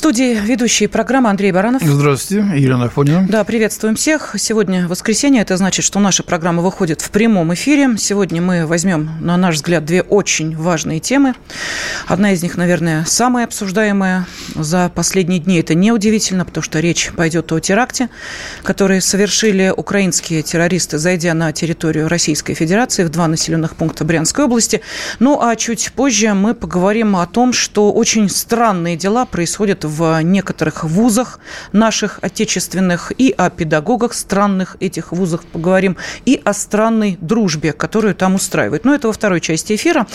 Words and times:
Студии 0.00 0.34
ведущие 0.34 0.88
программы 0.88 1.28
Андрей 1.28 1.52
Баранов. 1.52 1.82
Здравствуйте, 1.82 2.58
Елена 2.58 2.86
Афонина. 2.86 3.26
Да, 3.28 3.44
приветствуем 3.44 3.96
всех. 3.96 4.34
Сегодня 4.38 4.88
воскресенье, 4.88 5.42
это 5.42 5.58
значит, 5.58 5.84
что 5.84 6.00
наша 6.00 6.22
программа 6.22 6.62
выходит 6.62 7.02
в 7.02 7.10
прямом 7.10 7.52
эфире. 7.52 7.98
Сегодня 7.98 8.40
мы 8.40 8.66
возьмем, 8.66 9.10
на 9.20 9.36
наш 9.36 9.56
взгляд, 9.56 9.84
две 9.84 10.00
очень 10.00 10.56
важные 10.56 11.00
темы. 11.00 11.34
Одна 12.06 12.32
из 12.32 12.42
них, 12.42 12.56
наверное, 12.56 13.04
самая 13.04 13.44
обсуждаемая 13.44 14.26
за 14.54 14.90
последние 14.94 15.38
дни. 15.38 15.60
Это 15.60 15.74
неудивительно, 15.74 16.46
потому 16.46 16.62
что 16.64 16.80
речь 16.80 17.10
пойдет 17.14 17.52
о 17.52 17.60
теракте, 17.60 18.08
который 18.62 19.02
совершили 19.02 19.70
украинские 19.76 20.40
террористы, 20.40 20.96
зайдя 20.96 21.34
на 21.34 21.52
территорию 21.52 22.08
Российской 22.08 22.54
Федерации 22.54 23.04
в 23.04 23.10
два 23.10 23.28
населенных 23.28 23.76
пункта 23.76 24.06
Брянской 24.06 24.46
области. 24.46 24.80
Ну, 25.18 25.42
а 25.42 25.54
чуть 25.56 25.92
позже 25.94 26.32
мы 26.32 26.54
поговорим 26.54 27.16
о 27.16 27.26
том, 27.26 27.52
что 27.52 27.92
очень 27.92 28.30
странные 28.30 28.96
дела 28.96 29.26
происходят 29.26 29.84
в 29.90 30.22
некоторых 30.22 30.84
вузах 30.84 31.40
наших 31.72 32.18
отечественных 32.22 33.12
и 33.18 33.34
о 33.36 33.50
педагогах 33.50 34.14
странных 34.14 34.76
этих 34.80 35.12
вузов 35.12 35.44
поговорим, 35.44 35.96
и 36.24 36.40
о 36.44 36.54
странной 36.54 37.18
дружбе, 37.20 37.72
которую 37.72 38.14
там 38.14 38.36
устраивают. 38.36 38.84
Но 38.84 38.94
это 38.94 39.08
во 39.08 39.12
второй 39.12 39.40
части 39.40 39.74
эфира. 39.74 40.06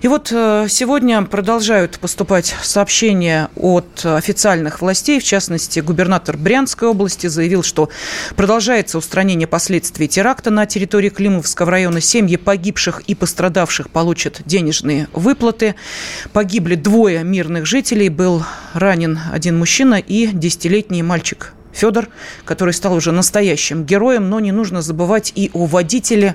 И 0.00 0.08
вот 0.08 0.30
э, 0.32 0.66
сегодня 0.68 1.22
продолжают 1.22 1.98
поступать 1.98 2.54
сообщения 2.62 3.50
от 3.56 4.04
официальных 4.04 4.80
властей, 4.80 5.20
в 5.20 5.24
частности, 5.24 5.80
губернатор 5.80 6.36
Брянской 6.36 6.88
области 6.88 7.26
заявил, 7.26 7.62
что 7.62 7.90
продолжается 8.36 8.98
устранение 8.98 9.46
последствий 9.46 10.08
теракта 10.08 10.50
на 10.50 10.66
территории 10.66 11.10
Климовского 11.10 11.70
района. 11.70 12.00
Семьи 12.00 12.36
погибших 12.36 13.02
и 13.06 13.14
пострадавших 13.14 13.90
получат 13.90 14.42
денежные 14.46 15.08
выплаты. 15.12 15.74
Погибли 16.32 16.74
двое 16.74 17.24
мирных 17.24 17.66
жителей, 17.66 18.08
был 18.08 18.44
ранен 18.74 19.18
один 19.32 19.58
мужчина 19.58 19.96
и 19.96 20.28
десятилетний 20.28 21.02
мальчик 21.02 21.52
Федор, 21.78 22.08
который 22.44 22.74
стал 22.74 22.94
уже 22.94 23.12
настоящим 23.12 23.84
героем, 23.84 24.28
но 24.28 24.40
не 24.40 24.52
нужно 24.52 24.82
забывать 24.82 25.32
и 25.34 25.50
о 25.52 25.66
водителе, 25.66 26.34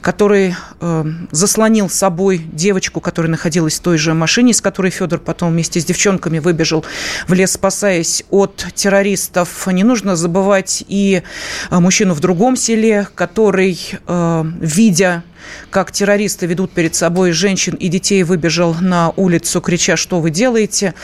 который 0.00 0.56
э, 0.80 1.04
заслонил 1.30 1.88
собой 1.88 2.38
девочку, 2.38 3.00
которая 3.00 3.30
находилась 3.30 3.78
в 3.78 3.82
той 3.82 3.98
же 3.98 4.14
машине, 4.14 4.52
с 4.52 4.60
которой 4.60 4.90
Федор 4.90 5.20
потом 5.20 5.52
вместе 5.52 5.80
с 5.80 5.84
девчонками 5.84 6.40
выбежал 6.40 6.84
в 7.28 7.32
лес, 7.34 7.52
спасаясь 7.52 8.24
от 8.30 8.66
террористов. 8.74 9.66
Не 9.68 9.84
нужно 9.84 10.16
забывать 10.16 10.82
и 10.88 11.22
э, 11.70 11.78
мужчину 11.78 12.14
в 12.14 12.20
другом 12.20 12.56
селе, 12.56 13.06
который, 13.14 13.78
э, 14.06 14.44
видя 14.60 15.22
как 15.70 15.92
террористы 15.92 16.46
ведут 16.46 16.72
перед 16.72 16.94
собой 16.94 17.32
женщин 17.32 17.74
и 17.74 17.88
детей, 17.88 18.22
выбежал 18.22 18.74
на 18.80 19.10
улицу, 19.16 19.60
крича, 19.60 19.96
что 19.96 20.20
вы 20.20 20.30
делаете. 20.30 20.94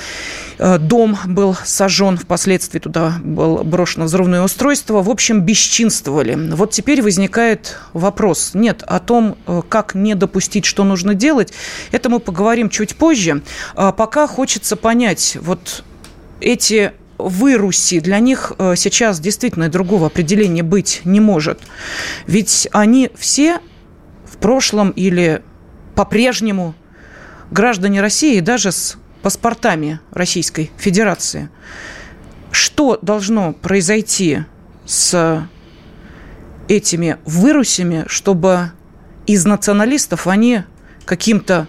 Э, 0.58 0.78
дом 0.78 1.18
был 1.26 1.56
сожжен, 1.64 2.16
впоследствии 2.16 2.78
туда 2.78 3.14
было 3.22 3.62
брошено 3.62 4.06
взрывное 4.06 4.42
устройство. 4.42 5.02
В 5.02 5.10
общем, 5.10 5.40
бесчинствовали. 5.40 6.34
Вот 6.54 6.70
теперь 6.70 7.02
возникает 7.02 7.78
вопрос. 7.92 8.52
Нет, 8.54 8.82
о 8.86 8.98
том, 8.98 9.36
э, 9.46 9.62
как 9.68 9.94
не 9.94 10.14
допустить, 10.14 10.64
что 10.64 10.84
нужно 10.84 11.14
делать, 11.14 11.52
это 11.92 12.08
мы 12.08 12.20
поговорим 12.20 12.70
чуть 12.70 12.96
позже. 12.96 13.42
А 13.74 13.92
пока 13.92 14.26
хочется 14.26 14.76
понять, 14.76 15.36
вот 15.40 15.84
эти 16.40 16.92
выруси, 17.18 18.00
для 18.00 18.18
них 18.18 18.52
э, 18.58 18.74
сейчас 18.76 19.20
действительно 19.20 19.68
другого 19.68 20.06
определения 20.06 20.62
быть 20.62 21.00
не 21.04 21.20
может. 21.20 21.60
Ведь 22.26 22.68
они 22.72 23.10
все 23.16 23.60
в 24.36 24.40
прошлом 24.40 24.90
или 24.90 25.42
по-прежнему 25.94 26.74
граждане 27.50 28.00
России 28.00 28.40
даже 28.40 28.72
с 28.72 28.96
паспортами 29.22 30.00
Российской 30.10 30.70
Федерации. 30.76 31.48
Что 32.50 32.98
должно 33.00 33.52
произойти 33.52 34.44
с 34.84 35.48
этими 36.68 37.18
вырусями, 37.24 38.04
чтобы 38.08 38.72
из 39.26 39.44
националистов 39.44 40.26
они 40.26 40.62
каким-то 41.04 41.66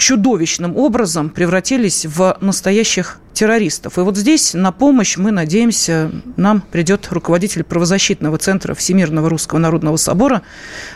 чудовищным 0.00 0.76
образом 0.76 1.30
превратились 1.30 2.06
в 2.06 2.36
настоящих 2.40 3.18
террористов. 3.32 3.98
И 3.98 4.00
вот 4.00 4.16
здесь 4.16 4.54
на 4.54 4.72
помощь, 4.72 5.16
мы 5.16 5.30
надеемся, 5.30 6.10
нам 6.36 6.62
придет 6.62 7.08
руководитель 7.10 7.62
правозащитного 7.62 8.38
центра 8.38 8.74
Всемирного 8.74 9.28
Русского 9.28 9.58
Народного 9.58 9.96
Собора 9.96 10.42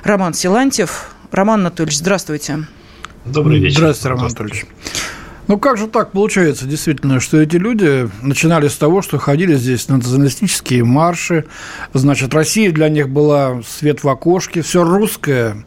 Роман 0.03 0.35
Силантьев. 0.35 1.11
Роман 1.31 1.61
Анатольевич, 1.61 1.99
здравствуйте. 1.99 2.67
Добрый 3.25 3.61
вечер. 3.61 3.79
Здравствуйте, 3.79 4.09
Роман 4.09 4.27
Анатольевич. 4.27 4.67
Ну 5.47 5.59
как 5.59 5.77
же 5.77 5.89
так 5.89 6.13
получается, 6.13 6.65
действительно, 6.65 7.21
что 7.21 7.39
эти 7.39 7.57
люди 7.57 8.09
начинали 8.23 8.69
с 8.69 8.77
того, 8.77 9.03
что 9.03 9.19
ходили 9.19 9.55
здесь 9.57 9.89
на 9.89 9.99
националистические 9.99 10.85
марши, 10.85 11.45
значит, 11.93 12.33
Россия 12.33 12.73
для 12.73 12.89
них 12.89 13.11
была 13.11 13.61
свет 13.69 14.03
в 14.03 14.09
окошке, 14.09 14.63
все 14.63 14.85
русское 14.85 15.63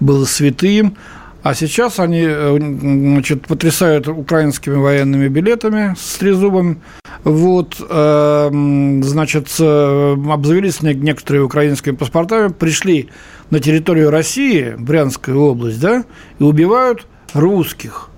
было 0.00 0.26
святым, 0.26 0.98
а 1.42 1.54
сейчас 1.54 1.98
они 1.98 2.22
э, 2.24 2.56
значит, 2.58 3.46
потрясают 3.46 4.08
украинскими 4.08 4.74
военными 4.74 5.28
билетами 5.28 5.94
с 5.98 6.16
трезубом. 6.18 6.82
Вот, 7.24 7.76
э, 7.80 8.50
значит, 9.02 9.48
обзавелись 9.60 10.82
некоторые 10.82 11.44
украинскими 11.44 11.94
паспортами, 11.94 12.52
пришли 12.52 13.08
на 13.50 13.60
территорию 13.60 14.10
России, 14.10 14.74
Брянская 14.78 15.34
область, 15.34 15.80
да, 15.80 16.04
и 16.38 16.42
убивают 16.42 17.06
русских. 17.34 18.08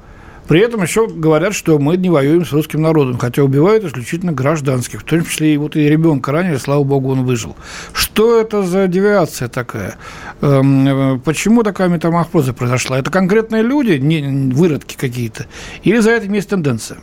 При 0.48 0.60
этом 0.60 0.82
еще 0.82 1.06
говорят, 1.06 1.54
что 1.54 1.78
мы 1.78 1.96
не 1.96 2.10
воюем 2.10 2.44
с 2.44 2.52
русским 2.52 2.82
народом, 2.82 3.18
хотя 3.18 3.42
убивают 3.42 3.84
исключительно 3.84 4.32
гражданских, 4.32 5.00
в 5.00 5.04
том 5.04 5.24
числе 5.24 5.54
и 5.54 5.56
вот 5.56 5.76
и 5.76 5.88
ребенка 5.88 6.32
ранили, 6.32 6.56
слава 6.56 6.84
богу, 6.84 7.12
он 7.12 7.24
выжил. 7.24 7.56
Что 7.92 8.40
это 8.40 8.62
за 8.62 8.86
девиация 8.86 9.48
такая? 9.48 9.96
Эм, 10.42 11.20
почему 11.24 11.62
такая 11.62 11.88
метаморфоза 11.88 12.52
произошла? 12.52 12.98
Это 12.98 13.10
конкретные 13.10 13.62
люди, 13.62 13.92
не 13.92 14.52
выродки 14.52 14.96
какие-то, 14.96 15.46
или 15.82 15.98
за 15.98 16.12
этим 16.12 16.32
есть 16.34 16.50
тенденция? 16.50 16.98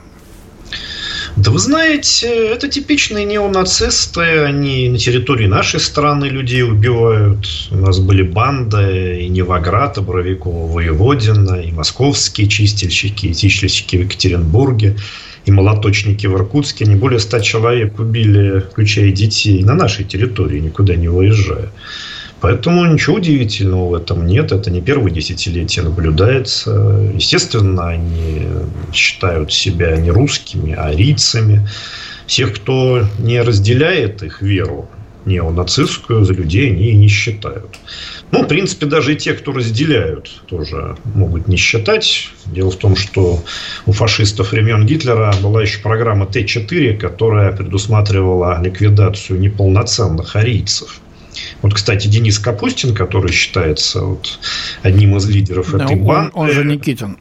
Да 1.38 1.52
вы 1.52 1.60
знаете, 1.60 2.28
это 2.28 2.68
типичные 2.68 3.26
неонацисты, 3.26 4.22
они 4.44 4.90
на 4.90 4.98
территории 4.98 5.48
нашей 5.48 5.80
страны 5.80 6.26
людей 6.26 6.64
убивают. 6.64 7.48
У 7.72 7.78
нас 7.78 8.00
были 8.00 8.22
банды 8.22 9.22
и 9.22 9.30
Невоград, 9.30 9.98
и 9.98 10.02
Боровикова, 10.02 10.72
Воеводина, 10.72 11.62
и 11.62 11.72
московские 11.72 12.48
чистильщики, 12.48 13.28
и 13.28 13.36
чистильщики 13.36 13.96
в 13.96 14.02
Екатеринбурге, 14.02 14.98
и 15.46 15.52
молоточники 15.52 16.28
в 16.28 16.36
Иркутске. 16.36 16.86
Не 16.86 16.96
более 16.96 17.20
ста 17.20 17.40
человек 17.40 17.98
убили, 18.00 18.60
включая 18.60 19.12
детей, 19.12 19.64
на 19.64 19.74
нашей 19.74 20.04
территории, 20.04 20.60
никуда 20.60 20.96
не 20.96 21.08
выезжая. 21.08 21.72
Поэтому 22.42 22.86
ничего 22.92 23.18
удивительного 23.18 23.90
в 23.90 23.94
этом 23.94 24.26
нет. 24.26 24.52
Это 24.52 24.72
не 24.72 24.82
первые 24.82 25.14
десятилетия 25.14 25.84
наблюдается. 25.84 27.12
Естественно, 27.14 27.90
они 27.90 28.48
считают 28.92 29.54
себя 29.54 29.96
не 29.96 30.10
русскими, 30.10 30.74
а 30.74 30.88
арийцами. 30.88 31.68
Всех, 32.26 32.56
кто 32.56 33.06
не 33.20 33.40
разделяет 33.42 34.24
их 34.24 34.42
веру, 34.42 34.90
неонацистскую, 35.26 36.26
за 36.26 36.34
людей 36.34 36.72
они 36.72 36.90
и 36.90 36.98
не 36.98 37.08
считают. 37.08 37.78
Ну, 38.32 38.44
в 38.44 38.48
принципе, 38.48 38.88
даже 38.88 39.14
и 39.14 39.18
те, 39.18 39.34
кто 39.34 39.52
разделяют, 39.52 40.42
тоже 40.48 40.98
могут 41.14 41.48
не 41.48 41.58
считать. 41.58 42.30
Дело 42.48 42.72
в 42.72 42.78
том, 42.78 42.96
что 42.96 43.44
у 43.86 43.92
фашистов 43.92 44.52
времен 44.52 44.88
Гитлера 44.88 45.32
была 45.44 45.62
еще 45.62 45.80
программа 45.80 46.26
Т-4, 46.26 46.98
которая 46.98 47.52
предусматривала 47.52 48.60
ликвидацию 48.64 49.40
неполноценных 49.40 50.36
арийцев. 50.36 51.02
Вот, 51.62 51.74
кстати, 51.74 52.08
Денис 52.08 52.40
Капустин, 52.40 52.94
который 52.94 53.32
считается 53.32 54.02
вот 54.02 54.40
одним 54.84 55.18
из 55.18 55.28
лидеров 55.30 55.72
да, 55.72 55.86
этой 55.86 55.98
он, 55.98 56.06
банды. 56.06 56.32
Он 56.34 56.52
же 56.52 56.66
Никитин. 56.66 57.18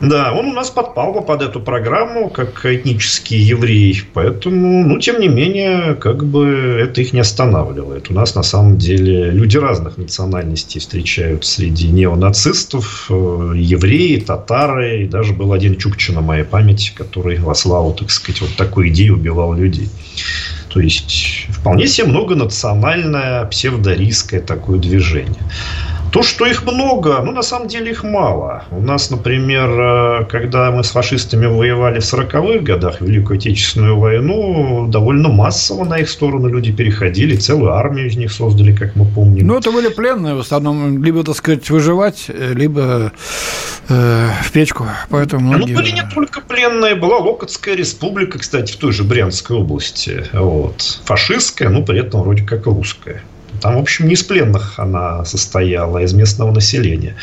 Да, 0.00 0.32
он 0.32 0.46
у 0.46 0.52
нас 0.52 0.70
подпал 0.70 1.22
под 1.22 1.42
эту 1.42 1.60
программу 1.60 2.28
как 2.28 2.66
этнический 2.66 3.38
еврей, 3.38 4.02
поэтому, 4.12 4.84
ну, 4.84 4.98
тем 4.98 5.20
не 5.20 5.28
менее, 5.28 5.94
как 5.94 6.24
бы 6.24 6.78
это 6.80 7.00
их 7.00 7.12
не 7.12 7.20
останавливает. 7.20 8.10
У 8.10 8.14
нас 8.14 8.34
на 8.34 8.42
самом 8.42 8.76
деле 8.76 9.30
люди 9.30 9.56
разных 9.56 9.96
национальностей 9.96 10.80
встречают 10.80 11.46
среди 11.46 11.88
неонацистов, 11.88 13.06
э, 13.08 13.52
евреи, 13.56 14.18
татары, 14.18 15.04
и 15.04 15.08
даже 15.08 15.32
был 15.32 15.52
один 15.52 15.76
Чукча 15.76 16.12
на 16.12 16.20
моей 16.20 16.44
памяти, 16.44 16.92
который 16.94 17.38
во 17.38 17.54
славу, 17.54 17.92
так 17.92 18.10
сказать, 18.10 18.40
вот 18.42 18.50
такую 18.56 18.88
идею 18.88 19.14
убивал 19.14 19.54
людей. 19.54 19.88
То 20.74 20.80
есть 20.80 21.46
вполне 21.50 21.86
себе 21.86 22.08
многонациональное 22.08 23.44
псевдорийское 23.44 24.40
такое 24.40 24.80
движение. 24.80 25.44
То, 26.14 26.22
что 26.22 26.46
их 26.46 26.62
много, 26.62 27.22
ну, 27.24 27.32
на 27.32 27.42
самом 27.42 27.66
деле 27.66 27.90
их 27.90 28.04
мало. 28.04 28.62
У 28.70 28.80
нас, 28.80 29.10
например, 29.10 29.68
э, 29.68 30.24
когда 30.26 30.70
мы 30.70 30.84
с 30.84 30.90
фашистами 30.90 31.46
воевали 31.46 31.98
в 31.98 32.04
40-х 32.04 32.60
годах, 32.60 33.00
Великую 33.00 33.38
Отечественную 33.38 33.98
войну, 33.98 34.86
довольно 34.88 35.28
массово 35.28 35.84
на 35.84 35.98
их 35.98 36.08
сторону 36.08 36.46
люди 36.46 36.70
переходили, 36.70 37.34
целую 37.34 37.72
армию 37.72 38.06
из 38.06 38.16
них 38.16 38.30
создали, 38.30 38.72
как 38.72 38.94
мы 38.94 39.06
помним. 39.06 39.44
Ну, 39.44 39.58
это 39.58 39.72
были 39.72 39.88
пленные 39.88 40.36
в 40.36 40.38
основном, 40.38 41.02
либо, 41.02 41.24
так 41.24 41.34
сказать, 41.34 41.68
выживать, 41.68 42.26
либо 42.28 43.10
э, 43.88 44.28
в 44.44 44.52
печку, 44.52 44.86
поэтому 45.10 45.48
многие... 45.48 45.72
Ну, 45.72 45.80
были 45.80 45.90
не 45.90 46.08
только 46.14 46.40
пленные, 46.42 46.94
была 46.94 47.18
Локотская 47.18 47.74
республика, 47.74 48.38
кстати, 48.38 48.72
в 48.72 48.76
той 48.76 48.92
же 48.92 49.02
Брянской 49.02 49.56
области, 49.56 50.24
вот, 50.32 51.00
фашистская, 51.04 51.70
но 51.70 51.82
при 51.82 51.98
этом 51.98 52.22
вроде 52.22 52.44
как 52.44 52.66
русская. 52.66 53.20
Там, 53.64 53.76
в 53.76 53.78
общем, 53.78 54.08
не 54.08 54.12
из 54.12 54.22
пленных 54.22 54.78
она 54.78 55.24
состояла, 55.24 55.98
а 55.98 56.02
из 56.02 56.12
местного 56.12 56.52
населения. 56.52 57.16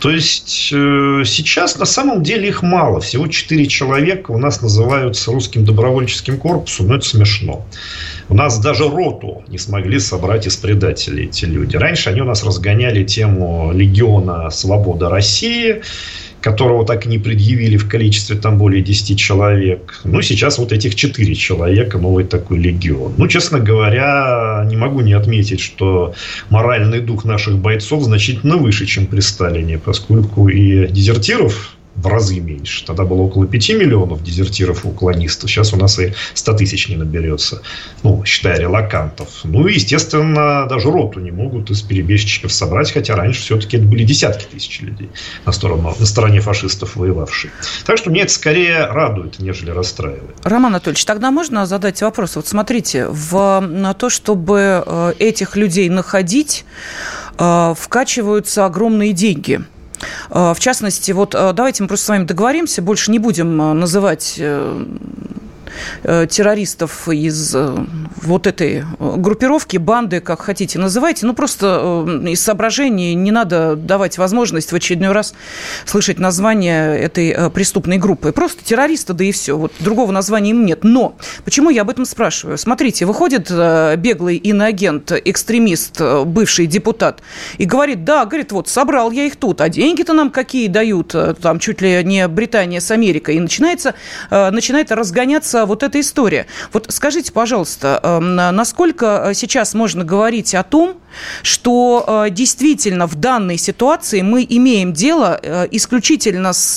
То 0.00 0.10
есть, 0.10 0.70
э, 0.72 1.22
сейчас 1.26 1.76
на 1.76 1.84
самом 1.84 2.22
деле 2.22 2.48
их 2.48 2.62
мало. 2.62 2.98
Всего 3.00 3.26
4 3.26 3.66
человека 3.66 4.30
у 4.30 4.38
нас 4.38 4.62
называются 4.62 5.30
русским 5.30 5.66
добровольческим 5.66 6.38
корпусом, 6.38 6.86
но 6.86 6.94
это 6.94 7.04
смешно. 7.04 7.66
У 8.30 8.34
нас 8.34 8.58
даже 8.58 8.88
роту 8.88 9.44
не 9.48 9.58
смогли 9.58 9.98
собрать 9.98 10.46
из 10.46 10.56
предателей 10.56 11.26
эти 11.26 11.44
люди. 11.44 11.76
Раньше 11.76 12.08
они 12.08 12.22
у 12.22 12.24
нас 12.24 12.42
разгоняли 12.42 13.04
тему 13.04 13.70
легиона 13.74 14.48
«Свобода 14.48 15.10
России», 15.10 15.82
которого 16.42 16.84
так 16.84 17.06
и 17.06 17.08
не 17.08 17.18
предъявили 17.18 17.76
в 17.76 17.88
количестве 17.88 18.36
там 18.36 18.58
более 18.58 18.82
10 18.82 19.18
человек. 19.18 20.00
Ну, 20.04 20.20
сейчас 20.22 20.58
вот 20.58 20.72
этих 20.72 20.94
4 20.94 21.34
человека, 21.34 21.98
новый 21.98 22.24
такой 22.24 22.58
легион. 22.58 23.14
Ну, 23.16 23.28
честно 23.28 23.60
говоря, 23.60 24.66
не 24.68 24.76
могу 24.76 25.00
не 25.00 25.12
отметить, 25.12 25.60
что 25.60 26.14
моральный 26.50 27.00
дух 27.00 27.24
наших 27.24 27.58
бойцов 27.58 28.02
значительно 28.02 28.56
выше, 28.56 28.86
чем 28.86 29.06
при 29.06 29.20
Сталине, 29.20 29.78
поскольку 29.78 30.48
и 30.48 30.88
дезертиров 30.88 31.76
в 31.96 32.06
разы 32.06 32.40
меньше. 32.40 32.84
Тогда 32.86 33.04
было 33.04 33.22
около 33.22 33.46
5 33.46 33.70
миллионов 33.70 34.22
дезертиров 34.22 34.84
и 34.84 34.88
уклонистов. 34.88 35.50
Сейчас 35.50 35.72
у 35.72 35.76
нас 35.76 35.98
и 35.98 36.14
100 36.34 36.54
тысяч 36.54 36.88
не 36.88 36.96
наберется. 36.96 37.62
Ну, 38.02 38.24
считая 38.24 38.58
релакантов. 38.58 39.28
Ну, 39.44 39.66
естественно, 39.66 40.66
даже 40.68 40.90
роту 40.90 41.20
не 41.20 41.30
могут 41.30 41.70
из 41.70 41.82
перебежчиков 41.82 42.52
собрать, 42.52 42.92
хотя 42.92 43.14
раньше 43.14 43.42
все-таки 43.42 43.76
это 43.76 43.86
были 43.86 44.04
десятки 44.04 44.46
тысяч 44.46 44.80
людей 44.80 45.10
на, 45.44 45.52
сторону, 45.52 45.94
на 45.98 46.06
стороне 46.06 46.40
фашистов 46.40 46.96
воевавшие. 46.96 47.52
Так 47.84 47.98
что 47.98 48.10
мне 48.10 48.22
это 48.22 48.32
скорее 48.32 48.86
радует, 48.86 49.38
нежели 49.38 49.70
расстраивает. 49.70 50.36
Роман 50.44 50.72
Анатольевич, 50.72 51.04
тогда 51.04 51.30
можно 51.30 51.66
задать 51.66 52.00
вопрос? 52.02 52.36
Вот 52.36 52.46
смотрите, 52.46 53.06
в, 53.08 53.60
на 53.60 53.92
то, 53.92 54.08
чтобы 54.08 54.82
э, 54.84 55.12
этих 55.18 55.56
людей 55.56 55.88
находить, 55.90 56.64
э, 57.38 57.74
вкачиваются 57.76 58.64
огромные 58.64 59.12
деньги– 59.12 59.60
в 60.30 60.56
частности, 60.58 61.12
вот 61.12 61.34
э, 61.34 61.52
давайте 61.52 61.82
мы 61.82 61.88
просто 61.88 62.06
с 62.06 62.08
вами 62.08 62.24
договоримся, 62.24 62.82
больше 62.82 63.10
не 63.10 63.18
будем 63.18 63.60
э, 63.60 63.72
называть 63.72 64.40
Э, 64.42 64.84
террористов 66.02 67.08
из 67.08 67.54
э, 67.54 67.74
вот 68.22 68.46
этой 68.46 68.78
э, 68.78 68.82
группировки, 69.16 69.76
банды, 69.76 70.20
как 70.20 70.42
хотите 70.42 70.78
называйте. 70.78 71.26
Ну, 71.26 71.34
просто 71.34 72.06
из 72.26 72.42
соображений 72.42 73.14
не 73.14 73.30
надо 73.30 73.76
давать 73.76 74.18
возможность 74.18 74.72
в 74.72 74.74
очередной 74.74 75.12
раз 75.12 75.34
слышать 75.84 76.18
название 76.18 76.98
этой 76.98 77.50
преступной 77.50 77.98
группы. 77.98 78.32
Просто 78.32 78.64
террористы, 78.64 79.12
да 79.12 79.24
и 79.24 79.32
все. 79.32 79.56
Вот 79.56 79.72
другого 79.78 80.12
названия 80.12 80.50
им 80.50 80.64
нет. 80.66 80.84
Но 80.84 81.16
почему 81.44 81.70
я 81.70 81.82
об 81.82 81.90
этом 81.90 82.04
спрашиваю? 82.04 82.58
Смотрите, 82.58 83.06
выходит 83.06 83.50
беглый 83.98 84.36
иноагент, 84.36 85.12
экстремист, 85.12 86.00
бывший 86.00 86.66
депутат, 86.66 87.22
и 87.58 87.64
говорит, 87.64 88.04
да, 88.04 88.24
говорит, 88.24 88.52
вот, 88.52 88.68
собрал 88.68 89.10
я 89.10 89.24
их 89.24 89.36
тут, 89.36 89.60
а 89.60 89.68
деньги-то 89.68 90.12
нам 90.12 90.30
какие 90.30 90.68
дают, 90.68 91.14
там 91.40 91.58
чуть 91.58 91.80
ли 91.80 92.02
не 92.04 92.26
Британия 92.28 92.80
с 92.80 92.90
Америкой. 92.90 93.36
И 93.36 93.40
начинается, 93.40 93.94
начинает 94.30 94.92
разгоняться 94.92 95.61
вот 95.66 95.82
эта 95.82 96.00
история. 96.00 96.46
Вот 96.72 96.86
скажите, 96.88 97.32
пожалуйста, 97.32 98.00
эм, 98.02 98.36
насколько 98.36 99.24
э, 99.26 99.34
сейчас 99.34 99.74
можно 99.74 100.04
говорить 100.04 100.54
о 100.54 100.62
том, 100.62 100.96
что 101.42 102.24
э, 102.26 102.30
действительно 102.30 103.06
в 103.06 103.14
данной 103.16 103.58
ситуации 103.58 104.22
мы 104.22 104.46
имеем 104.48 104.92
дело 104.92 105.38
э, 105.42 105.68
исключительно 105.70 106.52
с 106.52 106.72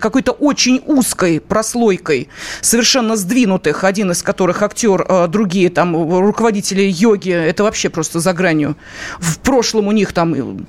какой-то 0.00 0.32
очень 0.32 0.82
узкой 0.86 1.40
прослойкой 1.40 2.28
совершенно 2.60 3.16
сдвинутых, 3.16 3.84
один 3.84 4.10
из 4.10 4.22
которых 4.22 4.62
актер, 4.62 5.28
другие 5.28 5.70
там 5.70 5.94
руководители 6.20 6.82
йоги, 6.82 7.30
это 7.30 7.64
вообще 7.64 7.88
просто 7.88 8.20
за 8.20 8.32
гранью. 8.32 8.76
В 9.18 9.38
прошлом 9.38 9.88
у 9.88 9.92
них 9.92 10.12
там 10.12 10.66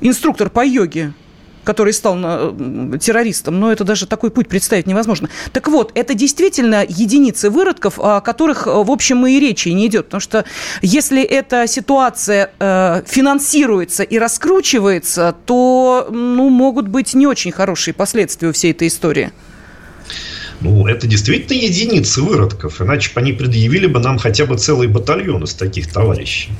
инструктор 0.00 0.50
по 0.50 0.64
йоге 0.64 1.12
который 1.66 1.92
стал 1.92 2.16
террористом, 2.98 3.58
но 3.60 3.72
это 3.72 3.84
даже 3.84 4.06
такой 4.06 4.30
путь 4.30 4.48
представить 4.48 4.86
невозможно. 4.86 5.28
Так 5.52 5.68
вот, 5.68 5.90
это 5.94 6.14
действительно 6.14 6.84
единицы 6.88 7.50
выродков, 7.50 7.98
о 7.98 8.20
которых, 8.20 8.66
в 8.66 8.90
общем, 8.90 9.26
и 9.26 9.40
речи 9.40 9.68
не 9.70 9.88
идет. 9.88 10.06
Потому 10.06 10.20
что 10.20 10.44
если 10.80 11.22
эта 11.22 11.66
ситуация 11.66 12.52
э, 12.58 13.02
финансируется 13.06 14.04
и 14.04 14.18
раскручивается, 14.18 15.34
то 15.44 16.08
ну, 16.10 16.48
могут 16.50 16.86
быть 16.86 17.14
не 17.14 17.26
очень 17.26 17.50
хорошие 17.50 17.94
последствия 17.94 18.48
у 18.48 18.52
всей 18.52 18.70
этой 18.70 18.86
истории. 18.86 19.32
Ну, 20.60 20.86
это 20.86 21.06
действительно 21.06 21.58
единицы 21.58 22.22
выродков, 22.22 22.80
иначе 22.80 23.12
бы 23.12 23.20
они 23.20 23.32
предъявили 23.32 23.86
бы 23.86 23.98
нам 23.98 24.18
хотя 24.18 24.46
бы 24.46 24.56
целый 24.56 24.88
батальон 24.88 25.42
из 25.44 25.54
таких 25.54 25.92
товарищей. 25.92 26.50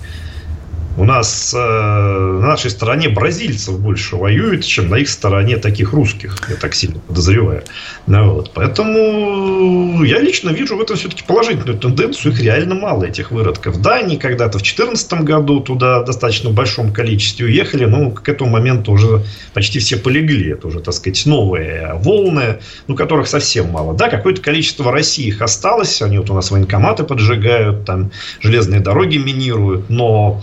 У 0.96 1.04
нас 1.04 1.54
э, 1.54 1.58
на 1.58 2.46
нашей 2.46 2.70
стороне 2.70 3.10
бразильцев 3.10 3.78
больше 3.78 4.16
воюет, 4.16 4.64
чем 4.64 4.88
на 4.88 4.96
их 4.96 5.10
стороне 5.10 5.58
таких 5.58 5.93
русских, 5.93 6.37
я 6.48 6.56
так 6.56 6.75
сильно 6.75 7.00
подозреваю. 7.00 7.64
Ну, 8.06 8.32
вот. 8.32 8.52
Поэтому 8.54 10.02
я 10.04 10.20
лично 10.20 10.50
вижу 10.50 10.76
в 10.76 10.81
этом 10.81 10.96
все-таки 10.96 11.22
положительную 11.22 11.78
тенденцию. 11.78 12.32
Их 12.32 12.40
реально 12.40 12.76
мало, 12.76 13.04
этих 13.04 13.31
выродков. 13.31 13.82
Да, 13.82 13.96
они 13.96 14.16
когда-то 14.16 14.58
в 14.58 14.62
2014 14.62 15.12
году 15.22 15.60
туда 15.60 16.00
в 16.00 16.06
достаточно 16.06 16.48
большом 16.48 16.94
количестве 16.94 17.44
уехали, 17.44 17.84
но 17.84 18.10
к 18.10 18.26
этому 18.26 18.48
моменту 18.48 18.93
уже 18.93 19.22
почти 19.52 19.81
все 19.81 19.98
полегли. 19.98 20.52
Это 20.52 20.69
уже, 20.69 20.81
так 20.81 20.94
сказать, 20.94 21.26
новые 21.26 21.93
волны, 21.96 22.60
ну, 22.87 22.96
которых 22.96 23.28
совсем 23.28 23.69
мало. 23.70 23.94
Да, 23.94 24.08
какое-то 24.08 24.40
количество 24.40 24.90
России 24.90 25.26
их 25.26 25.43
осталось. 25.43 26.00
Они 26.00 26.16
вот 26.16 26.31
у 26.31 26.34
нас 26.34 26.50
военкоматы 26.50 27.04
поджигают, 27.04 27.84
там 27.84 28.12
железные 28.40 28.81
дороги 28.81 29.19
минируют, 29.19 29.90
но 29.90 30.43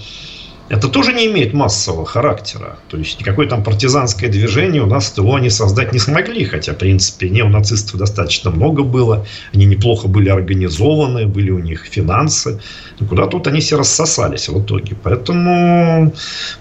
это 0.73 0.87
тоже 0.87 1.13
не 1.13 1.27
имеет 1.27 1.53
массового 1.53 2.03
характера. 2.03 2.77
То 2.89 2.97
есть, 2.97 3.19
никакое 3.19 3.47
там 3.47 3.63
партизанское 3.63 4.27
движение 4.27 4.81
у 4.81 4.87
нас 4.87 5.11
ТО 5.11 5.35
они 5.35 5.51
создать 5.51 5.93
не 5.93 5.99
смогли. 5.99 6.45
Хотя, 6.45 6.73
в 6.73 6.77
принципе, 6.77 7.29
неонацистов 7.29 7.99
достаточно 7.99 8.49
много 8.49 8.81
было. 8.81 9.23
Они 9.53 9.65
неплохо 9.65 10.07
были 10.07 10.29
организованы, 10.29 11.27
были 11.27 11.51
у 11.51 11.59
них 11.59 11.85
финансы. 11.85 12.59
Но 12.99 13.05
куда 13.07 13.27
тут 13.27 13.45
они 13.45 13.59
все 13.59 13.77
рассосались 13.77 14.49
в 14.49 14.63
итоге. 14.63 14.95
Поэтому, 15.03 16.11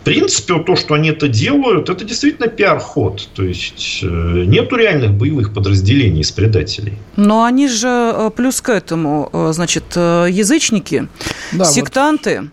в 0.00 0.04
принципе, 0.04 0.52
вот 0.54 0.66
то, 0.66 0.76
что 0.76 0.92
они 0.92 1.08
это 1.08 1.26
делают, 1.28 1.88
это 1.88 2.04
действительно 2.04 2.48
пиар-ход. 2.48 3.30
То 3.34 3.42
есть, 3.42 4.00
э, 4.02 4.06
нету 4.46 4.76
реальных 4.76 5.12
боевых 5.12 5.54
подразделений 5.54 6.20
из 6.20 6.30
предателей. 6.30 6.98
Но 7.16 7.44
они 7.44 7.66
же 7.66 7.88
э, 7.88 8.30
плюс 8.36 8.60
к 8.60 8.68
этому, 8.68 9.30
э, 9.32 9.52
значит, 9.54 9.84
язычники, 9.96 11.08
да, 11.52 11.64
сектанты. 11.64 12.40
Вот 12.40 12.50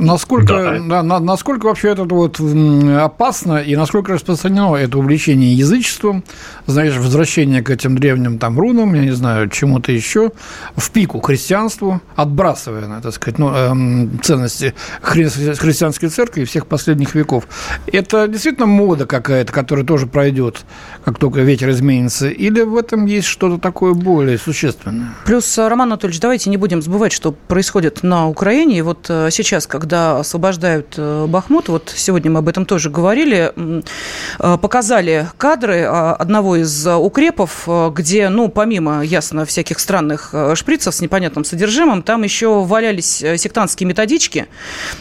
Насколько, 0.00 0.80
да. 0.80 1.02
На, 1.02 1.18
насколько 1.20 1.66
вообще 1.66 1.90
это 1.90 2.04
вот 2.04 2.40
опасно 2.40 3.58
и 3.58 3.76
насколько 3.76 4.12
распространено 4.12 4.74
это 4.76 4.98
увлечение 4.98 5.52
язычеством, 5.52 6.24
знаешь, 6.66 6.96
возвращение 6.96 7.62
к 7.62 7.70
этим 7.70 7.98
древним 7.98 8.38
там 8.38 8.58
рунам, 8.58 8.94
я 8.94 9.02
не 9.02 9.10
знаю, 9.12 9.48
чему-то 9.48 9.92
еще, 9.92 10.32
в 10.76 10.90
пику 10.90 11.20
христианству, 11.20 12.00
отбрасывая, 12.16 13.00
так 13.00 13.12
сказать, 13.14 13.38
ну, 13.38 13.54
эм, 13.54 14.20
ценности 14.22 14.74
хри 15.02 15.28
христианской 15.28 16.08
церкви 16.08 16.44
всех 16.44 16.66
последних 16.66 17.14
веков. 17.14 17.46
Это 17.86 18.26
действительно 18.28 18.66
мода 18.66 19.06
какая-то, 19.06 19.52
которая 19.52 19.84
тоже 19.84 20.06
пройдет, 20.06 20.64
как 21.04 21.18
только 21.18 21.40
ветер 21.40 21.70
изменится, 21.70 22.28
или 22.28 22.62
в 22.62 22.76
этом 22.76 23.06
есть 23.06 23.26
что-то 23.26 23.58
такое 23.58 23.94
более 23.94 24.38
существенное? 24.38 25.10
Плюс, 25.24 25.58
Роман 25.58 25.88
Анатольевич, 25.88 26.20
давайте 26.20 26.50
не 26.50 26.56
будем 26.56 26.82
забывать, 26.82 27.12
что 27.12 27.32
происходит 27.32 28.02
на 28.02 28.28
Украине. 28.28 28.78
И 28.78 28.82
вот 28.82 29.06
э, 29.08 29.28
сейчас, 29.30 29.66
когда 29.66 29.89
когда 29.90 30.20
освобождают 30.20 30.94
э, 30.98 31.26
Бахмут, 31.26 31.68
вот 31.68 31.92
сегодня 31.92 32.30
мы 32.30 32.38
об 32.38 32.48
этом 32.48 32.64
тоже 32.64 32.90
говорили, 32.90 33.52
э, 33.56 34.58
показали 34.58 35.26
кадры 35.36 35.78
э, 35.78 35.86
одного 35.86 36.54
из 36.54 36.86
укрепов, 36.86 37.68
где, 37.92 38.28
ну, 38.28 38.48
помимо, 38.48 39.02
ясно, 39.02 39.44
всяких 39.44 39.80
странных 39.80 40.32
шприцев 40.54 40.94
с 40.94 41.00
непонятным 41.00 41.44
содержимым, 41.44 42.04
там 42.04 42.22
еще 42.22 42.62
валялись 42.62 43.16
сектантские 43.16 43.88
методички, 43.88 44.46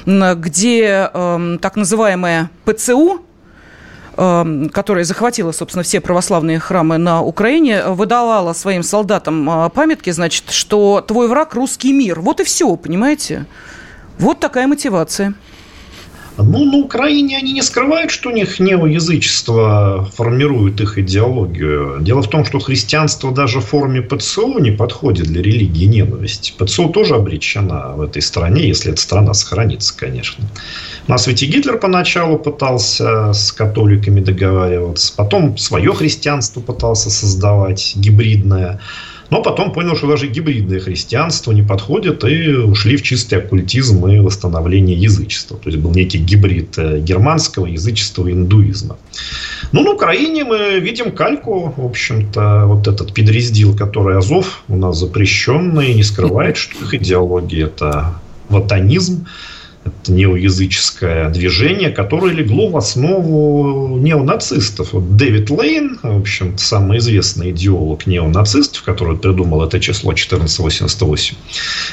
где 0.08 1.12
так 1.62 1.76
называемая 1.76 2.50
ПЦУ, 2.66 3.22
Эм, 4.22 4.68
которая 4.68 5.06
захватила, 5.06 5.54
собственно, 5.54 5.82
все 5.82 6.02
православные 6.02 6.60
храмы 6.60 6.98
на 6.98 7.22
Украине, 7.22 7.86
выдавала 7.86 8.52
своим 8.52 8.84
солдатам 8.84 9.50
э, 9.50 9.70
памятки, 9.70 10.10
значит, 10.10 10.52
что 10.52 11.00
твой 11.00 11.30
враг– 11.30 11.54
русский 11.56 11.94
мир. 11.94 12.20
Вот 12.20 12.42
и 12.42 12.44
все, 12.44 12.76
понимаете? 12.76 13.46
Вот 14.20 14.40
такая 14.40 14.68
мотивация. 14.68 15.34
Ну, 16.38 16.66
на 16.66 16.78
Украине 16.78 17.38
они 17.38 17.52
не 17.52 17.62
скрывают, 17.62 18.12
что 18.12 18.30
у 18.30 18.32
них 18.32 18.60
неоязычество 18.62 20.10
формирует 20.16 20.80
их 20.80 20.98
идеологию. 20.98 21.98
Дело 22.00 22.22
в 22.22 22.30
том, 22.30 22.46
что 22.46 22.60
христианство 22.60 23.34
даже 23.34 23.60
в 23.60 23.66
форме 23.66 24.02
ПЦО 24.02 24.60
не 24.60 24.72
подходит 24.72 25.28
для 25.28 25.42
религии 25.42 25.86
ненависти. 25.86 26.54
ПЦО 26.58 26.90
тоже 26.90 27.16
обречена 27.16 27.94
в 27.96 28.02
этой 28.02 28.22
стране, 28.22 28.68
если 28.68 28.94
эта 28.94 29.02
страна 29.02 29.34
сохранится, 29.34 29.98
конечно. 29.98 30.46
У 31.08 31.12
нас 31.12 31.28
ведь 31.28 31.44
и 31.44 31.46
Гитлер 31.46 31.78
поначалу 31.78 32.38
пытался 32.38 33.34
с 33.34 33.52
католиками 33.52 34.22
договариваться, 34.22 35.14
потом 35.16 35.58
свое 35.58 35.94
христианство 35.94 36.62
пытался 36.62 37.10
создавать, 37.10 37.94
гибридное. 37.96 38.80
Но 39.30 39.44
потом 39.44 39.72
понял, 39.74 39.96
что 39.96 40.08
даже 40.08 40.28
гибридное 40.28 40.80
христианство 40.80 41.52
не 41.52 41.62
подходит, 41.62 42.24
и 42.24 42.50
ушли 42.54 42.98
в 42.98 43.04
чистый 43.04 43.40
оккультизм 43.40 44.08
и 44.08 44.20
восстановление 44.20 44.98
язычества. 44.98 45.58
То 45.58 45.70
есть 45.70 45.82
был 45.82 45.92
некий 45.92 46.18
гибрид 46.18 46.78
э, 46.78 47.00
германского 47.00 47.68
язычества 47.68 48.28
и 48.28 48.32
индуизма. 48.32 48.98
Ну, 49.72 49.84
на 49.84 49.92
Украине 49.92 50.46
мы 50.46 50.80
видим 50.80 51.12
кальку, 51.12 51.74
в 51.76 51.86
общем-то, 51.86 52.64
вот 52.66 52.88
этот 52.88 53.14
педрездил, 53.14 53.76
который 53.76 54.18
Азов 54.18 54.64
у 54.68 54.76
нас 54.76 54.98
запрещенный, 54.98 55.94
не 55.94 56.04
скрывает, 56.04 56.58
что 56.58 56.84
их 56.84 56.94
идеология– 56.96 57.66
это 57.68 58.16
ватанизм, 58.50 59.28
это 60.02 60.12
неоязыческое 60.12 61.30
движение, 61.30 61.90
которое 61.90 62.34
легло 62.34 62.70
в 62.70 62.78
основу 62.78 63.98
неонацистов. 63.98 64.94
Вот 64.94 65.18
Дэвид 65.18 65.50
Лейн, 65.50 66.00
в 66.02 66.20
общем 66.20 66.58
самый 66.58 67.00
известный 67.00 67.52
идеолог 67.52 68.08
неонацистов, 68.08 68.84
который 68.84 69.18
придумал 69.18 69.64
это 69.64 69.80
число 69.80 70.12
1488, 70.12 71.36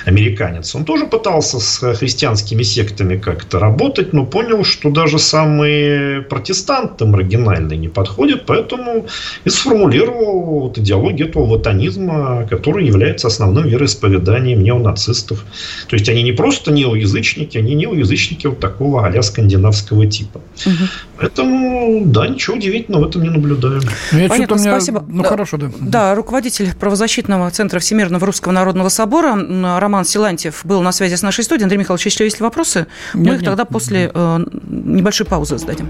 американец, 0.04 0.74
он 0.74 0.84
тоже 0.84 1.06
пытался 1.06 1.58
с 1.58 1.94
христианскими 1.94 2.62
сектами 2.62 3.16
как-то 3.16 3.58
работать, 3.58 4.12
но 4.12 4.26
понял, 4.26 4.64
что 4.64 4.90
даже 4.90 5.18
самые 5.18 6.22
протестанты 6.22 7.04
маргинальные 7.04 7.78
не 7.78 7.88
подходят, 7.88 8.46
поэтому 8.46 9.06
и 9.44 9.50
сформулировал 9.50 10.60
вот 10.60 10.78
идеологию 10.78 11.28
этого 11.28 11.46
ватанизма, 11.46 12.46
который 12.48 12.86
является 12.86 13.28
основным 13.28 13.66
вероисповеданием 13.66 14.62
неонацистов. 14.62 15.44
То 15.88 15.96
есть 15.96 16.08
они 16.08 16.22
не 16.22 16.32
просто 16.32 16.72
неоязычники, 16.72 17.58
они 17.58 17.74
неоязычники 17.86 18.46
вот 18.46 18.60
такого 18.60 19.06
а 19.06 19.22
скандинавского 19.22 20.06
типа. 20.06 20.40
Угу. 20.64 20.74
Поэтому, 21.18 22.02
да, 22.06 22.26
ничего 22.26 22.56
удивительного 22.56 23.04
в 23.04 23.08
этом 23.08 23.22
не 23.22 23.30
наблюдаю. 23.30 23.80
Ну, 24.12 24.18
я 24.18 24.28
Понятно, 24.28 24.54
меня... 24.54 24.70
спасибо. 24.72 25.04
Ну, 25.08 25.22
да, 25.22 25.28
хорошо, 25.28 25.56
да. 25.56 25.70
Да, 25.80 26.14
руководитель 26.14 26.74
правозащитного 26.74 27.50
центра 27.50 27.78
Всемирного 27.78 28.26
Русского 28.26 28.52
Народного 28.52 28.88
Собора 28.88 29.36
Роман 29.80 30.04
Силантьев 30.04 30.60
был 30.64 30.82
на 30.82 30.92
связи 30.92 31.14
с 31.14 31.22
нашей 31.22 31.44
студией. 31.44 31.64
Андрей 31.64 31.78
Михайлович, 31.78 32.06
если 32.06 32.24
есть 32.24 32.40
вопросы, 32.40 32.86
нет, 33.14 33.26
мы 33.26 33.34
их 33.34 33.40
нет. 33.40 33.44
тогда 33.44 33.64
после 33.64 34.10
э, 34.12 34.44
небольшой 34.68 35.26
паузы 35.26 35.58
зададим. 35.58 35.88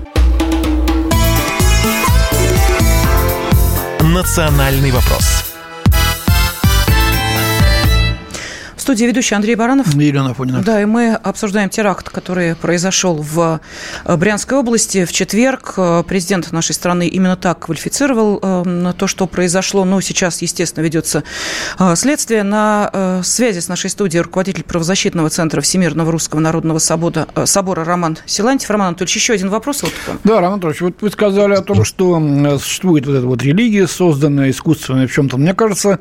Национальный 4.01 4.91
вопрос 4.93 5.06
студии 8.87 9.05
ведущий 9.07 9.35
Андрей 9.35 9.57
Баранов. 9.57 9.97
И 9.97 10.05
Елена 10.05 10.33
Фонина. 10.33 10.63
Да, 10.63 10.81
и 10.81 10.85
мы 10.85 11.15
обсуждаем 11.15 11.69
теракт, 11.69 12.09
который 12.09 12.55
произошел 12.55 13.17
в 13.17 13.61
э, 14.05 14.17
Брянской 14.17 14.59
области 14.59 15.05
в 15.05 15.11
четверг. 15.11 15.75
Э, 15.77 16.05
президент 16.07 16.53
нашей 16.53 16.73
страны 16.73 17.09
именно 17.09 17.35
так 17.35 17.59
квалифицировал 17.59 18.39
э, 18.41 18.93
то, 18.97 19.09
что 19.09 19.27
произошло. 19.27 19.85
Но 19.85 20.01
сейчас, 20.01 20.41
естественно, 20.41 20.85
ведется 20.85 21.25
следствие. 21.97 22.45
На 22.45 23.23
связи 23.25 23.59
с 23.59 23.67
нашей 23.67 23.91
студией 23.91 24.23
руководитель 24.23 24.63
правозащитного 24.63 25.31
центра 25.31 25.61
Всемирного 25.61 26.13
Русского 26.13 26.39
Народного 26.39 26.79
Собора, 26.79 27.27
собора 27.45 27.85
Роман 27.85 28.19
Силантьев. 28.25 28.71
Роман 28.71 28.89
Анатольевич, 28.89 29.17
еще 29.17 29.33
один 29.33 29.49
вопрос. 29.49 29.83
Вот. 29.83 29.93
Да, 30.23 30.37
Роман 30.37 30.53
Анатольевич, 30.55 30.83
вот 30.83 30.95
вы 31.01 31.11
сказали 31.11 31.55
о 31.55 31.63
том, 31.63 31.83
что 31.83 32.21
существует 32.61 33.05
вот 33.07 33.17
эта 33.17 33.27
вот 33.27 33.43
религия, 33.43 33.89
созданная 33.89 34.51
искусственная 34.51 35.09
в 35.09 35.13
чем-то. 35.13 35.39
Мне 35.39 35.55
кажется, 35.55 35.99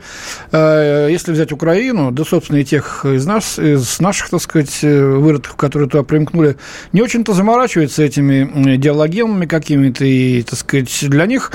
если 0.52 1.32
взять 1.32 1.52
Украину, 1.52 2.12
да, 2.12 2.24
собственно, 2.24 2.58
и 2.58 2.64
те 2.64 2.75
тех 2.76 3.06
из 3.06 3.26
нас, 3.26 3.58
из 3.58 4.02
наших, 4.02 4.30
так 4.30 4.42
сказать, 4.42 4.80
э, 4.82 5.06
выродков, 5.06 5.56
которые 5.56 5.88
туда 5.88 6.04
примкнули, 6.04 6.58
не 6.92 7.02
очень-то 7.02 7.34
заморачиваются 7.34 8.04
этими 8.04 8.76
идеологемами 8.76 9.46
какими-то, 9.46 10.04
и, 10.04 10.42
так 10.42 10.60
сказать, 10.60 11.10
для 11.10 11.26
них 11.26 11.54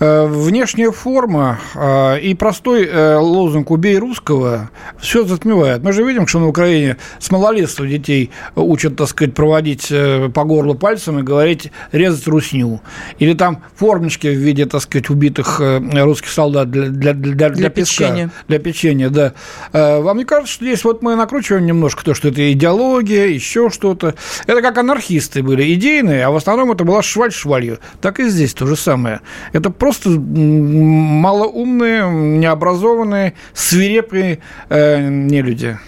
внешняя 0.00 0.90
форма 0.90 1.60
э, 1.74 2.20
и 2.20 2.34
простой 2.34 2.86
э, 2.86 3.16
лозунг 3.16 3.70
«убей 3.70 3.98
русского» 3.98 4.70
все 4.98 5.24
затмевает. 5.24 5.82
Мы 5.82 5.92
же 5.92 6.02
видим, 6.02 6.26
что 6.26 6.40
на 6.40 6.48
Украине 6.48 6.96
с 7.18 7.30
малолетства 7.30 7.86
детей 7.86 8.30
учат, 8.56 8.96
так 8.96 9.08
сказать, 9.08 9.34
проводить 9.34 9.92
по 10.34 10.44
горлу 10.44 10.74
пальцем 10.74 11.18
и 11.18 11.22
говорить 11.22 11.70
«резать 11.92 12.26
русню». 12.26 12.80
Или 13.18 13.34
там 13.34 13.62
формочки 13.76 14.26
в 14.28 14.38
виде, 14.38 14.64
так 14.64 14.80
сказать, 14.80 15.10
убитых 15.10 15.60
русских 15.60 16.30
солдат 16.30 16.70
для, 16.70 16.86
для, 16.86 17.12
для, 17.12 17.32
для, 17.34 17.50
для 17.50 17.68
печенья. 17.68 18.30
Для 18.48 18.58
печенья, 18.58 19.10
да. 19.10 19.34
Вам 19.72 20.16
не 20.16 20.24
кажется, 20.24 20.54
что 20.54 20.64
здесь 20.64 20.82
вот 20.82 21.02
мы 21.02 21.14
накручиваем 21.14 21.66
немножко 21.66 22.02
то, 22.04 22.14
что 22.14 22.28
это 22.28 22.50
идеология, 22.52 23.26
еще 23.26 23.68
что-то. 23.68 24.14
Это 24.46 24.62
как 24.62 24.78
анархисты 24.78 25.42
были, 25.42 25.74
идейные, 25.74 26.24
а 26.24 26.30
в 26.30 26.36
основном 26.36 26.72
это 26.72 26.84
была 26.84 27.02
шваль 27.02 27.32
швалью. 27.32 27.80
Так 28.00 28.18
и 28.18 28.30
здесь 28.30 28.54
то 28.54 28.66
же 28.66 28.76
самое. 28.76 29.20
Это 29.52 29.68
просто 29.68 29.89
просто 29.90 30.10
малоумные, 30.10 32.08
необразованные, 32.38 33.34
свирепые 33.54 34.38
э, 34.68 35.08
нелюди. 35.08 35.78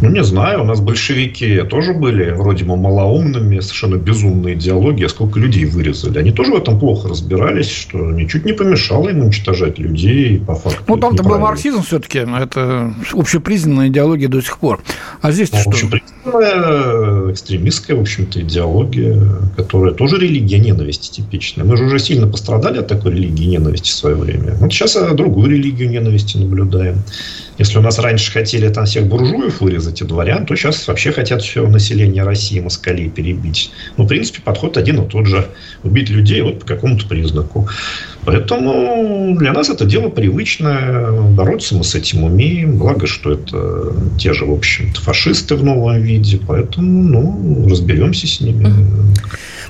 Ну, 0.00 0.10
не 0.10 0.24
знаю, 0.24 0.62
у 0.62 0.64
нас 0.64 0.80
большевики 0.80 1.62
тоже 1.62 1.92
были 1.92 2.30
вроде 2.30 2.64
бы 2.64 2.76
малоумными, 2.76 3.60
совершенно 3.60 3.96
безумные 3.96 4.54
идеологии, 4.54 5.04
а 5.04 5.08
сколько 5.08 5.38
людей 5.38 5.64
вырезали. 5.64 6.18
Они 6.18 6.32
тоже 6.32 6.52
в 6.52 6.56
этом 6.56 6.78
плохо 6.78 7.08
разбирались, 7.08 7.70
что 7.70 7.98
ничуть 7.98 8.44
не 8.44 8.52
помешало 8.52 9.08
им 9.08 9.20
уничтожать 9.20 9.78
людей 9.78 10.40
по 10.40 10.54
факту. 10.54 10.82
Ну, 10.88 10.96
там-то 10.96 11.22
был 11.22 11.38
марксизм 11.38 11.82
все-таки, 11.82 12.18
это 12.18 12.94
общепризнанная 13.12 13.88
идеология 13.88 14.28
до 14.28 14.40
сих 14.40 14.58
пор. 14.58 14.82
А 15.20 15.32
здесь 15.32 15.52
ну, 15.52 15.58
что? 15.60 15.70
Общепризнанная 15.70 17.32
экстремистская, 17.32 17.96
в 17.96 18.00
общем-то, 18.00 18.40
идеология, 18.40 19.20
которая 19.56 19.92
тоже 19.92 20.18
религия 20.18 20.58
ненависти 20.58 21.10
типичная. 21.10 21.64
Мы 21.64 21.76
же 21.76 21.84
уже 21.84 21.98
сильно 21.98 22.26
пострадали 22.26 22.78
от 22.78 22.88
такой 22.88 23.12
религии 23.12 23.44
ненависти 23.44 23.90
в 23.90 23.94
свое 23.94 24.16
время. 24.16 24.54
Вот 24.54 24.72
сейчас 24.72 24.96
другую 25.14 25.50
религию 25.50 25.90
ненависти 25.90 26.36
наблюдаем. 26.38 26.96
Если 27.58 27.78
у 27.78 27.82
нас 27.82 27.98
раньше 27.98 28.32
хотели 28.32 28.68
там 28.68 28.86
всех 28.86 29.06
буржуев 29.06 29.51
вырезать 29.60 30.00
и 30.00 30.04
дворян, 30.04 30.46
то 30.46 30.56
сейчас 30.56 30.86
вообще 30.88 31.12
хотят 31.12 31.42
все 31.42 31.66
население 31.66 32.22
России 32.22 32.60
москалей 32.60 33.08
перебить. 33.10 33.72
Ну, 33.96 34.04
в 34.04 34.08
принципе, 34.08 34.40
подход 34.42 34.76
один 34.76 35.02
и 35.02 35.08
тот 35.08 35.26
же. 35.26 35.48
Убить 35.82 36.10
людей 36.10 36.42
вот 36.42 36.60
по 36.60 36.66
какому-то 36.66 37.06
признаку. 37.06 37.68
Поэтому 38.24 39.36
для 39.36 39.52
нас 39.52 39.68
это 39.68 39.84
дело 39.84 40.08
привычное. 40.08 41.10
Бороться 41.10 41.74
мы 41.74 41.84
с 41.84 41.94
этим 41.94 42.24
умеем. 42.24 42.78
Благо, 42.78 43.06
что 43.06 43.32
это 43.32 43.94
те 44.18 44.32
же, 44.32 44.44
в 44.44 44.52
общем-то, 44.52 45.00
фашисты 45.00 45.56
в 45.56 45.64
новом 45.64 46.00
виде. 46.00 46.38
Поэтому, 46.46 47.02
ну, 47.02 47.68
разберемся 47.68 48.26
с 48.26 48.40
ними. 48.40 48.72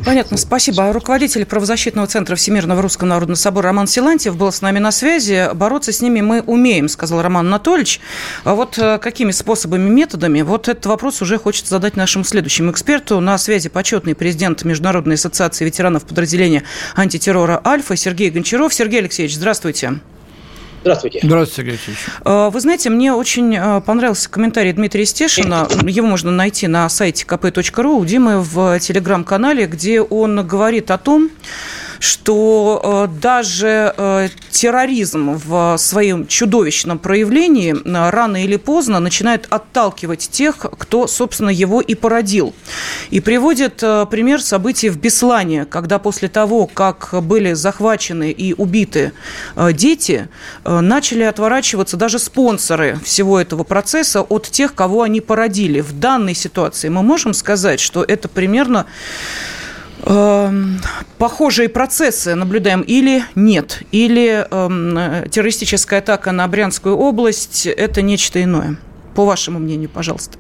Понятно, 0.05 0.37
спасибо. 0.37 0.93
Руководитель 0.93 1.45
правозащитного 1.45 2.07
центра 2.07 2.35
Всемирного 2.35 2.83
Русского 2.83 3.09
Народного 3.09 3.37
Собора 3.37 3.69
Роман 3.69 3.87
Силантьев 3.87 4.37
был 4.37 4.51
с 4.51 4.61
нами 4.61 4.79
на 4.79 4.91
связи. 4.91 5.49
Бороться 5.55 5.93
с 5.93 6.01
ними 6.01 6.21
мы 6.21 6.41
умеем, 6.41 6.89
сказал 6.89 7.23
Роман 7.23 7.47
Анатольевич. 7.47 8.01
А 8.45 8.55
вот 8.55 8.79
э, 8.79 8.99
какими 8.99 9.31
способами, 9.31 9.89
методами? 9.89 10.43
Вот 10.43 10.69
этот 10.69 10.87
вопрос 10.87 11.23
уже 11.23 11.39
хочется 11.39 11.71
задать 11.71 11.97
нашему 11.97 12.25
следующему 12.25 12.73
эксперту. 12.73 13.21
На 13.21 13.39
связи 13.39 13.69
почетный 13.69 14.15
президент 14.15 14.65
Международной 14.65 15.15
ассоциации 15.15 15.65
ветеранов 15.65 16.05
подразделения 16.05 16.65
антитеррора 16.97 17.61
«Альфа» 17.65 17.95
Сергей 17.95 18.31
Гончаров. 18.43 18.75
Сергей 18.75 18.99
Алексеевич, 18.99 19.37
здравствуйте. 19.37 20.01
Здравствуйте. 20.81 21.21
Здравствуйте, 21.23 21.57
Сергей 21.57 21.73
Алексеевич. 21.75 22.01
Э, 22.25 22.51
вы 22.53 22.61
знаете, 22.61 22.91
мне 22.91 23.13
очень 23.13 23.55
э, 23.55 23.81
понравился 23.83 24.29
комментарий 24.29 24.73
Дмитрия 24.73 25.07
Стешина. 25.07 25.69
Его 25.87 26.09
можно 26.09 26.33
найти 26.33 26.67
на 26.67 26.89
сайте 26.89 27.25
kp.ru 27.25 28.01
у 28.01 28.05
Димы 28.05 28.41
в 28.41 28.81
телеграм-канале, 28.81 29.67
где 29.67 30.01
он 30.01 30.45
говорит 30.45 30.91
о 30.91 30.99
том, 30.99 31.31
что 32.03 32.81
э, 32.83 33.21
даже 33.21 33.95
э, 33.97 34.29
терроризм 34.51 35.35
в 35.35 35.77
своем 35.79 36.27
чудовищном 36.27 36.99
проявлении 36.99 37.77
э, 37.77 38.11
рано 38.11 38.43
или 38.43 38.57
поздно 38.57 38.99
начинает 38.99 39.47
отталкивать 39.51 40.29
тех, 40.29 40.57
кто, 40.59 41.07
собственно, 41.07 41.51
его 41.51 41.81
и 41.81 41.95
породил. 41.95 42.57
И 43.11 43.21
приводит 43.21 43.77
пример 44.11 44.43
событий 44.43 44.89
в 44.91 44.99
Беслане, 44.99 45.65
когда 45.65 46.01
после 46.01 46.29
того, 46.29 46.67
как 46.67 47.11
были 47.23 47.53
захвачены 47.53 48.33
и 48.33 48.53
убиты 48.53 49.13
дети, 49.73 50.29
начали 50.65 51.23
отворачиваться 51.23 51.97
даже 51.97 52.19
спонсоры 52.19 52.99
всего 53.05 53.39
этого 53.39 53.63
процесса 53.63 54.23
от 54.23 54.51
тех, 54.51 54.75
кого 54.75 55.03
они 55.03 55.21
породили. 55.21 55.81
В 55.81 55.99
данной 55.99 56.35
ситуации 56.35 56.89
мы 56.89 57.03
можем 57.03 57.33
сказать, 57.33 57.79
что 57.79 58.03
это 58.03 58.29
примерно 58.29 58.87
похожие 61.19 61.69
процессы 61.69 62.35
наблюдаем 62.35 62.83
или 62.83 63.23
нет? 63.35 63.83
Или 63.93 64.47
э, 64.51 65.29
террористическая 65.29 66.01
атака 66.01 66.33
на 66.33 66.47
Брянскую 66.49 66.97
область– 66.97 67.67
это 67.67 68.03
нечто 68.03 68.43
иное? 68.43 68.77
По 69.15 69.25
вашему 69.25 69.59
мнению, 69.59 69.91
пожалуйста. 69.91 70.39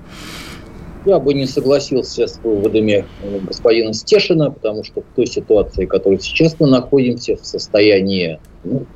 Я 1.04 1.18
бы 1.18 1.34
не 1.34 1.46
согласился 1.46 2.26
с 2.26 2.38
выводами 2.42 3.04
э, 3.22 3.38
господина 3.40 3.92
Стешина, 3.92 4.50
потому 4.50 4.84
что 4.84 5.02
в 5.02 5.16
той 5.16 5.26
ситуации, 5.26 5.84
в 5.84 5.88
которой 5.88 6.20
сейчас 6.20 6.56
мы 6.58 6.68
находимся, 6.68 7.36
в 7.36 7.44
состоянии, 7.44 8.38
ну, 8.62 8.86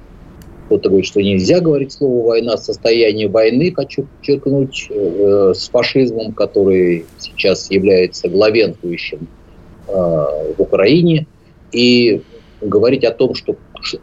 кто-то 0.67 0.89
говорит, 0.89 1.07
что 1.07 1.21
нельзя 1.21 1.61
говорить 1.61 1.93
слово 1.93 2.27
«война», 2.27 2.57
состояние 2.57 3.29
войны, 3.29 3.73
хочу 3.75 4.05
подчеркнуть, 4.05 4.87
э, 4.91 5.53
с 5.55 5.69
фашизмом, 5.69 6.33
который 6.33 7.07
сейчас 7.19 7.71
является 7.71 8.29
главенствующим 8.29 9.29
в 9.87 10.55
Украине, 10.59 11.27
и 11.73 12.23
говорить 12.61 13.05
о 13.05 13.13
том, 13.13 13.35
что 13.35 13.57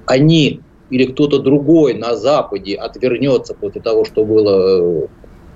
они 0.06 0.62
или 0.90 1.06
кто-то 1.06 1.40
другой 1.40 1.96
на 1.96 2.16
Западе 2.16 2.76
отвернется 2.76 3.56
после 3.56 3.82
того, 3.82 4.06
что 4.06 4.26
было 4.26 5.08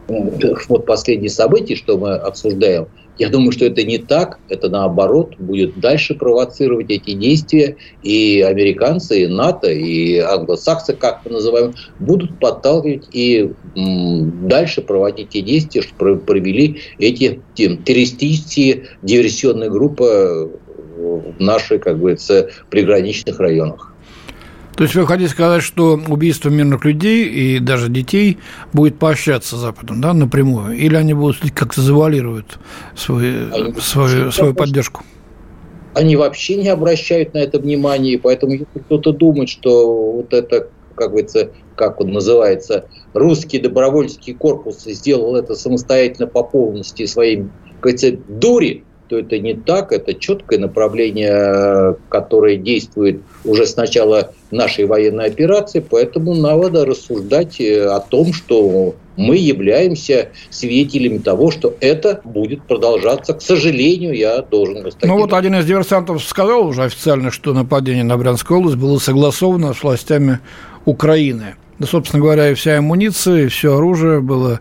вот 0.07 0.85
последние 0.85 1.29
события, 1.29 1.75
что 1.75 1.97
мы 1.97 2.15
обсуждаем, 2.15 2.87
я 3.17 3.29
думаю, 3.29 3.51
что 3.51 3.65
это 3.65 3.83
не 3.83 3.97
так, 3.97 4.39
это 4.47 4.69
наоборот 4.69 5.35
будет 5.39 5.79
дальше 5.79 6.13
провоцировать 6.13 6.91
эти 6.91 7.13
действия, 7.13 7.75
и 8.03 8.41
американцы, 8.41 9.23
и 9.23 9.27
НАТО, 9.27 9.71
и 9.71 10.17
англосаксы, 10.19 10.93
как 10.93 11.21
мы 11.25 11.31
называем, 11.31 11.73
будут 11.99 12.39
подталкивать 12.39 13.07
и 13.11 13.51
дальше 13.75 14.81
проводить 14.81 15.29
те 15.29 15.41
действия, 15.41 15.81
что 15.81 16.15
провели 16.15 16.81
эти 16.99 17.41
террористические 17.55 18.85
диверсионные 19.01 19.71
группы 19.71 20.51
в 20.97 21.39
наших, 21.39 21.81
как 21.81 21.99
говорится, 21.99 22.49
приграничных 22.69 23.39
районах. 23.39 23.86
То 24.77 24.83
есть 24.83 24.93
вы 24.93 25.07
хотите 25.07 25.29
сказать, 25.29 25.63
что 25.63 25.99
убийство 26.07 26.49
мирных 26.49 26.85
людей 26.85 27.25
и 27.25 27.59
даже 27.59 27.89
детей 27.89 28.37
будет 28.73 28.99
поощряться 28.99 29.57
Западом, 29.57 30.01
да, 30.01 30.13
напрямую? 30.13 30.77
Или 30.77 30.95
они 30.95 31.15
будут 31.15 31.37
как-то 31.55 31.81
завуалируют 31.81 32.59
свою, 32.95 33.51
они 33.51 33.73
свою, 33.81 34.31
свою 34.31 34.53
поддержку? 34.53 35.01
Они 35.95 36.15
вообще 36.15 36.57
не 36.57 36.69
обращают 36.69 37.33
на 37.33 37.39
это 37.39 37.57
внимания, 37.57 38.13
и 38.13 38.17
поэтому 38.17 38.51
если 38.51 38.79
кто-то 38.85 39.13
думает, 39.13 39.49
что 39.49 40.11
вот 40.11 40.31
это, 40.31 40.67
как 40.93 41.09
говорится, 41.09 41.49
как 41.75 41.99
он 41.99 42.13
называется, 42.13 42.85
русский 43.15 43.57
добровольческий 43.57 44.35
корпус 44.35 44.83
сделал 44.83 45.35
это 45.35 45.55
самостоятельно 45.55 46.27
по 46.27 46.43
полности 46.43 47.07
своей, 47.07 47.47
как 47.81 47.81
говорится, 47.81 48.11
дури, 48.27 48.83
то 49.07 49.17
это 49.17 49.39
не 49.39 49.53
так, 49.53 49.91
это 49.91 50.13
четкое 50.13 50.59
направление, 50.59 51.95
которое 52.09 52.57
действует 52.57 53.21
уже 53.45 53.65
с 53.65 53.75
начала 53.75 54.31
нашей 54.51 54.85
военной 54.85 55.25
операции, 55.25 55.79
поэтому 55.79 56.33
надо 56.35 56.85
рассуждать 56.85 57.59
э, 57.59 57.85
о 57.85 57.99
том, 57.99 58.33
что 58.33 58.95
мы 59.17 59.35
являемся 59.35 60.29
свидетелями 60.49 61.17
того, 61.17 61.51
что 61.51 61.73
это 61.81 62.21
будет 62.23 62.61
продолжаться. 62.63 63.33
К 63.33 63.41
сожалению, 63.41 64.13
я 64.13 64.41
должен 64.41 64.87
Ну 65.03 65.17
вот 65.17 65.33
один 65.33 65.55
из 65.55 65.65
диверсантов 65.65 66.23
сказал 66.23 66.67
уже 66.67 66.83
официально, 66.83 67.31
что 67.31 67.53
нападение 67.53 68.03
на 68.03 68.17
Брянскую 68.17 68.59
область 68.59 68.77
было 68.77 68.99
согласовано 68.99 69.73
с 69.73 69.83
властями 69.83 70.39
Украины. 70.85 71.55
Да, 71.79 71.85
собственно 71.85 72.21
говоря, 72.21 72.49
и 72.49 72.53
вся 72.55 72.79
амуниция, 72.79 73.45
и 73.45 73.47
все 73.47 73.75
оружие 73.77 74.19
было 74.19 74.59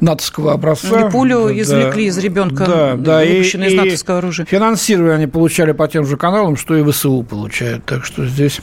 натовского 0.00 0.52
образца. 0.52 1.06
И 1.06 1.10
пулю 1.10 1.46
да, 1.46 1.60
извлекли 1.60 2.06
из 2.06 2.18
ребенка, 2.18 2.66
да, 2.66 2.94
да, 2.96 3.20
выпущенной 3.20 3.68
из 3.68 3.74
натовского 3.74 4.18
оружия. 4.18 4.46
Финансирование 4.46 5.14
они 5.14 5.26
получали 5.26 5.72
по 5.72 5.86
тем 5.86 6.04
же 6.04 6.16
каналам, 6.16 6.56
что 6.56 6.76
и 6.76 6.82
ВСУ 6.90 7.22
получают. 7.22 7.84
Так 7.84 8.04
что 8.04 8.26
здесь 8.26 8.60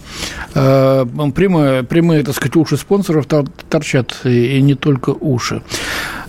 э, 0.54 1.06
прямые, 1.34 1.84
прямые, 1.84 2.24
так 2.24 2.36
сказать, 2.36 2.56
уши 2.56 2.78
спонсоров 2.78 3.26
торчат, 3.70 4.20
и, 4.26 4.58
и 4.58 4.62
не 4.62 4.76
только 4.76 5.12
уши. 5.12 5.62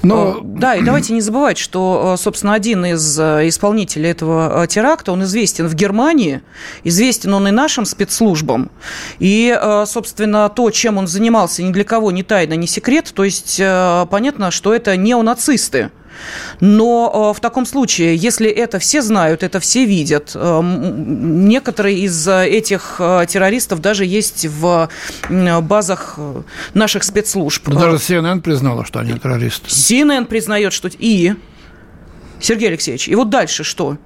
Но... 0.05 0.41
Да, 0.43 0.77
и 0.77 0.83
давайте 0.83 1.13
не 1.13 1.21
забывать, 1.21 1.59
что, 1.59 2.15
э, 2.15 2.23
собственно, 2.23 2.55
один 2.55 2.85
из 2.85 3.19
э, 3.19 3.49
исполнителей 3.49 4.11
этого 4.11 4.65
э, 4.65 4.67
теракта, 4.67 5.13
он 5.13 5.23
известен 5.25 5.67
в 5.67 5.75
Германии, 5.75 6.43
известен 6.85 7.35
он 7.35 7.49
и 7.49 7.51
нашим 7.51 7.85
спецслужбам. 7.85 8.71
И, 9.19 9.59
собственно, 9.87 10.49
то, 10.49 10.71
чем 10.71 10.99
он 10.99 11.07
занимался, 11.07 11.63
ни 11.63 11.73
для 11.73 11.85
кого 11.85 12.11
не 12.11 12.23
тайна, 12.23 12.55
не 12.55 12.67
секрет. 12.67 13.13
То 13.15 13.25
есть 13.25 13.61
понятно, 14.11 14.51
что 14.51 14.75
это 14.75 14.97
неонацисты. 14.97 15.91
Но 16.61 17.31
э, 17.33 17.37
в 17.37 17.41
таком 17.41 17.67
случае, 17.67 18.17
если 18.17 18.49
это 18.49 18.79
все 18.79 19.03
знают, 19.03 19.43
это 19.43 19.61
все 19.61 19.85
видят, 19.85 20.33
э, 20.35 20.61
некоторые 20.63 22.01
из 22.01 22.27
этих 22.29 22.97
э, 22.99 23.27
террористов 23.29 23.81
даже 23.81 24.05
есть 24.05 24.47
в 24.47 24.89
базах 25.29 26.19
наших 26.75 27.05
спецслужб. 27.05 27.67
Но 27.69 27.81
даже 27.81 27.97
CNN 27.97 28.41
признала, 28.41 28.85
что 28.85 29.01
они 29.01 29.13
террористы. 29.15 29.69
CNN 29.69 30.27
признает, 30.27 30.73
что... 30.73 30.89
И? 30.99 31.35
Сергей 32.41 32.69
Алексеевич, 32.69 33.09
и 33.09 33.15
вот 33.15 33.31
дальше 33.31 33.65
что? 33.65 33.97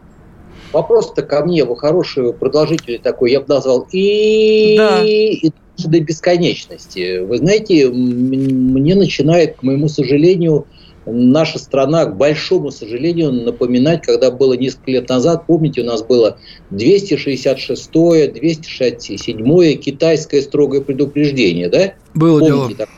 Вопрос-то 0.73 1.23
ко 1.23 1.45
мне, 1.45 1.65
вы 1.65 1.77
хороший, 1.77 2.33
продолжительный 2.33 2.99
такой, 2.99 3.33
я 3.33 3.41
бы 3.41 3.47
назвал, 3.49 3.89
и... 3.91 4.77
Да. 4.77 5.03
и 5.03 5.51
до 5.79 6.01
бесконечности. 6.01 7.21
Вы 7.21 7.39
знаете, 7.39 7.89
мне 7.89 8.95
начинает, 8.97 9.57
к 9.57 9.63
моему 9.63 9.89
сожалению, 9.89 10.67
наша 11.13 11.59
страна, 11.59 12.07
к 12.07 12.17
большому 12.17 12.71
сожалению, 12.71 13.33
напоминать, 13.33 14.03
когда 14.03 14.31
было 14.31 14.55
несколько 14.55 14.91
лет 14.91 15.09
назад, 15.09 15.47
помните, 15.47 15.83
у 15.83 15.85
нас 15.85 16.03
было 16.03 16.39
266-е, 16.71 18.31
267-е 18.31 19.75
китайское 19.75 20.43
строгое 20.43 20.81
предупреждение, 20.81 21.69
да? 21.69 21.95
Было 22.15 22.41
помните, 22.41 22.57
дело. 22.59 22.77
Так? 22.77 22.89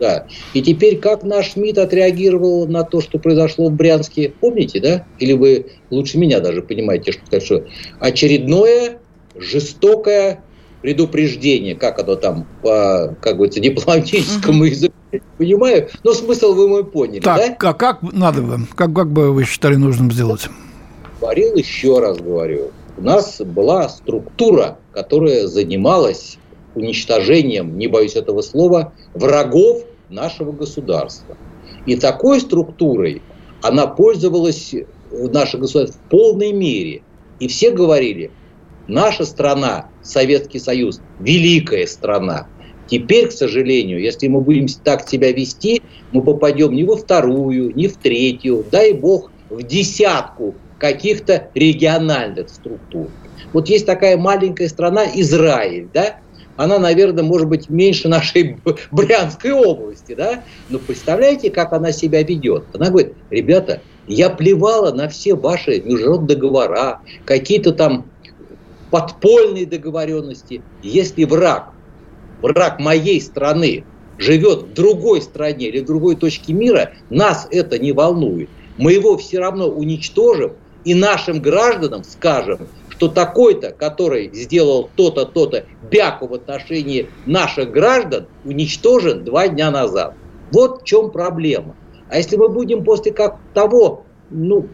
Да. 0.00 0.26
И 0.54 0.62
теперь 0.62 0.98
как 0.98 1.24
наш 1.24 1.56
МИД 1.56 1.78
отреагировал 1.78 2.66
на 2.66 2.84
то, 2.84 3.02
что 3.02 3.18
произошло 3.18 3.68
в 3.68 3.72
Брянске, 3.72 4.32
помните, 4.40 4.80
да? 4.80 5.06
Или 5.18 5.34
вы 5.34 5.66
лучше 5.90 6.16
меня 6.18 6.40
даже 6.40 6.62
понимаете, 6.62 7.12
что, 7.12 7.40
что 7.40 7.64
очередное 7.98 8.98
жестокое 9.36 10.42
предупреждение, 10.82 11.74
как 11.74 11.98
оно 11.98 12.16
там 12.16 12.46
по, 12.62 13.14
как 13.20 13.36
говорится, 13.36 13.60
дипломатическому 13.60 14.64
языку, 14.64 14.94
понимаю, 15.38 15.88
но 16.04 16.12
смысл 16.12 16.54
вы 16.54 16.68
мой 16.68 16.84
поняли, 16.84 17.20
так, 17.20 17.58
да? 17.60 17.70
А 17.70 17.74
как 17.74 18.02
надо 18.02 18.42
бы, 18.42 18.66
как, 18.74 18.92
как 18.94 19.10
бы 19.10 19.32
вы 19.32 19.44
считали 19.44 19.76
нужным 19.76 20.10
сделать? 20.12 20.48
Говорил 21.20 21.54
еще 21.56 21.98
раз, 21.98 22.18
говорю, 22.18 22.70
у 22.96 23.02
нас 23.02 23.40
была 23.40 23.88
структура, 23.88 24.78
которая 24.92 25.46
занималась 25.46 26.38
уничтожением, 26.74 27.76
не 27.78 27.88
боюсь 27.88 28.16
этого 28.16 28.42
слова, 28.42 28.92
врагов 29.14 29.82
нашего 30.08 30.52
государства. 30.52 31.36
И 31.86 31.96
такой 31.96 32.40
структурой 32.40 33.22
она 33.62 33.86
пользовалась, 33.86 34.74
наше 35.10 35.58
государство, 35.58 36.00
в 36.06 36.10
полной 36.10 36.52
мере. 36.52 37.02
И 37.38 37.48
все 37.48 37.70
говорили, 37.70 38.30
наша 38.90 39.24
страна, 39.24 39.88
Советский 40.02 40.58
Союз, 40.58 41.00
великая 41.18 41.86
страна. 41.86 42.46
Теперь, 42.86 43.28
к 43.28 43.32
сожалению, 43.32 44.00
если 44.00 44.26
мы 44.26 44.40
будем 44.40 44.66
так 44.82 45.08
себя 45.08 45.32
вести, 45.32 45.80
мы 46.12 46.22
попадем 46.22 46.72
не 46.72 46.84
во 46.84 46.96
вторую, 46.96 47.74
не 47.74 47.86
в 47.86 47.96
третью, 47.96 48.66
дай 48.70 48.92
бог, 48.92 49.30
в 49.48 49.62
десятку 49.62 50.54
каких-то 50.78 51.50
региональных 51.54 52.48
структур. 52.48 53.08
Вот 53.52 53.68
есть 53.68 53.86
такая 53.86 54.16
маленькая 54.16 54.68
страна 54.68 55.04
Израиль, 55.14 55.88
да? 55.92 56.16
Она, 56.56 56.78
наверное, 56.78 57.24
может 57.24 57.48
быть 57.48 57.70
меньше 57.70 58.08
нашей 58.08 58.58
Брянской 58.90 59.52
области, 59.52 60.14
да? 60.14 60.44
Но 60.68 60.78
представляете, 60.78 61.50
как 61.50 61.72
она 61.72 61.92
себя 61.92 62.22
ведет? 62.22 62.64
Она 62.74 62.90
говорит, 62.90 63.14
ребята, 63.30 63.82
я 64.06 64.30
плевала 64.30 64.92
на 64.92 65.08
все 65.08 65.34
ваши 65.34 65.80
международные 65.80 66.36
договора, 66.36 67.00
какие-то 67.24 67.72
там 67.72 68.09
подпольные 68.90 69.66
договоренности. 69.66 70.62
Если 70.82 71.24
враг, 71.24 71.70
враг 72.42 72.80
моей 72.80 73.20
страны 73.20 73.84
живет 74.18 74.62
в 74.62 74.72
другой 74.74 75.22
стране 75.22 75.68
или 75.68 75.80
в 75.80 75.86
другой 75.86 76.16
точке 76.16 76.52
мира, 76.52 76.92
нас 77.08 77.48
это 77.50 77.78
не 77.78 77.92
волнует. 77.92 78.50
Мы 78.76 78.92
его 78.92 79.16
все 79.16 79.38
равно 79.38 79.68
уничтожим 79.68 80.52
и 80.84 80.94
нашим 80.94 81.40
гражданам 81.40 82.04
скажем, 82.04 82.68
что 82.88 83.08
такой-то, 83.08 83.72
который 83.72 84.30
сделал 84.34 84.90
то-то, 84.94 85.24
то-то, 85.24 85.64
бяку 85.90 86.26
в 86.26 86.34
отношении 86.34 87.08
наших 87.24 87.70
граждан, 87.70 88.26
уничтожен 88.44 89.24
два 89.24 89.48
дня 89.48 89.70
назад. 89.70 90.14
Вот 90.52 90.82
в 90.82 90.84
чем 90.84 91.10
проблема. 91.10 91.74
А 92.10 92.18
если 92.18 92.36
мы 92.36 92.48
будем 92.48 92.84
после 92.84 93.12
как 93.12 93.38
того, 93.54 94.04
ну, 94.30 94.66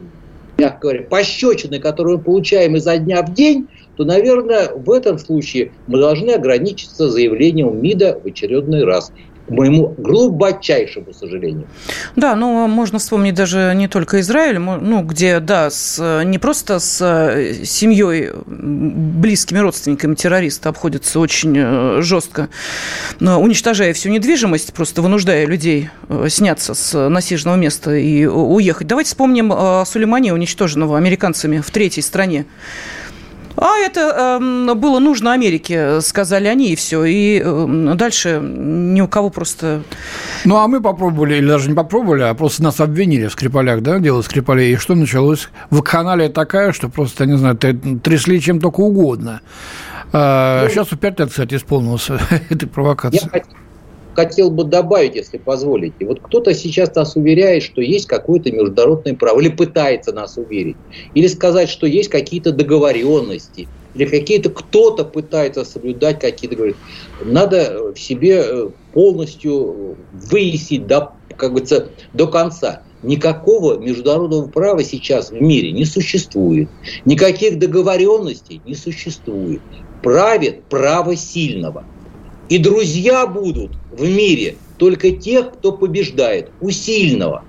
мягко 0.58 0.78
говоря, 0.80 1.02
пощечины, 1.02 1.78
которые 1.78 2.16
мы 2.16 2.22
получаем 2.24 2.76
изо 2.76 2.96
дня 2.98 3.22
в 3.22 3.32
день, 3.32 3.68
то, 3.96 4.04
наверное, 4.04 4.70
в 4.72 4.90
этом 4.90 5.18
случае 5.18 5.72
мы 5.86 5.98
должны 5.98 6.30
ограничиться 6.30 7.08
заявлением 7.08 7.80
МИДа 7.80 8.20
в 8.22 8.26
очередной 8.26 8.84
раз. 8.84 9.10
к 9.46 9.50
моему 9.50 9.94
глубочайшему 9.96 11.12
сожалению. 11.12 11.66
Да, 12.16 12.34
ну, 12.34 12.66
можно 12.66 12.98
вспомнить 12.98 13.34
даже 13.34 13.72
не 13.76 13.86
только 13.86 14.20
Израиль, 14.20 14.58
ну, 14.58 15.02
где, 15.02 15.40
да, 15.40 15.70
с, 15.70 16.22
не 16.24 16.38
просто 16.38 16.80
с 16.80 17.00
э, 17.00 17.64
семьей, 17.64 18.30
близкими 18.46 19.58
родственниками 19.58 20.14
террориста 20.14 20.68
обходятся 20.68 21.20
очень 21.20 21.54
э, 21.56 22.02
жестко, 22.02 22.48
уничтожая 23.20 23.92
всю 23.92 24.08
недвижимость, 24.08 24.72
просто 24.72 25.00
вынуждая 25.00 25.46
людей 25.46 25.90
э, 26.08 26.26
сняться 26.28 26.74
с 26.74 27.08
насиженного 27.08 27.56
места 27.56 27.94
и 27.94 28.26
уехать. 28.26 28.88
Давайте 28.88 29.08
вспомним 29.08 29.52
Сулеймани, 29.86 30.32
уничтоженного 30.32 30.96
американцами 30.96 31.60
в 31.60 31.70
третьей 31.70 32.02
стране. 32.02 32.46
А 33.56 33.78
это 33.78 34.38
э, 34.40 34.74
было 34.74 34.98
нужно 34.98 35.32
Америке, 35.32 36.00
сказали 36.00 36.46
они, 36.46 36.72
и 36.72 36.76
все. 36.76 37.04
И 37.04 37.42
э, 37.44 37.94
дальше 37.94 38.40
ни 38.42 39.00
у 39.00 39.08
кого 39.08 39.30
просто... 39.30 39.82
Ну, 40.44 40.56
а 40.56 40.68
мы 40.68 40.80
попробовали, 40.82 41.36
или 41.36 41.46
даже 41.48 41.68
не 41.68 41.74
попробовали, 41.74 42.22
а 42.22 42.34
просто 42.34 42.62
нас 42.62 42.80
обвинили 42.80 43.26
в 43.26 43.32
Скрипалях, 43.32 43.82
да, 43.82 43.98
дело 43.98 44.22
Скрипалей. 44.22 44.74
И 44.74 44.76
что 44.76 44.94
началось? 44.94 45.48
Вакханалия 45.70 46.28
такая, 46.28 46.72
что 46.72 46.88
просто, 46.88 47.26
не 47.26 47.36
знаю, 47.36 47.56
трясли 47.56 48.40
чем 48.40 48.60
только 48.60 48.80
угодно. 48.80 49.40
А, 50.12 50.64
ну, 50.64 50.70
сейчас 50.70 50.92
у 50.92 50.96
пять 50.96 51.18
лет, 51.18 51.30
кстати, 51.30 51.54
исполнилось 51.54 52.10
этой 52.50 52.68
провокации. 52.68 53.30
Я 53.32 53.42
хотел 54.16 54.50
бы 54.50 54.64
добавить, 54.64 55.14
если 55.14 55.36
позволите. 55.36 56.06
Вот 56.06 56.20
кто-то 56.20 56.54
сейчас 56.54 56.94
нас 56.94 57.16
уверяет, 57.16 57.62
что 57.62 57.82
есть 57.82 58.06
какое-то 58.06 58.50
международное 58.50 59.14
право, 59.14 59.38
или 59.40 59.50
пытается 59.50 60.12
нас 60.12 60.38
уверить, 60.38 60.76
или 61.12 61.26
сказать, 61.26 61.68
что 61.68 61.86
есть 61.86 62.08
какие-то 62.08 62.52
договоренности, 62.52 63.68
или 63.94 64.06
какие-то 64.06 64.48
кто-то 64.48 65.04
пытается 65.04 65.64
соблюдать 65.64 66.18
какие-то 66.18 66.56
договоренности. 66.56 66.82
Надо 67.24 67.92
в 67.94 67.98
себе 67.98 68.42
э, 68.42 68.68
полностью 68.94 69.96
выяснить 70.14 70.86
до, 70.86 71.12
как 71.36 71.50
говорится, 71.50 71.88
до 72.14 72.26
конца. 72.26 72.82
Никакого 73.02 73.78
международного 73.78 74.48
права 74.48 74.82
сейчас 74.82 75.30
в 75.30 75.40
мире 75.40 75.72
не 75.72 75.84
существует. 75.84 76.70
Никаких 77.04 77.58
договоренностей 77.58 78.62
не 78.64 78.74
существует. 78.74 79.60
Правит 80.02 80.64
право 80.64 81.14
сильного– 81.16 81.84
и 82.48 82.58
друзья 82.58 83.26
будут 83.26 83.72
в 83.90 84.02
мире 84.02 84.56
только 84.78 85.10
тех, 85.10 85.52
кто 85.52 85.72
побеждает, 85.72 86.50
у 86.60 86.70
сильного. 86.70 87.44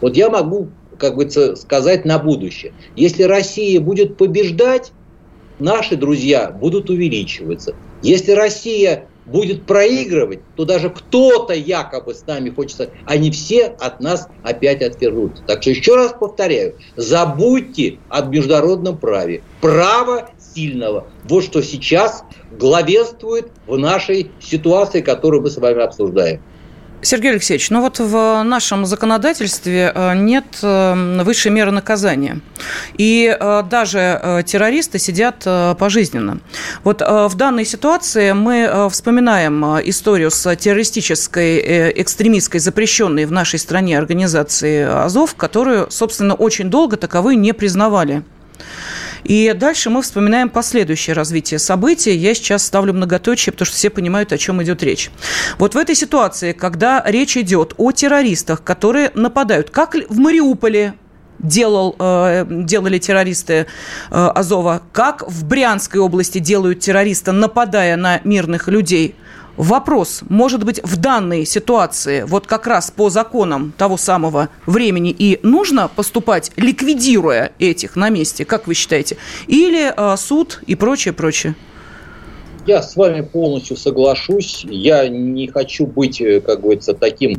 Вот 0.00 0.16
я 0.16 0.30
могу, 0.30 0.68
как 0.98 1.16
бы 1.16 1.28
сказать 1.56 2.04
на 2.04 2.18
будущее. 2.18 2.72
Если 2.96 3.24
Россия 3.24 3.80
будет 3.80 4.16
побеждать, 4.16 4.92
наши 5.58 5.96
друзья 5.96 6.50
будут 6.50 6.90
увеличиваться. 6.90 7.74
Если 8.02 8.32
Россия 8.32 9.06
будет 9.26 9.64
проигрывать, 9.66 10.40
то 10.56 10.64
даже 10.64 10.90
кто-то 10.90 11.52
якобы 11.54 12.14
с 12.14 12.26
нами 12.26 12.50
хочется, 12.50 12.90
они 13.04 13.30
все 13.30 13.66
от 13.66 14.00
нас 14.00 14.28
опять 14.42 14.82
отвернутся. 14.82 15.42
Так 15.46 15.62
что 15.62 15.70
еще 15.70 15.96
раз 15.96 16.14
повторяю, 16.18 16.76
забудьте 16.96 17.98
об 18.08 18.30
международном 18.30 18.98
праве. 18.98 19.42
Право 19.60 20.30
сильного. 20.60 21.06
Вот 21.24 21.44
что 21.44 21.62
сейчас 21.62 22.24
главенствует 22.58 23.48
в 23.66 23.78
нашей 23.78 24.30
ситуации, 24.40 25.00
которую 25.00 25.42
мы 25.42 25.50
с 25.50 25.56
вами 25.56 25.82
обсуждаем. 25.82 26.40
Сергей 27.02 27.30
Алексеевич, 27.30 27.70
ну 27.70 27.80
вот 27.80 27.98
в 27.98 28.42
нашем 28.42 28.84
законодательстве 28.84 29.90
э, 29.94 30.14
нет 30.16 30.44
э, 30.62 31.22
высшей 31.22 31.50
меры 31.50 31.70
наказания. 31.70 32.40
И 32.98 33.34
э, 33.40 33.62
даже 33.70 34.44
террористы 34.46 34.98
сидят 34.98 35.46
пожизненно. 35.78 36.40
Вот 36.84 37.00
в 37.00 37.32
данной 37.36 37.64
ситуации 37.64 38.32
мы 38.32 38.88
вспоминаем 38.90 39.64
историю 39.88 40.30
с 40.30 40.56
террористической, 40.56 41.92
экстремистской, 42.02 42.60
запрещенной 42.60 43.24
в 43.24 43.32
нашей 43.32 43.58
стране 43.58 43.96
организацией 43.96 44.82
Азов, 44.82 45.34
которую, 45.36 45.90
собственно, 45.90 46.34
очень 46.34 46.68
долго 46.68 46.98
таковой 46.98 47.36
не 47.36 47.54
признавали. 47.54 48.24
И 49.24 49.52
дальше 49.56 49.90
мы 49.90 50.02
вспоминаем 50.02 50.48
последующее 50.48 51.14
развитие 51.14 51.58
событий. 51.58 52.16
Я 52.16 52.34
сейчас 52.34 52.64
ставлю 52.64 52.92
многоточие, 52.92 53.52
потому 53.52 53.66
что 53.66 53.76
все 53.76 53.90
понимают, 53.90 54.32
о 54.32 54.38
чем 54.38 54.62
идет 54.62 54.82
речь. 54.82 55.10
Вот 55.58 55.74
в 55.74 55.78
этой 55.78 55.94
ситуации, 55.94 56.52
когда 56.52 57.02
речь 57.06 57.36
идет 57.36 57.74
о 57.76 57.92
террористах, 57.92 58.62
которые 58.62 59.10
нападают, 59.14 59.70
как 59.70 59.94
в 60.08 60.18
Мариуполе 60.18 60.94
делал, 61.38 61.96
э, 61.98 62.44
делали 62.48 62.98
террористы 62.98 63.54
э, 63.54 63.64
Азова, 64.10 64.82
как 64.92 65.26
в 65.26 65.44
Брянской 65.44 66.00
области 66.00 66.38
делают 66.38 66.80
террористы, 66.80 67.32
нападая 67.32 67.96
на 67.96 68.20
мирных 68.24 68.68
людей– 68.68 69.14
Вопрос, 69.60 70.22
может 70.30 70.64
быть, 70.64 70.82
в 70.82 70.96
данной 70.96 71.44
ситуации, 71.44 72.22
вот 72.22 72.46
как 72.46 72.66
раз 72.66 72.90
по 72.90 73.10
законам 73.10 73.74
того 73.76 73.98
самого 73.98 74.48
времени 74.64 75.10
и 75.10 75.38
нужно 75.42 75.90
поступать, 75.94 76.50
ликвидируя 76.56 77.52
этих 77.58 77.94
на 77.94 78.08
месте, 78.08 78.46
как 78.46 78.66
вы 78.66 78.72
считаете? 78.72 79.18
Или 79.48 79.92
э, 79.94 80.16
суд 80.16 80.62
и 80.66 80.76
прочее, 80.76 81.12
прочее? 81.12 81.56
Я 82.66 82.82
с 82.82 82.96
вами 82.96 83.20
полностью 83.20 83.76
соглашусь. 83.76 84.64
Я 84.64 85.06
не 85.08 85.46
хочу 85.48 85.86
быть, 85.86 86.22
э, 86.22 86.40
как 86.40 86.62
говорится, 86.62 86.94
таким, 86.94 87.36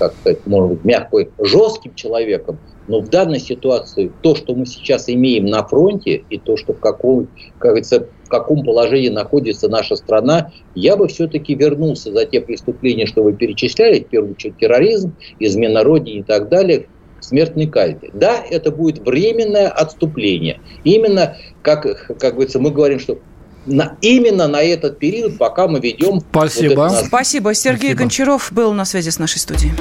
как 0.00 0.12
сказать, 0.20 0.44
может 0.44 0.70
быть, 0.70 0.84
мягко, 0.84 1.18
жестким 1.38 1.94
человеком. 1.94 2.58
Но 2.88 2.98
в 2.98 3.08
данной 3.10 3.38
ситуации 3.38 4.10
то, 4.22 4.34
что 4.34 4.56
мы 4.56 4.66
сейчас 4.66 5.08
имеем 5.08 5.46
на 5.46 5.64
фронте, 5.64 6.24
и 6.30 6.36
то, 6.36 6.56
что 6.56 6.72
в 6.72 6.80
каком, 6.80 7.28
как 7.60 7.70
говорится, 7.70 8.08
в 8.26 8.28
каком 8.28 8.64
положении 8.64 9.08
находится 9.08 9.68
наша 9.68 9.94
страна, 9.94 10.50
я 10.74 10.96
бы 10.96 11.06
все-таки 11.06 11.54
вернулся 11.54 12.12
за 12.12 12.26
те 12.26 12.40
преступления, 12.40 13.06
что 13.06 13.22
вы 13.22 13.32
перечисляли, 13.32 14.00
в 14.00 14.08
первую 14.08 14.32
очередь 14.32 14.58
терроризм, 14.58 15.14
измена 15.38 15.84
родине 15.84 16.20
и 16.20 16.22
так 16.22 16.48
далее, 16.48 16.86
к 17.20 17.24
смертной 17.24 17.68
казни. 17.68 18.10
Да, 18.12 18.42
это 18.50 18.72
будет 18.72 18.98
временное 18.98 19.68
отступление. 19.68 20.60
Именно, 20.82 21.36
как, 21.62 21.82
как 22.18 22.34
говорится, 22.34 22.58
мы 22.58 22.72
говорим, 22.72 22.98
что 22.98 23.18
на, 23.64 23.96
именно 24.00 24.48
на 24.48 24.60
этот 24.60 24.98
период, 24.98 25.38
пока 25.38 25.68
мы 25.68 25.78
ведем... 25.78 26.20
Спасибо. 26.20 26.80
Вот 26.80 26.92
это... 26.92 27.06
Спасибо. 27.06 27.54
Сергей 27.54 27.90
Спасибо. 27.90 27.98
Гончаров 27.98 28.52
был 28.52 28.72
на 28.72 28.84
связи 28.84 29.10
с 29.10 29.18
нашей 29.18 29.38
студией. 29.38 29.72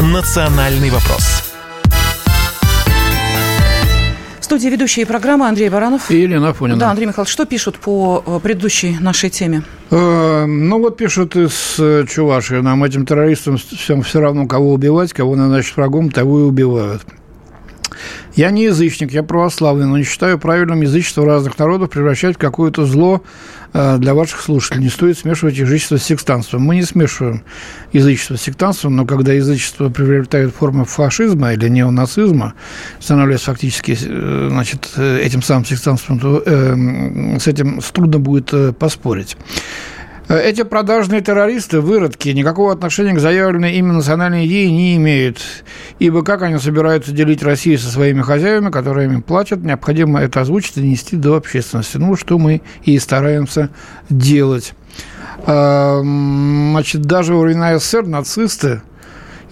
«Национальный 0.00 0.90
вопрос» 0.90 1.47
студии 4.48 4.68
ведущие 4.68 5.04
программы 5.04 5.46
Андрей 5.46 5.68
Баранов. 5.68 6.10
И 6.10 6.22
Елена 6.22 6.48
Афонина. 6.48 6.78
Да, 6.78 6.88
Андрей 6.88 7.04
Михайлович, 7.04 7.30
что 7.30 7.44
пишут 7.44 7.78
по 7.78 8.24
э, 8.24 8.40
предыдущей 8.42 8.96
нашей 8.98 9.28
теме? 9.28 9.62
Э, 9.90 10.46
ну, 10.46 10.78
вот 10.78 10.96
пишут 10.96 11.36
из 11.36 11.74
э, 11.78 12.06
Чувашии. 12.08 12.54
Нам, 12.54 12.82
этим 12.82 13.04
террористам, 13.04 13.58
всем 13.58 14.00
все 14.00 14.20
равно, 14.20 14.46
кого 14.46 14.72
убивать, 14.72 15.12
кого 15.12 15.36
назначить 15.36 15.76
врагом, 15.76 16.10
того 16.10 16.40
и 16.40 16.42
убивают. 16.44 17.02
Я 18.34 18.50
не 18.50 18.64
язычник, 18.64 19.12
я 19.12 19.22
православный, 19.22 19.86
но 19.86 19.98
не 19.98 20.04
считаю 20.04 20.38
правильным 20.38 20.82
язычество 20.82 21.24
разных 21.24 21.58
народов 21.58 21.90
превращать 21.90 22.36
в 22.36 22.38
какое-то 22.38 22.86
зло 22.86 23.22
э, 23.72 23.98
для 23.98 24.14
ваших 24.14 24.40
слушателей. 24.40 24.84
Не 24.84 24.90
стоит 24.90 25.18
смешивать 25.18 25.56
язычество 25.56 25.96
с 25.96 26.04
сектантством. 26.04 26.62
Мы 26.62 26.76
не 26.76 26.82
смешиваем 26.82 27.42
язычество 27.92 28.36
с 28.36 28.42
сектантством, 28.42 28.96
но 28.96 29.06
когда 29.06 29.32
язычество 29.32 29.88
приобретает 29.88 30.54
форму 30.54 30.84
фашизма 30.84 31.52
или 31.52 31.68
неонацизма, 31.68 32.54
становляясь 33.00 33.42
фактически 33.42 33.98
э, 34.00 34.48
значит, 34.50 34.88
э, 34.96 35.20
этим 35.22 35.42
самым 35.42 35.64
сектантством, 35.64 36.18
то 36.18 36.42
э, 36.44 37.38
с 37.38 37.46
этим 37.46 37.80
трудно 37.80 38.18
будет 38.18 38.76
поспорить. 38.78 39.36
Эти 40.28 40.62
продажные 40.62 41.22
террористы, 41.22 41.80
выродки, 41.80 42.28
никакого 42.28 42.72
отношения 42.72 43.14
к 43.14 43.18
заявленной 43.18 43.76
ими 43.76 43.92
национальной 43.92 44.46
идее 44.46 44.70
не 44.70 44.96
имеют. 44.96 45.38
Ибо 45.98 46.22
как 46.22 46.42
они 46.42 46.58
собираются 46.58 47.12
делить 47.12 47.42
Россию 47.42 47.78
со 47.78 47.90
своими 47.90 48.20
хозяевами, 48.20 48.70
которые 48.70 49.08
им 49.08 49.22
платят, 49.22 49.60
необходимо 49.60 50.20
это 50.20 50.42
озвучить 50.42 50.76
и 50.76 50.82
нести 50.82 51.16
до 51.16 51.36
общественности. 51.36 51.96
Ну, 51.96 52.14
что 52.14 52.38
мы 52.38 52.60
и 52.84 52.98
стараемся 52.98 53.70
делать. 54.10 54.74
А, 55.46 56.00
значит, 56.02 57.02
даже 57.02 57.34
во 57.34 57.40
времена 57.40 57.78
СССР 57.78 58.06
нацисты 58.06 58.82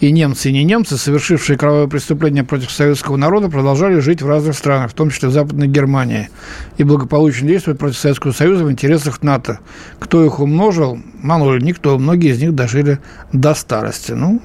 и 0.00 0.12
немцы, 0.12 0.50
и 0.50 0.52
не 0.52 0.64
немцы, 0.64 0.96
совершившие 0.96 1.56
кровавое 1.58 1.86
преступление 1.86 2.44
против 2.44 2.70
советского 2.70 3.16
народа, 3.16 3.48
продолжали 3.48 3.98
жить 4.00 4.22
в 4.22 4.28
разных 4.28 4.56
странах, 4.56 4.90
в 4.90 4.94
том 4.94 5.10
числе 5.10 5.28
в 5.28 5.32
Западной 5.32 5.68
Германии, 5.68 6.28
и 6.76 6.84
благополучно 6.84 7.48
действовать 7.48 7.78
против 7.78 7.98
Советского 7.98 8.32
Союза 8.32 8.64
в 8.64 8.70
интересах 8.70 9.22
НАТО. 9.22 9.60
Кто 9.98 10.24
их 10.24 10.40
умножил? 10.40 10.98
Мало 11.22 11.54
ли, 11.54 11.64
никто. 11.64 11.98
Многие 11.98 12.32
из 12.32 12.40
них 12.40 12.54
дожили 12.54 12.98
до 13.32 13.54
старости. 13.54 14.12
Ну, 14.12 14.40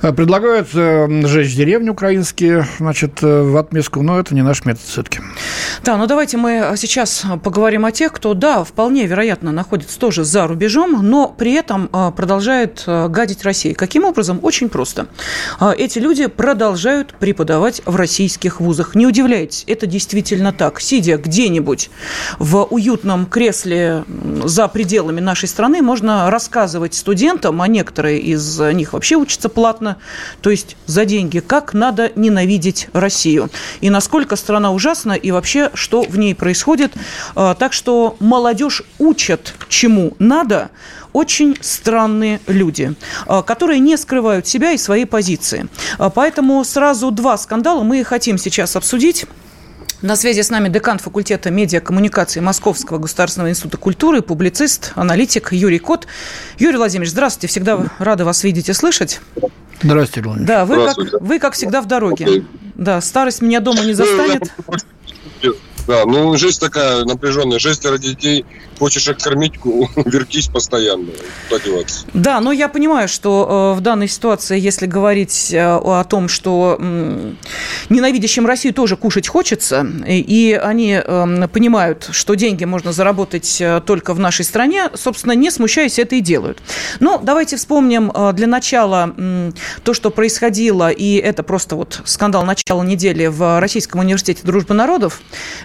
предлагают 0.00 0.68
э, 0.74 1.08
сжечь 1.26 1.54
деревни 1.54 1.88
украинские, 1.90 2.66
значит, 2.78 3.22
э, 3.22 3.42
в 3.42 3.56
отместку, 3.56 4.02
но 4.02 4.18
это 4.18 4.34
не 4.34 4.42
наш 4.42 4.64
метод 4.64 4.82
все-таки. 4.86 5.20
Да, 5.82 5.96
ну 5.96 6.06
давайте 6.06 6.36
мы 6.36 6.74
сейчас 6.76 7.24
поговорим 7.42 7.84
о 7.84 7.92
тех, 7.92 8.12
кто, 8.12 8.34
да, 8.34 8.64
вполне 8.64 9.06
вероятно 9.06 9.52
находится 9.52 9.98
тоже 9.98 10.24
за 10.24 10.46
рубежом, 10.46 11.00
но 11.02 11.28
при 11.28 11.52
этом 11.52 11.88
продолжает 12.16 12.84
гадить 12.86 13.44
России. 13.44 13.72
Каким 13.72 14.04
образом? 14.04 14.38
Очень 14.42 14.68
просто. 14.68 15.06
Эти 15.76 15.98
люди 15.98 16.26
продолжают 16.26 17.14
преподавать 17.14 17.82
в 17.84 17.96
российских 17.96 18.60
вузах. 18.60 18.94
Не 18.94 19.06
удивляйтесь, 19.06 19.64
это 19.66 19.86
действительно 19.86 20.52
так. 20.52 20.80
Сидя 20.80 21.16
где-нибудь 21.16 21.90
в 22.38 22.64
уютном 22.64 23.26
кресле 23.26 24.04
за 24.44 24.68
пределами 24.68 25.20
нашей 25.20 25.48
страны, 25.48 25.82
можно 25.82 26.30
рассказывать 26.30 26.94
студентам, 26.94 27.60
а 27.62 27.68
некоторые 27.68 28.20
из 28.20 28.58
них 28.58 28.92
вообще 28.92 29.16
учатся 29.16 29.48
платно, 29.48 29.93
то 30.40 30.50
есть 30.50 30.76
за 30.86 31.04
деньги, 31.04 31.40
как 31.40 31.74
надо 31.74 32.12
ненавидеть 32.16 32.88
Россию. 32.92 33.50
И 33.80 33.90
насколько 33.90 34.36
страна 34.36 34.72
ужасна, 34.72 35.12
и 35.12 35.30
вообще, 35.30 35.70
что 35.74 36.02
в 36.02 36.18
ней 36.18 36.34
происходит. 36.34 36.92
А, 37.34 37.54
так 37.54 37.72
что 37.72 38.16
молодежь 38.20 38.82
учат, 38.98 39.54
чему 39.68 40.14
надо, 40.18 40.70
очень 41.12 41.56
странные 41.60 42.40
люди, 42.46 42.94
а, 43.26 43.42
которые 43.42 43.80
не 43.80 43.96
скрывают 43.96 44.46
себя 44.46 44.72
и 44.72 44.78
свои 44.78 45.04
позиции. 45.04 45.68
А, 45.98 46.10
поэтому 46.10 46.62
сразу 46.64 47.10
два 47.10 47.38
скандала 47.38 47.82
мы 47.82 48.04
хотим 48.04 48.36
сейчас 48.36 48.76
обсудить. 48.76 49.26
На 50.04 50.16
связи 50.16 50.42
с 50.42 50.50
нами 50.50 50.68
декан 50.68 50.98
факультета 50.98 51.50
медиакоммуникации 51.50 52.40
Московского 52.40 52.98
государственного 52.98 53.48
института 53.48 53.78
культуры, 53.78 54.20
публицист, 54.20 54.92
аналитик 54.96 55.50
Юрий 55.54 55.78
Кот. 55.78 56.06
Юрий 56.58 56.76
Владимирович, 56.76 57.10
здравствуйте, 57.10 57.46
всегда 57.46 57.86
рады 57.98 58.26
вас 58.26 58.44
видеть 58.44 58.68
и 58.68 58.74
слышать. 58.74 59.22
Здравствуйте, 59.82 60.28
Владимир. 60.28 60.46
Да, 60.46 60.66
вы 60.66 60.84
как, 60.84 60.98
вы 61.22 61.38
как 61.38 61.54
всегда 61.54 61.80
в 61.80 61.86
дороге. 61.86 62.44
Да, 62.74 63.00
старость 63.00 63.40
меня 63.40 63.60
дома 63.60 63.82
не 63.82 63.94
застанет. 63.94 64.52
Да, 65.86 66.04
ну 66.06 66.36
жизнь 66.36 66.60
такая 66.60 67.04
напряженная. 67.04 67.58
Шестеро 67.58 67.98
детей, 67.98 68.44
хочешь 68.78 69.06
их 69.06 69.18
кормить, 69.18 69.54
вертись 69.96 70.48
постоянно. 70.48 71.08
Куда? 71.48 72.04
Да, 72.14 72.40
но 72.40 72.52
я 72.52 72.68
понимаю, 72.68 73.08
что 73.08 73.72
э, 73.74 73.78
в 73.78 73.80
данной 73.80 74.08
ситуации, 74.08 74.58
если 74.58 74.86
говорить 74.86 75.52
э, 75.52 75.62
о 75.62 76.04
том, 76.04 76.28
что 76.28 76.78
ненавидящим 77.88 78.46
Россию 78.46 78.74
тоже 78.74 78.96
кушать 78.96 79.28
хочется, 79.28 79.86
и, 80.06 80.58
они 80.62 81.00
э, 81.04 81.48
понимают, 81.52 82.08
что 82.12 82.34
деньги 82.34 82.64
можно 82.64 82.92
заработать 82.92 83.60
э, 83.60 83.82
только 83.84 84.14
в 84.14 84.18
нашей 84.18 84.44
стране, 84.44 84.90
собственно, 84.94 85.32
не 85.32 85.50
смущаясь, 85.50 85.98
это 85.98 86.16
и 86.16 86.20
делают. 86.20 86.58
Но 87.00 87.18
давайте 87.22 87.56
вспомним 87.56 88.12
для 88.34 88.46
начала 88.46 89.14
то, 89.82 89.94
что 89.94 90.10
происходило, 90.10 90.90
и 90.90 91.16
это 91.16 91.42
просто 91.42 91.76
вот 91.76 92.00
скандал 92.04 92.44
начала 92.44 92.82
недели 92.82 93.26
в 93.26 93.60
Российском 93.60 94.00
университете 94.00 94.40
дружбы 94.44 94.74
народов, 94.74 95.20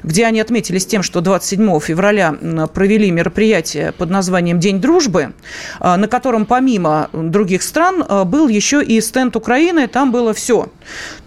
где 0.10 0.26
они 0.26 0.42
отметились 0.42 0.88
тем, 0.88 1.04
что 1.04 1.22
27 1.22 1.80
февраля 1.80 2.34
провели 2.74 3.12
мероприятие 3.12 3.92
под 3.92 4.10
названием 4.10 4.60
«День 4.60 4.82
дружбы», 4.82 5.34
а, 5.80 5.98
на 5.98 6.08
котором 6.08 6.48
помимо 6.48 7.10
других 7.14 7.62
стран 7.62 8.04
а, 8.08 8.26
был 8.26 8.48
еще 8.48 8.84
и 8.84 9.00
стенд 9.02 9.36
Украины, 9.36 9.88
там 9.88 10.12
было 10.12 10.34
все. 10.34 10.70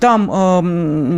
Там 0.00 0.26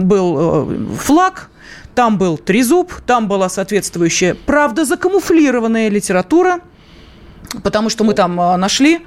был 0.06 0.36
э, 0.38 0.96
флаг, 0.96 1.50
там 1.94 2.18
был 2.18 2.36
трезуб, 2.36 2.92
там 3.06 3.28
была 3.28 3.48
соответствующая, 3.48 4.34
правда, 4.34 4.84
закамуфлированная 4.84 5.88
литература– 5.88 6.60
потому 7.62 7.88
что 7.88 8.04
мы 8.04 8.14
там 8.14 8.40
а, 8.40 8.56
нашли 8.56 9.00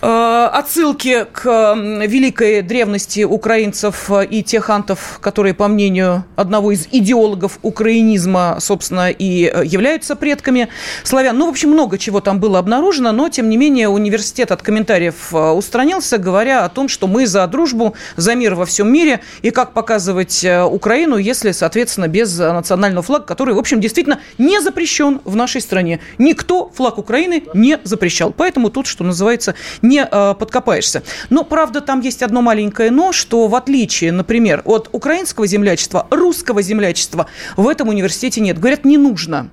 э, 0.00 0.48
отсылки 0.52 1.26
к 1.32 1.74
великой 2.06 2.62
древности 2.62 3.24
украинцев 3.24 4.10
и 4.30 4.42
тех 4.42 4.70
антов, 4.70 5.18
которые, 5.20 5.54
по 5.54 5.68
мнению 5.68 6.24
одного 6.36 6.72
из 6.72 6.88
идеологов 6.90 7.58
украинизма, 7.62 8.58
собственно, 8.60 9.10
и 9.10 9.50
э, 9.52 9.62
являются 9.64 10.16
предками 10.16 10.68
славян. 11.04 11.36
Ну, 11.36 11.46
в 11.46 11.50
общем, 11.50 11.70
много 11.70 11.98
чего 11.98 12.20
там 12.20 12.40
было 12.40 12.58
обнаружено, 12.58 13.12
но, 13.12 13.28
тем 13.28 13.48
не 13.48 13.56
менее, 13.56 13.88
университет 13.88 14.52
от 14.52 14.62
комментариев 14.62 15.32
э, 15.32 15.50
устранился, 15.50 16.18
говоря 16.18 16.64
о 16.64 16.68
том, 16.68 16.88
что 16.88 17.06
мы 17.06 17.26
за 17.26 17.46
дружбу, 17.46 17.94
за 18.16 18.34
мир 18.34 18.54
во 18.54 18.66
всем 18.66 18.92
мире, 18.92 19.20
и 19.42 19.50
как 19.50 19.72
показывать 19.72 20.44
Украину, 20.44 21.16
если, 21.16 21.52
соответственно, 21.52 22.08
без 22.08 22.38
национального 22.38 23.02
флага, 23.02 23.24
который, 23.24 23.54
в 23.54 23.58
общем, 23.58 23.80
действительно 23.80 24.20
не 24.38 24.60
запрещен 24.60 25.20
в 25.24 25.36
нашей 25.36 25.60
стране. 25.60 26.00
Никто 26.18 26.70
флаг 26.74 26.98
Украины 26.98 27.44
не 27.54 27.78
запрещал. 27.84 28.32
Поэтому 28.32 28.70
тут, 28.70 28.86
что 28.86 29.04
называется, 29.04 29.54
не 29.82 30.02
э, 30.04 30.34
подкопаешься. 30.34 31.02
Но, 31.30 31.44
правда, 31.44 31.80
там 31.80 32.00
есть 32.00 32.22
одно 32.22 32.42
маленькое 32.42 32.90
но, 32.92 33.12
что 33.12 33.48
в 33.48 33.54
отличие, 33.54 34.12
например, 34.12 34.62
от 34.64 34.88
украинского 34.92 35.46
землячества, 35.46 36.06
русского 36.10 36.62
землячества 36.62 37.26
в 37.56 37.66
этом 37.66 37.88
университете 37.88 38.40
нет. 38.40 38.58
Говорят, 38.58 38.84
не 38.84 38.98
нужно. 38.98 39.50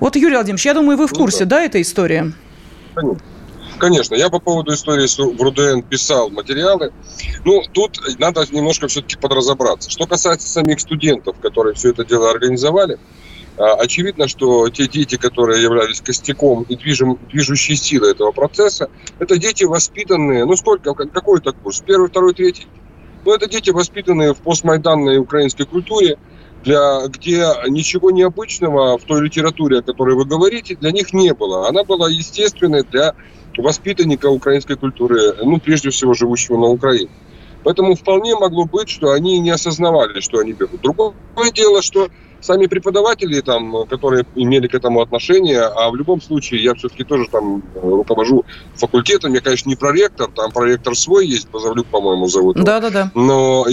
Вот, 0.00 0.16
Юрий 0.16 0.34
Владимирович, 0.34 0.66
я 0.66 0.74
думаю, 0.74 0.96
вы 0.96 1.06
в 1.06 1.12
ну 1.12 1.18
курсе, 1.18 1.44
ну, 1.44 1.50
да. 1.50 1.56
да, 1.56 1.64
этой 1.64 1.82
истории? 1.82 2.32
Конечно, 3.78 4.14
я 4.14 4.28
по 4.28 4.40
поводу 4.40 4.74
истории 4.74 5.06
в 5.06 5.40
РУДН 5.40 5.80
писал 5.82 6.28
материалы. 6.30 6.92
Ну, 7.44 7.62
тут 7.72 7.98
надо 8.18 8.44
немножко 8.50 8.88
все-таки 8.88 9.16
подразобраться. 9.16 9.90
Что 9.90 10.06
касается 10.06 10.48
самих 10.48 10.80
студентов, 10.80 11.36
которые 11.40 11.74
все 11.74 11.90
это 11.90 12.04
дело 12.04 12.30
организовали, 12.30 12.98
очевидно, 13.60 14.28
что 14.28 14.68
те 14.70 14.88
дети, 14.88 15.16
которые 15.16 15.62
являлись 15.62 16.00
костяком 16.00 16.62
и 16.62 16.76
движем, 16.76 17.18
движущей 17.30 17.76
силой 17.76 18.12
этого 18.12 18.32
процесса, 18.32 18.88
это 19.18 19.36
дети 19.38 19.64
воспитанные, 19.64 20.44
ну 20.44 20.56
сколько, 20.56 20.94
какой 20.94 21.40
это 21.40 21.52
курс, 21.52 21.82
первый, 21.86 22.08
второй, 22.08 22.34
третий? 22.34 22.66
Ну, 23.24 23.34
это 23.34 23.48
дети, 23.48 23.70
воспитанные 23.70 24.32
в 24.32 24.38
постмайданной 24.38 25.18
украинской 25.18 25.64
культуре, 25.64 26.16
для, 26.64 27.06
где 27.08 27.46
ничего 27.68 28.10
необычного 28.10 28.98
в 28.98 29.04
той 29.04 29.22
литературе, 29.22 29.78
о 29.78 29.82
которой 29.82 30.14
вы 30.14 30.24
говорите, 30.24 30.76
для 30.76 30.90
них 30.90 31.12
не 31.12 31.32
было. 31.34 31.68
Она 31.68 31.84
была 31.84 32.08
естественной 32.08 32.82
для 32.82 33.14
воспитанника 33.56 34.26
украинской 34.26 34.76
культуры, 34.76 35.36
ну, 35.42 35.58
прежде 35.58 35.90
всего, 35.90 36.14
живущего 36.14 36.56
на 36.56 36.66
Украине. 36.66 37.10
Поэтому 37.62 37.94
вполне 37.94 38.34
могло 38.36 38.64
быть, 38.64 38.88
что 38.88 39.12
они 39.12 39.38
не 39.38 39.50
осознавали, 39.50 40.20
что 40.20 40.38
они 40.38 40.52
берут. 40.52 40.80
Другое 40.80 41.14
дело, 41.54 41.82
что 41.82 42.08
сами 42.40 42.66
преподаватели, 42.66 43.40
там, 43.40 43.86
которые 43.86 44.26
имели 44.34 44.66
к 44.66 44.74
этому 44.74 45.00
отношение, 45.00 45.62
а 45.62 45.90
в 45.90 45.96
любом 45.96 46.20
случае 46.20 46.62
я 46.62 46.74
все-таки 46.74 47.04
тоже 47.04 47.26
там 47.30 47.62
э, 47.74 47.80
руковожу 47.80 48.44
факультетом, 48.74 49.34
я, 49.34 49.40
конечно, 49.40 49.68
не 49.68 49.76
проректор, 49.76 50.30
там 50.30 50.50
проректор 50.50 50.94
свой 50.94 51.26
есть, 51.26 51.50
Базавлюк, 51.50 51.86
по-моему, 51.86 52.26
зовут. 52.26 52.56
Да-да-да. 52.62 53.10
Но 53.14 53.66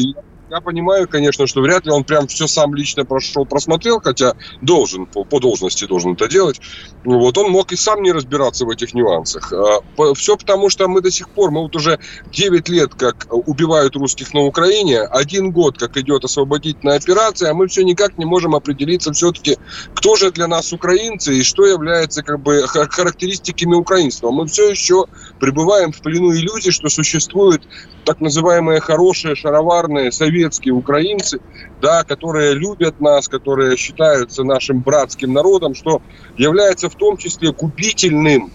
я 0.49 0.61
понимаю, 0.61 1.07
конечно, 1.07 1.45
что 1.45 1.61
вряд 1.61 1.85
ли 1.85 1.91
он 1.91 2.03
прям 2.03 2.27
все 2.27 2.47
сам 2.47 2.73
лично 2.73 3.05
прошел, 3.05 3.45
просмотрел, 3.45 3.99
хотя 3.99 4.33
должен, 4.61 5.05
по, 5.05 5.25
по 5.25 5.39
должности 5.39 5.85
должен 5.85 6.13
это 6.13 6.27
делать. 6.27 6.59
Вот 7.03 7.37
он 7.37 7.51
мог 7.51 7.71
и 7.71 7.75
сам 7.75 8.01
не 8.01 8.11
разбираться 8.11 8.65
в 8.65 8.69
этих 8.69 8.93
нюансах. 8.93 9.51
А, 9.51 9.81
все 10.13 10.37
потому, 10.37 10.69
что 10.69 10.87
мы 10.87 11.01
до 11.01 11.11
сих 11.11 11.29
пор, 11.29 11.51
мы 11.51 11.61
вот 11.61 11.75
уже 11.75 11.99
9 12.31 12.69
лет 12.69 12.93
как 12.95 13.27
убивают 13.29 13.95
русских 13.95 14.33
на 14.33 14.41
Украине, 14.41 15.01
один 15.01 15.51
год 15.51 15.77
как 15.77 15.97
идет 15.97 16.23
освободительная 16.23 16.97
операция, 16.97 17.51
а 17.51 17.53
мы 17.53 17.67
все 17.67 17.83
никак 17.83 18.17
не 18.17 18.25
можем 18.25 18.55
определиться 18.55 19.11
все-таки, 19.11 19.57
кто 19.93 20.15
же 20.15 20.31
для 20.31 20.47
нас 20.47 20.71
украинцы 20.71 21.37
и 21.37 21.43
что 21.43 21.65
является 21.65 22.23
как 22.23 22.39
бы 22.39 22.65
характеристиками 22.67 23.75
украинства. 23.75 24.31
Мы 24.31 24.47
все 24.47 24.69
еще 24.69 25.05
пребываем 25.39 25.91
в 25.91 26.01
плену 26.01 26.33
иллюзий, 26.33 26.71
что 26.71 26.89
существует 26.89 27.63
так 28.07 28.21
называемые 28.21 28.79
хорошие, 28.79 29.35
шароварные, 29.35 30.13
советские 30.13 30.73
украинцы, 30.73 31.39
да, 31.81 32.05
которые 32.05 32.53
любят 32.53 33.01
нас, 33.01 33.27
которые 33.27 33.75
считаются 33.75 34.45
нашим 34.45 34.79
братским 34.79 35.33
народом, 35.33 35.75
что 35.75 36.01
является 36.37 36.89
в 36.89 36.95
том 36.95 37.17
числе 37.17 37.51
губительным 37.51 38.49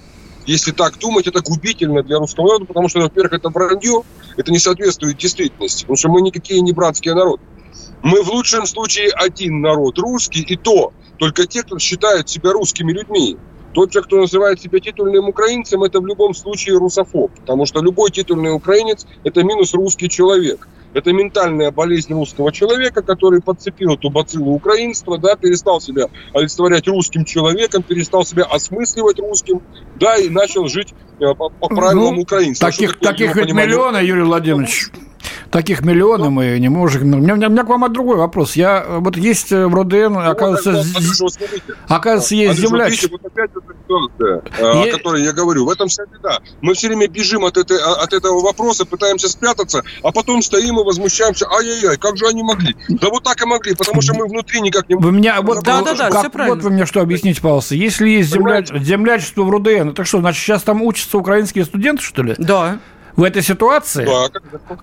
если 0.44 0.72
так 0.72 0.98
думать, 0.98 1.28
это 1.28 1.40
губительно 1.40 2.02
для 2.02 2.18
русского 2.18 2.46
народа, 2.46 2.64
потому 2.64 2.88
что, 2.88 2.98
во-первых, 2.98 3.32
это 3.32 3.48
вранье, 3.48 4.02
это 4.36 4.50
не 4.50 4.58
соответствует 4.58 5.16
действительности, 5.16 5.84
потому 5.84 5.96
что 5.96 6.08
мы 6.08 6.20
никакие 6.20 6.60
не 6.62 6.72
братские 6.72 7.14
народы. 7.14 7.44
Мы 8.02 8.22
в 8.22 8.28
лучшем 8.28 8.66
случае 8.66 9.10
один 9.10 9.60
народ, 9.60 9.98
русский, 9.98 10.42
и 10.42 10.56
то 10.56 10.92
только 11.18 11.46
те, 11.46 11.62
кто 11.62 11.78
считает 11.78 12.28
себя 12.28 12.50
русскими 12.50 12.92
людьми. 12.92 13.36
Тот 13.72 13.92
же, 13.92 14.02
кто 14.02 14.18
называет 14.18 14.61
себя 14.61 14.80
титульным 14.80 15.28
украинцем, 15.28 15.82
это 15.82 16.00
в 16.00 16.06
любом 16.06 16.35
случае 16.35 16.76
русофоб, 16.76 17.32
потому 17.40 17.66
что 17.66 17.80
любой 17.82 18.11
титульный 18.11 18.54
украинец– 18.54 19.06
это 19.24 19.42
минус 19.42 19.74
русский 19.74 20.08
человек. 20.08 20.68
Это 20.94 21.12
ментальная 21.12 21.70
болезнь 21.70 22.12
русского 22.12 22.52
человека, 22.52 23.02
который 23.02 23.40
подцепил 23.40 23.94
эту 23.94 24.11
бациллу 24.11 24.52
украинства, 24.52 25.16
да, 25.16 25.37
перестал 25.37 25.80
себя 25.80 26.08
олицетворять 26.35 26.87
русским 26.87 27.24
человеком, 27.24 27.82
перестал 27.82 28.26
себя 28.26 28.44
осмысливать 28.44 29.18
русским, 29.18 29.62
да, 29.98 30.16
и 30.16 30.28
начал 30.28 30.68
жить 30.68 30.92
э, 31.18 31.35
по, 31.35 31.48
по 31.48 31.68
правилам 31.68 32.16
ну, 32.16 32.22
украинства. 32.22 32.70
Таких, 32.70 32.98
таких 32.98 33.35
ведь 33.37 33.52
миллионы, 33.52 33.98
Юрий 33.98 34.22
Владимирович. 34.22 34.90
Таких 35.52 35.82
миллионы 35.82 36.30
мы 36.30 36.58
не 36.58 36.70
можем. 36.70 37.02
У 37.12 37.18
меня, 37.18 37.34
у 37.34 37.36
меня 37.36 37.62
к 37.62 37.68
вам 37.68 37.92
другой 37.92 38.16
вопрос. 38.16 38.56
Я 38.56 38.86
вот 38.88 39.18
есть 39.18 39.50
в 39.50 39.74
РОДН, 39.74 40.16
оказывается, 40.16 40.72
ну, 40.72 41.10
вот, 41.20 41.32
оказывается, 41.88 42.34
есть 42.34 42.58
земля. 42.58 42.88
вот 43.10 43.26
опять 43.26 43.50
эта 43.50 43.74
ситуация, 43.82 44.42
я... 44.58 44.82
о 44.82 44.96
которой 44.96 45.22
я 45.22 45.32
говорю. 45.32 45.66
В 45.66 45.70
этом 45.70 45.88
вся 45.88 46.04
беда. 46.06 46.38
Мы 46.62 46.72
все 46.72 46.88
время 46.88 47.06
бежим 47.06 47.44
от, 47.44 47.58
этой, 47.58 47.78
от 47.78 48.14
этого 48.14 48.40
вопроса, 48.40 48.86
пытаемся 48.86 49.28
спрятаться, 49.28 49.82
а 50.02 50.10
потом 50.10 50.40
стоим 50.40 50.80
и 50.80 50.84
возмущаемся. 50.84 51.46
Ай-яй-яй, 51.50 51.98
как 51.98 52.16
же 52.16 52.26
они 52.28 52.42
могли? 52.42 52.74
Да 52.88 53.10
вот 53.10 53.22
так 53.22 53.42
и 53.42 53.44
могли, 53.44 53.74
потому 53.74 54.00
что 54.00 54.14
мы 54.14 54.26
внутри 54.26 54.62
никак 54.62 54.88
не... 54.88 54.94
Вы 54.94 55.12
меня, 55.12 55.42
вот, 55.42 55.62
да, 55.64 55.82
да, 55.82 55.92
да, 55.92 56.08
как, 56.08 56.20
все 56.20 56.30
правильно. 56.30 56.54
Вот 56.54 56.64
вы 56.64 56.70
мне 56.70 56.86
что 56.86 57.02
объясните, 57.02 57.42
пожалуйста. 57.42 57.74
Если 57.74 58.08
есть 58.08 58.30
земля, 58.32 58.64
землячество 58.64 59.42
в 59.42 59.50
РУДН, 59.50 59.90
это 59.90 60.04
что, 60.04 60.20
значит, 60.20 60.42
сейчас 60.42 60.62
там 60.62 60.80
учатся 60.80 61.18
украинские 61.18 61.66
студенты, 61.66 62.02
что 62.02 62.22
ли? 62.22 62.36
Да 62.38 62.78
в 63.16 63.22
этой 63.22 63.42
ситуации? 63.42 64.07
Да. 64.07 64.29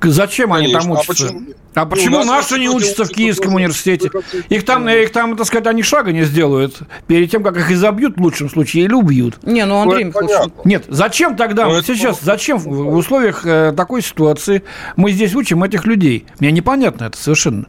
Зачем 0.04 0.52
Конечно. 0.52 0.80
они 0.80 0.86
там 0.86 0.94
а 0.94 1.00
учатся? 1.00 1.26
А 1.26 1.30
почему, 1.30 1.48
а 1.74 1.86
почему 1.86 2.18
ну, 2.20 2.24
наши 2.26 2.60
не 2.60 2.70
учатся 2.70 3.06
в 3.06 3.10
Киевском 3.10 3.56
университете? 3.56 4.12
Их 4.50 4.66
там, 4.66 4.88
их 4.90 5.12
там, 5.12 5.36
так 5.38 5.46
сказать, 5.46 5.68
они 5.68 5.84
шага 5.84 6.12
не 6.12 6.24
сделают 6.24 6.80
перед 7.08 7.30
тем, 7.32 7.44
как 7.44 7.58
их 7.58 7.72
изобьют 7.72 8.18
в 8.18 8.22
лучшем 8.22 8.50
случае 8.50 8.86
или 8.86 8.94
убьют. 8.94 9.44
Не, 9.44 9.66
ну 9.66 9.82
Андрей 9.82 10.06
ну, 10.06 10.22
Михайлович... 10.22 10.54
Нет, 10.64 10.86
зачем 10.88 11.36
тогда 11.36 11.68
ну, 11.68 11.82
сейчас, 11.82 12.20
зачем 12.22 12.58
в 12.58 12.96
условиях 12.96 13.46
э, 13.46 13.74
такой 13.76 14.02
ситуации 14.02 14.64
мы 14.96 15.12
здесь 15.12 15.36
учим 15.36 15.64
этих 15.64 15.86
людей? 15.86 16.26
Мне 16.40 16.52
непонятно 16.52 17.06
это 17.06 17.18
совершенно. 17.18 17.66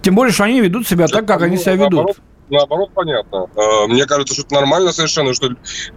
Тем 0.00 0.14
более, 0.14 0.32
что 0.32 0.44
они 0.44 0.60
ведут 0.60 0.88
себя 0.88 1.06
так, 1.06 1.26
как 1.26 1.42
они 1.42 1.56
себя 1.56 1.74
ведут 1.74 2.16
наоборот, 2.50 2.90
понятно. 2.94 3.46
Э, 3.56 3.86
мне 3.86 4.06
кажется, 4.06 4.34
что 4.34 4.42
это 4.42 4.54
нормально 4.54 4.92
совершенно, 4.92 5.34
что 5.34 5.48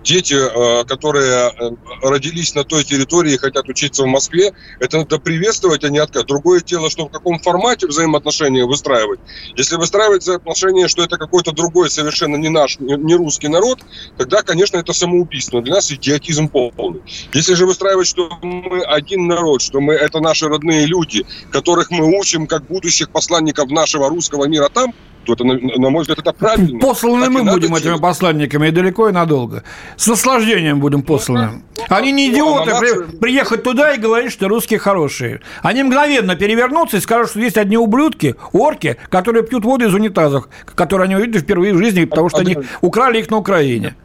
дети, 0.03 0.35
э, 0.35 0.85
которые 0.85 1.51
э, 1.51 1.69
родились 2.01 2.55
на 2.55 2.63
той 2.63 2.83
территории 2.83 3.33
и 3.33 3.37
хотят 3.37 3.67
учиться 3.69 4.03
в 4.03 4.07
Москве, 4.07 4.53
это 4.79 4.97
надо 4.99 5.19
приветствовать, 5.19 5.83
а 5.83 5.89
не 5.89 5.99
отказать. 5.99 6.27
Другое 6.27 6.61
дело, 6.61 6.89
что 6.89 7.07
в 7.07 7.11
каком 7.11 7.39
формате 7.39 7.87
взаимоотношения 7.87 8.65
выстраивать. 8.65 9.19
Если 9.55 9.75
выстраивать 9.75 10.21
взаимоотношения, 10.21 10.87
что 10.87 11.03
это 11.03 11.17
какой-то 11.17 11.51
другой, 11.51 11.89
совершенно 11.89 12.35
не 12.35 12.49
наш, 12.49 12.79
не 12.79 13.15
русский 13.15 13.47
народ, 13.47 13.79
тогда, 14.17 14.41
конечно, 14.41 14.77
это 14.77 14.93
самоубийство. 14.93 15.61
Для 15.61 15.75
нас 15.75 15.91
идиотизм 15.91 16.49
полный. 16.49 17.01
Если 17.33 17.53
же 17.55 17.65
выстраивать, 17.65 18.07
что 18.07 18.29
мы 18.41 18.83
один 18.83 19.27
народ, 19.27 19.61
что 19.61 19.79
мы 19.79 19.93
это 19.93 20.19
наши 20.19 20.47
родные 20.47 20.85
люди, 20.85 21.25
которых 21.51 21.91
мы 21.91 22.17
учим 22.19 22.47
как 22.47 22.65
будущих 22.67 23.09
посланников 23.09 23.69
нашего 23.69 24.09
русского 24.09 24.45
мира 24.45 24.69
там, 24.73 24.93
это, 25.27 25.43
на, 25.43 25.53
на 25.53 25.89
мой 25.89 26.01
взгляд, 26.01 26.19
это 26.19 26.33
правильно. 26.33 26.79
Посланы 26.79 27.29
мы 27.29 27.43
будем 27.43 27.73
этими 27.75 27.97
посланниками 27.97 28.67
и 28.67 28.71
далеко, 28.71 29.09
и 29.09 29.11
надолго. 29.11 29.63
С 29.95 30.07
наслаждением 30.07 30.79
будем 30.79 31.01
посланы. 31.01 31.63
Они 31.89 32.11
не 32.11 32.29
ну, 32.29 32.33
идиоты 32.33 32.71
а 32.71 32.79
при, 32.79 33.17
приехать 33.17 33.63
туда 33.63 33.93
и 33.93 33.99
говорить, 33.99 34.31
что 34.31 34.47
русские 34.47 34.79
хорошие. 34.79 35.41
Они 35.61 35.83
мгновенно 35.83 36.35
перевернутся 36.35 36.97
и 36.97 36.99
скажут, 36.99 37.31
что 37.31 37.39
есть 37.39 37.57
одни 37.57 37.77
ублюдки, 37.77 38.35
орки, 38.51 38.97
которые 39.09 39.43
пьют 39.43 39.65
воду 39.65 39.85
из 39.85 39.93
унитазов, 39.93 40.47
которые 40.75 41.05
они 41.05 41.15
увидели 41.15 41.39
впервые 41.39 41.73
в 41.73 41.77
жизни, 41.77 42.05
потому 42.05 42.29
что 42.29 42.39
они 42.39 42.57
украли 42.81 43.19
их 43.19 43.29
на 43.29 43.37
Украине. 43.37 43.95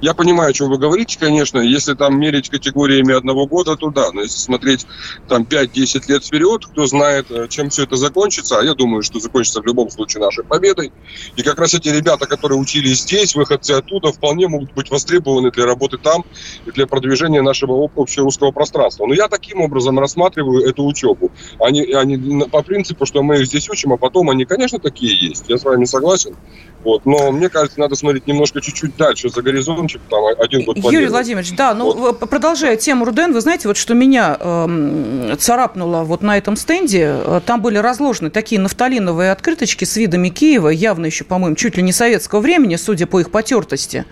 Я 0.00 0.14
понимаю, 0.14 0.50
о 0.50 0.52
чем 0.52 0.70
вы 0.70 0.78
говорите, 0.78 1.18
конечно. 1.18 1.58
Если 1.58 1.94
там 1.94 2.18
мерить 2.18 2.48
категориями 2.48 3.14
одного 3.14 3.46
года, 3.46 3.76
то 3.76 3.90
да. 3.90 4.10
Но 4.12 4.22
если 4.22 4.38
смотреть 4.38 4.86
там 5.28 5.42
5-10 5.42 6.02
лет 6.08 6.24
вперед, 6.24 6.64
кто 6.64 6.86
знает, 6.86 7.30
э, 7.30 7.48
чем 7.48 7.68
все 7.68 7.84
это 7.84 7.96
закончится. 7.96 8.58
А 8.58 8.64
я 8.64 8.74
думаю, 8.74 9.02
что 9.02 9.20
закончится 9.20 9.60
в 9.60 9.66
любом 9.66 9.90
случае 9.90 10.22
нашей 10.22 10.44
победой. 10.44 10.92
И 11.36 11.42
как 11.42 11.58
раз 11.58 11.74
эти 11.74 11.88
ребята, 11.88 12.26
которые 12.26 12.58
учились 12.58 13.02
здесь, 13.02 13.34
выходцы 13.34 13.72
оттуда, 13.72 14.10
вполне 14.10 14.48
могут 14.48 14.72
быть 14.72 14.90
востребованы 14.90 15.50
для 15.50 15.66
работы 15.66 15.98
там 15.98 16.24
и 16.64 16.70
для 16.70 16.86
продвижения 16.86 17.42
нашего 17.42 17.90
общерусского 17.94 18.52
пространства. 18.52 19.06
Но 19.06 19.12
я 19.12 19.28
таким 19.28 19.60
образом 19.60 19.98
рассматриваю 19.98 20.66
эту 20.66 20.84
учебу. 20.86 21.30
Они, 21.58 21.82
они 21.92 22.44
по 22.50 22.62
принципу, 22.62 23.04
что 23.04 23.22
мы 23.22 23.40
их 23.40 23.46
здесь 23.46 23.68
учим, 23.68 23.92
а 23.92 23.98
потом 23.98 24.30
они, 24.30 24.46
конечно, 24.46 24.78
такие 24.78 25.28
есть. 25.28 25.44
Я 25.48 25.58
с 25.58 25.64
вами 25.64 25.84
согласен. 25.84 26.36
Вот. 26.84 27.04
Но 27.04 27.30
мне 27.30 27.48
кажется, 27.48 27.78
надо 27.78 27.94
смотреть 27.94 28.26
немножко 28.26 28.60
чуть-чуть 28.60 28.96
дальше 28.96 29.28
за 29.28 29.42
горизонтчик, 29.42 30.00
там 30.08 30.24
один 30.38 30.64
год 30.64 30.78
Юрий 30.78 31.06
Владимирович, 31.06 31.52
да, 31.54 31.74
ну, 31.74 31.92
вот. 31.92 32.18
продолжая 32.18 32.76
тему 32.76 33.04
Руден, 33.04 33.32
вы 33.32 33.40
знаете, 33.40 33.68
вот 33.68 33.76
что 33.76 33.94
меня 33.94 34.36
э, 34.40 35.36
царапнуло 35.38 36.04
вот 36.04 36.22
на 36.22 36.38
этом 36.38 36.56
стенде, 36.56 37.16
э, 37.16 37.40
там 37.44 37.60
были 37.60 37.78
разложены 37.78 38.30
такие 38.30 38.60
нафталиновые 38.60 39.30
открыточки 39.32 39.84
с 39.84 39.96
видами 39.96 40.30
Киева, 40.30 40.68
явно 40.68 41.06
еще, 41.06 41.24
по-моему, 41.24 41.56
чуть 41.56 41.76
ли 41.76 41.82
не 41.82 41.92
советского 41.92 42.40
времени, 42.40 42.76
судя 42.76 43.06
по 43.06 43.20
их 43.20 43.30
потертости. 43.30 44.06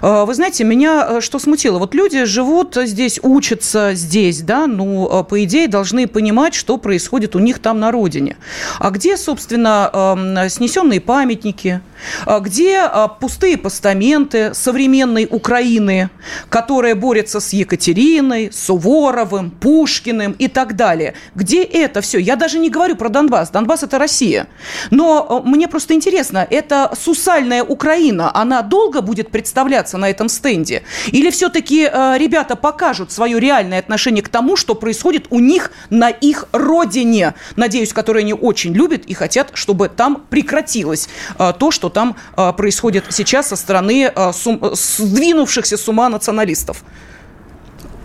Э, 0.00 0.24
вы 0.24 0.34
знаете, 0.34 0.62
меня 0.62 1.06
э, 1.08 1.20
что 1.20 1.40
смутило? 1.40 1.78
Вот 1.78 1.94
люди 1.94 2.24
живут 2.24 2.76
здесь, 2.76 3.18
учатся 3.22 3.94
здесь, 3.94 4.42
да, 4.42 4.66
ну, 4.66 5.24
по 5.28 5.42
идее, 5.42 5.66
должны 5.66 6.06
понимать, 6.06 6.54
что 6.54 6.78
происходит 6.78 7.34
у 7.34 7.40
них 7.40 7.58
там 7.58 7.80
на 7.80 7.90
родине. 7.90 8.36
А 8.78 8.90
где, 8.90 9.16
собственно, 9.16 9.90
э, 10.36 10.48
снесенные 10.48 11.00
памятники, 11.00 11.80
а 11.80 11.94
где 12.40 12.78
а, 12.80 13.08
пустые 13.08 13.56
постаменты 13.56 14.54
современной 14.54 15.26
Украины, 15.30 16.10
которая 16.48 16.94
борется 16.94 17.40
с 17.40 17.52
Екатериной, 17.52 18.50
Суворовым, 18.52 19.50
Пушкиным 19.50 20.32
и 20.32 20.48
так 20.48 20.76
далее. 20.76 21.14
Где 21.34 21.62
это 21.62 22.00
все? 22.00 22.18
Я 22.18 22.36
даже 22.36 22.58
не 22.58 22.70
говорю 22.70 22.96
про 22.96 23.08
Донбасс. 23.08 23.50
Донбасс– 23.50 23.82
это 23.84 23.98
Россия. 23.98 24.46
Но 24.90 25.26
а, 25.28 25.48
мне 25.48 25.68
просто 25.68 25.94
интересно, 25.94 26.46
это 26.48 26.92
сусальная 26.98 27.62
Украина, 27.62 28.30
она 28.34 28.62
долго 28.62 29.00
будет 29.00 29.30
представляться 29.30 29.98
на 29.98 30.10
этом 30.10 30.28
стенде? 30.28 30.82
Или 31.08 31.30
все-таки 31.30 31.84
ребята 31.84 32.56
покажут 32.56 33.12
свое 33.12 33.38
реальное 33.40 33.78
отношение 33.78 34.22
к 34.22 34.28
тому, 34.28 34.56
что 34.56 34.74
происходит 34.74 35.26
у 35.30 35.38
них 35.40 35.72
на 35.90 36.08
их 36.08 36.46
родине? 36.52 37.34
Надеюсь, 37.56 37.92
которые 37.92 38.22
они 38.22 38.34
очень 38.34 38.72
любят 38.72 39.04
и 39.06 39.14
хотят, 39.14 39.50
чтобы 39.54 39.88
там 39.88 40.24
прекратилось 40.28 41.08
то, 41.36 41.70
что 41.70 41.88
там 41.94 42.16
а, 42.36 42.52
происходит 42.52 43.04
сейчас 43.08 43.48
со 43.48 43.56
стороны 43.56 44.12
а, 44.14 44.32
сдвинувшихся 44.32 45.78
с 45.78 45.88
ума 45.88 46.10
националистов. 46.10 46.84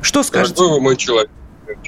Что 0.02 0.24
скажете? 0.24 0.64
Вы 0.64 0.80
мой 0.80 0.96
человек? 0.96 1.30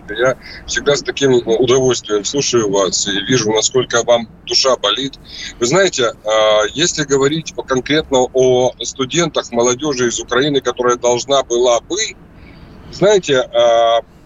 Я 0.09 0.37
всегда 0.67 0.95
с 0.95 1.01
таким 1.01 1.33
удовольствием 1.33 2.23
слушаю 2.23 2.69
вас 2.69 3.07
и 3.07 3.19
вижу, 3.21 3.51
насколько 3.51 4.03
вам 4.03 4.27
душа 4.45 4.75
болит. 4.77 5.13
Вы 5.59 5.65
знаете, 5.65 6.11
а, 6.25 6.63
если 6.73 7.03
говорить 7.03 7.53
конкретно 7.67 8.27
о 8.33 8.73
студентах, 8.83 9.51
молодежи 9.51 10.09
из 10.09 10.19
Украины, 10.19 10.59
которая 10.59 10.97
должна 10.97 11.43
была 11.43 11.79
бы, 11.81 11.97
знаете, 12.91 13.49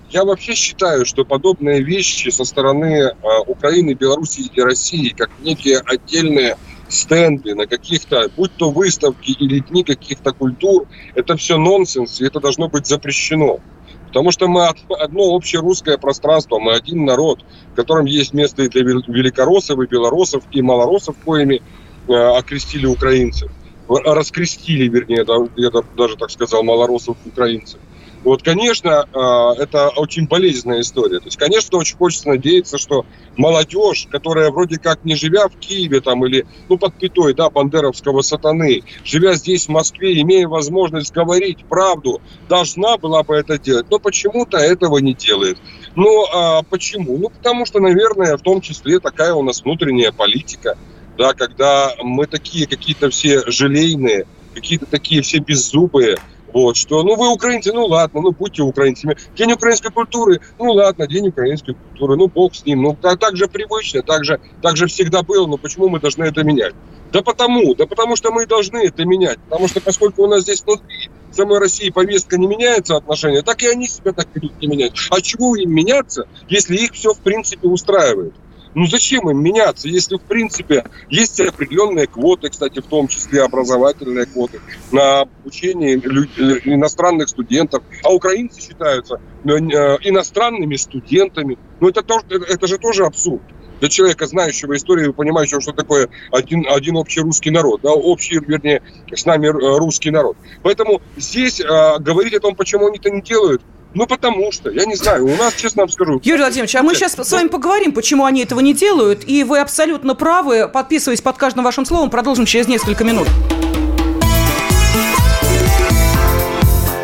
я 0.10 0.24
вообще 0.24 0.56
считаю, 0.56 1.06
что 1.06 1.24
подобные 1.24 1.84
вещи 1.84 2.30
со 2.30 2.46
стороны 2.46 3.16
Украины, 3.46 3.94
Белоруссии 3.94 4.50
и 4.52 4.62
России, 4.62 5.10
как 5.10 5.30
некие 5.42 5.80
отдельные 5.80 6.58
стенды, 6.96 7.56
на 7.56 7.68
каких-то, 7.68 8.30
будь 8.36 8.56
то 8.56 8.72
выставки 8.72 9.32
или 9.32 9.60
дни 9.60 9.84
каких-то 9.84 10.32
культур, 10.34 10.88
это 11.14 11.36
все 11.36 11.58
нонсенс, 11.58 12.22
и 12.22 12.26
это 12.26 12.40
должно 12.40 12.68
быть 12.68 12.88
запрещено. 12.88 13.60
Потому 14.08 14.32
что 14.32 14.48
мы 14.48 14.68
одно 14.68 15.24
общее 15.24 15.62
русское 15.62 15.98
пространство, 15.98 16.58
мы 16.58 16.74
один 16.74 17.04
народ, 17.06 17.44
в 17.74 17.76
котором 17.76 18.06
есть 18.06 18.34
место 18.34 18.64
и 18.64 18.70
для 18.70 18.84
великороссов, 18.84 19.80
и 19.80 19.88
белорусов, 19.88 20.44
и 20.52 20.62
малороссов, 20.62 21.18
коими 21.18 21.62
э, 22.08 22.14
окрестили 22.14 22.86
украинцев. 22.86 23.52
Раскрестили, 23.88 24.88
вернее, 24.88 25.26
я 25.58 25.70
даже 25.98 26.16
так 26.16 26.32
сказал, 26.32 26.64
малороссов 26.64 27.18
украинцев. 27.26 27.80
Вот, 28.26 28.42
конечно, 28.42 29.08
а, 29.14 29.54
это 29.54 29.90
очень 29.90 30.28
болезненная 30.28 30.82
история. 30.82 31.20
То 31.20 31.26
есть, 31.26 31.38
конечно, 31.38 31.78
очень 31.78 31.96
хочется 31.96 32.28
надеяться, 32.28 32.80
что 32.80 33.06
молодежь, 33.38 34.08
которая 34.10 34.50
вроде 34.50 34.80
как 34.80 35.06
не 35.06 35.16
живя 35.16 35.48
в 35.48 35.56
Киеве 35.58 36.02
там 36.02 36.26
или, 36.26 36.48
ну, 36.68 36.80
под 36.80 36.96
пятой, 36.96 37.36
да, 37.36 37.52
бандеровского 37.52 38.24
сатаны, 38.24 38.82
живя 39.04 39.36
здесь, 39.36 39.68
в 39.68 39.70
Москве, 39.70 40.20
имея 40.22 40.48
возможность 40.48 41.14
говорить 41.14 41.64
правду, 41.70 42.20
должна 42.50 42.98
была 42.98 43.22
бы 43.22 43.36
это 43.36 43.60
делать. 43.60 43.86
Но 43.92 44.00
почему-то 44.00 44.58
этого 44.58 44.98
не 44.98 45.14
делает. 45.14 45.60
Ну, 45.96 46.26
а 46.34 46.64
почему? 46.64 47.20
Ну, 47.20 47.30
потому 47.30 47.68
что, 47.68 47.80
наверное, 47.80 48.38
в 48.38 48.42
том 48.42 48.60
числе 48.60 49.00
такая 49.00 49.36
у 49.36 49.44
нас 49.44 49.64
внутренняя 49.64 50.12
политика, 50.12 50.80
да, 51.16 51.34
когда 51.34 51.94
мы 52.02 52.26
такие 52.26 52.66
какие-то 52.66 53.12
все 53.12 53.44
желейные, 53.46 54.26
какие-то 54.56 54.88
такие 54.88 55.22
все 55.22 55.38
беззубые, 55.38 56.18
вот, 56.56 56.78
что, 56.78 57.04
ну, 57.04 57.16
вы 57.18 57.34
украинцы, 57.34 57.74
ну, 57.74 57.86
ладно, 57.86 58.22
ну, 58.22 58.32
будьте 58.32 58.64
украинцами. 58.64 59.18
День 59.36 59.52
украинской 59.52 59.92
культуры, 59.92 60.40
ну, 60.58 60.72
ладно, 60.72 61.06
день 61.06 61.28
украинской 61.28 61.74
культуры, 61.74 62.16
ну, 62.16 62.30
бог 62.30 62.56
с 62.56 62.66
ним. 62.66 62.82
Ну, 62.82 62.98
так, 63.00 63.20
так 63.20 63.36
же 63.36 63.50
привычно, 63.50 64.04
так 64.04 64.24
же, 64.24 64.40
так 64.62 64.78
же 64.78 64.88
всегда 64.88 65.22
было, 65.22 65.48
но 65.48 65.58
почему 65.58 65.90
мы 65.90 66.00
должны 66.00 66.24
это 66.24 66.46
менять? 66.46 66.74
Да 67.12 67.22
потому, 67.22 67.76
да 67.76 67.86
потому 67.88 68.16
что 68.16 68.32
мы 68.32 68.46
должны 68.46 68.86
это 68.86 69.04
менять. 69.04 69.38
Потому 69.50 69.68
что 69.68 69.82
поскольку 69.82 70.24
у 70.24 70.28
нас 70.28 70.44
здесь 70.44 70.64
внутри 70.66 71.10
самой 71.34 71.60
России 71.60 71.90
повестка 71.90 72.38
не 72.38 72.48
меняется 72.48 72.96
отношения, 72.96 73.42
так 73.42 73.62
и 73.62 73.68
они 73.68 73.90
себя 73.90 74.14
так 74.14 74.28
ведут 74.34 74.54
не 74.62 74.68
меняют. 74.68 74.94
А 75.12 75.20
чего 75.20 75.58
им 75.58 75.74
меняться, 75.74 76.26
если 76.48 76.78
их 76.78 76.94
все 76.94 77.14
в 77.14 77.20
принципе 77.20 77.68
устраивает? 77.68 78.34
Ну 78.76 78.86
зачем 78.88 79.30
им 79.30 79.42
меняться, 79.42 79.88
если 79.88 80.18
в 80.18 80.22
принципе 80.22 80.84
есть 81.10 81.40
определенные 81.40 82.08
квоты, 82.08 82.50
кстати, 82.50 82.82
в 82.82 82.86
том 82.86 83.08
числе 83.08 83.42
образовательные 83.42 84.26
квоты 84.26 84.60
на 84.92 85.22
обучение 85.22 85.96
иностранных 85.96 87.30
студентов, 87.30 87.84
а 88.04 88.14
украинцы 88.14 88.62
считаются 88.62 89.22
э, 89.46 89.50
иностранными 89.50 90.76
студентами. 90.76 91.58
Ну 91.80 91.88
это, 91.88 92.04
тоже, 92.04 92.26
это 92.30 92.68
же 92.68 92.78
тоже 92.78 93.06
абсурд 93.06 93.42
для 93.80 93.90
человека, 93.90 94.26
знающего 94.28 94.76
историю, 94.76 95.14
понимающего, 95.14 95.62
что 95.62 95.72
такое 95.72 96.10
один, 96.32 96.66
один 96.68 96.98
общий 96.98 97.22
русский 97.22 97.52
народ, 97.52 97.82
да, 97.82 97.92
общий, 97.92 98.40
вернее, 98.40 98.82
с 99.12 99.26
нами 99.26 99.48
э, 99.48 99.78
русский 99.78 100.12
народ. 100.12 100.38
Поэтому 100.64 101.02
здесь 101.16 101.62
э, 101.62 101.66
говорить 102.00 102.34
о 102.34 102.40
том, 102.40 102.56
почему 102.56 102.88
они 102.88 102.98
это 102.98 103.10
не 103.10 103.22
делают, 103.22 103.62
ну, 103.96 104.06
потому 104.06 104.52
что, 104.52 104.70
я 104.70 104.86
не 104.86 104.96
знаю, 104.96 105.26
у 105.26 105.36
нас, 105.38 105.56
честно 105.56 105.84
вам 105.84 105.90
скажу... 105.90 106.20
Юрий 106.24 106.42
Владимирович, 106.42 106.76
а 106.76 106.84
мы 106.84 106.94
сейчас 106.94 107.14
с 107.14 107.32
вами 107.32 107.48
поговорим, 107.48 107.94
почему 107.94 108.26
они 108.26 108.44
этого 108.44 108.60
не 108.60 108.74
делают, 108.74 109.24
и 109.26 109.44
вы 109.44 109.60
абсолютно 109.60 110.16
правы. 110.16 110.68
Подписываясь 110.68 111.22
под 111.22 111.38
каждым 111.38 111.64
вашим 111.64 111.86
словом, 111.86 112.10
продолжим 112.10 112.46
через 112.46 112.68
несколько 112.68 113.04
минут. 113.04 113.28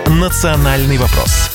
«Национальный 0.07 0.97
вопрос» 0.97 1.50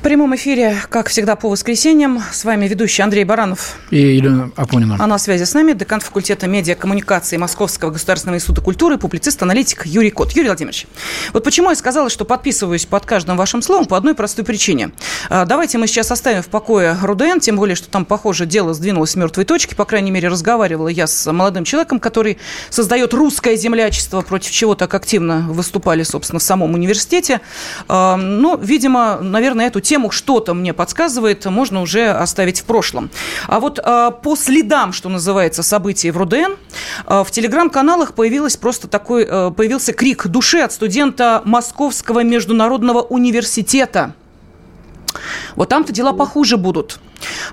В 0.00 0.02
прямом 0.02 0.34
эфире, 0.34 0.78
как 0.88 1.10
всегда, 1.10 1.36
по 1.36 1.50
воскресеньям. 1.50 2.22
С 2.32 2.46
вами 2.46 2.66
ведущий 2.66 3.02
Андрей 3.02 3.24
Баранов. 3.24 3.76
И 3.90 3.98
Елена 3.98 4.50
Апонина. 4.56 4.96
А 4.98 5.06
на 5.06 5.18
связи 5.18 5.44
с 5.44 5.52
нами 5.52 5.74
декан 5.74 6.00
факультета 6.00 6.46
медиакоммуникации 6.46 7.36
Московского 7.36 7.90
государственного 7.90 8.38
института 8.38 8.62
культуры, 8.62 8.96
публицист, 8.96 9.42
аналитик 9.42 9.84
Юрий 9.84 10.08
Кот. 10.08 10.32
Юрий 10.32 10.48
Владимирович, 10.48 10.86
вот 11.34 11.44
почему 11.44 11.68
я 11.68 11.76
сказала, 11.76 12.08
что 12.08 12.24
подписываюсь 12.24 12.86
под 12.86 13.04
каждым 13.04 13.36
вашим 13.36 13.60
словом 13.60 13.84
по 13.84 13.94
одной 13.94 14.14
простой 14.14 14.42
причине. 14.42 14.92
А, 15.28 15.44
давайте 15.44 15.76
мы 15.76 15.86
сейчас 15.86 16.10
оставим 16.10 16.40
в 16.42 16.48
покое 16.48 16.96
РУДН, 17.02 17.40
тем 17.40 17.56
более, 17.56 17.76
что 17.76 17.90
там, 17.90 18.06
похоже, 18.06 18.46
дело 18.46 18.72
сдвинулось 18.72 19.10
с 19.10 19.16
мертвой 19.16 19.44
точки. 19.44 19.74
По 19.74 19.84
крайней 19.84 20.10
мере, 20.10 20.28
разговаривала 20.28 20.88
я 20.88 21.06
с 21.06 21.30
молодым 21.30 21.64
человеком, 21.64 22.00
который 22.00 22.38
создает 22.70 23.12
русское 23.12 23.54
землячество, 23.54 24.22
против 24.22 24.50
чего 24.50 24.74
так 24.74 24.94
активно 24.94 25.40
выступали, 25.50 26.04
собственно, 26.04 26.40
в 26.40 26.42
самом 26.42 26.72
университете. 26.72 27.42
А, 27.86 28.16
но, 28.16 28.56
видимо, 28.56 29.18
наверное, 29.20 29.66
эту 29.66 29.82
тему 29.90 30.12
что-то 30.12 30.54
мне 30.54 30.72
подсказывает, 30.72 31.44
можно 31.46 31.82
уже 31.82 32.10
оставить 32.10 32.60
в 32.60 32.64
прошлом. 32.64 33.10
А 33.48 33.58
вот 33.58 33.80
э, 33.80 34.10
по 34.22 34.36
следам, 34.36 34.92
что 34.92 35.08
называется, 35.08 35.64
событий 35.64 36.12
в 36.12 36.16
РУДН, 36.16 36.52
э, 37.08 37.24
в 37.24 37.30
телеграм-каналах 37.32 38.14
появилось 38.14 38.56
просто 38.56 38.86
такой, 38.86 39.26
э, 39.28 39.50
появился 39.50 39.92
крик 39.92 40.28
души 40.28 40.60
от 40.60 40.72
студента 40.72 41.42
Московского 41.44 42.22
международного 42.22 43.02
университета. 43.02 44.14
Вот 45.56 45.68
там-то 45.68 45.92
дела 45.92 46.12
похуже 46.12 46.56
будут. 46.56 47.00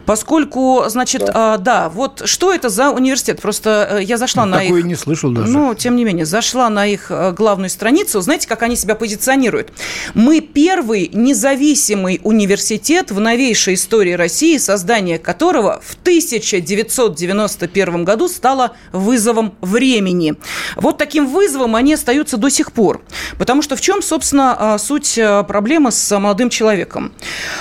Поскольку, 0.05 0.85
значит, 0.87 1.25
да. 1.25 1.53
А, 1.53 1.57
да, 1.57 1.89
вот 1.89 2.23
что 2.25 2.53
это 2.53 2.69
за 2.69 2.91
университет? 2.91 3.41
Просто 3.41 3.99
э, 3.99 4.03
я 4.03 4.17
зашла 4.17 4.45
ну, 4.45 4.51
на 4.51 4.59
такой 4.59 4.79
их... 4.79 4.85
не 4.85 4.95
слышал 4.95 5.31
даже. 5.31 5.51
Ну, 5.51 5.73
тем 5.75 5.95
не 5.95 6.03
менее, 6.03 6.25
зашла 6.25 6.69
на 6.69 6.87
их 6.87 7.07
э, 7.09 7.33
главную 7.33 7.69
страницу. 7.69 8.21
Знаете, 8.21 8.47
как 8.47 8.63
они 8.63 8.75
себя 8.75 8.95
позиционируют? 8.95 9.71
Мы 10.13 10.41
первый 10.41 11.09
независимый 11.13 12.21
университет 12.23 13.11
в 13.11 13.19
новейшей 13.19 13.75
истории 13.75 14.13
России, 14.13 14.57
создание 14.57 15.19
которого 15.19 15.81
в 15.83 15.95
1991 15.95 18.05
году 18.05 18.27
стало 18.27 18.75
вызовом 18.91 19.55
времени. 19.61 20.35
Вот 20.75 20.97
таким 20.97 21.27
вызовом 21.27 21.75
они 21.75 21.93
остаются 21.93 22.37
до 22.37 22.49
сих 22.49 22.71
пор. 22.71 23.01
Потому 23.37 23.61
что 23.61 23.75
в 23.75 23.81
чем, 23.81 24.01
собственно, 24.01 24.55
а, 24.57 24.77
суть 24.77 25.17
э, 25.17 25.43
проблемы 25.43 25.91
с 25.91 26.19
молодым 26.19 26.49
человеком? 26.49 27.11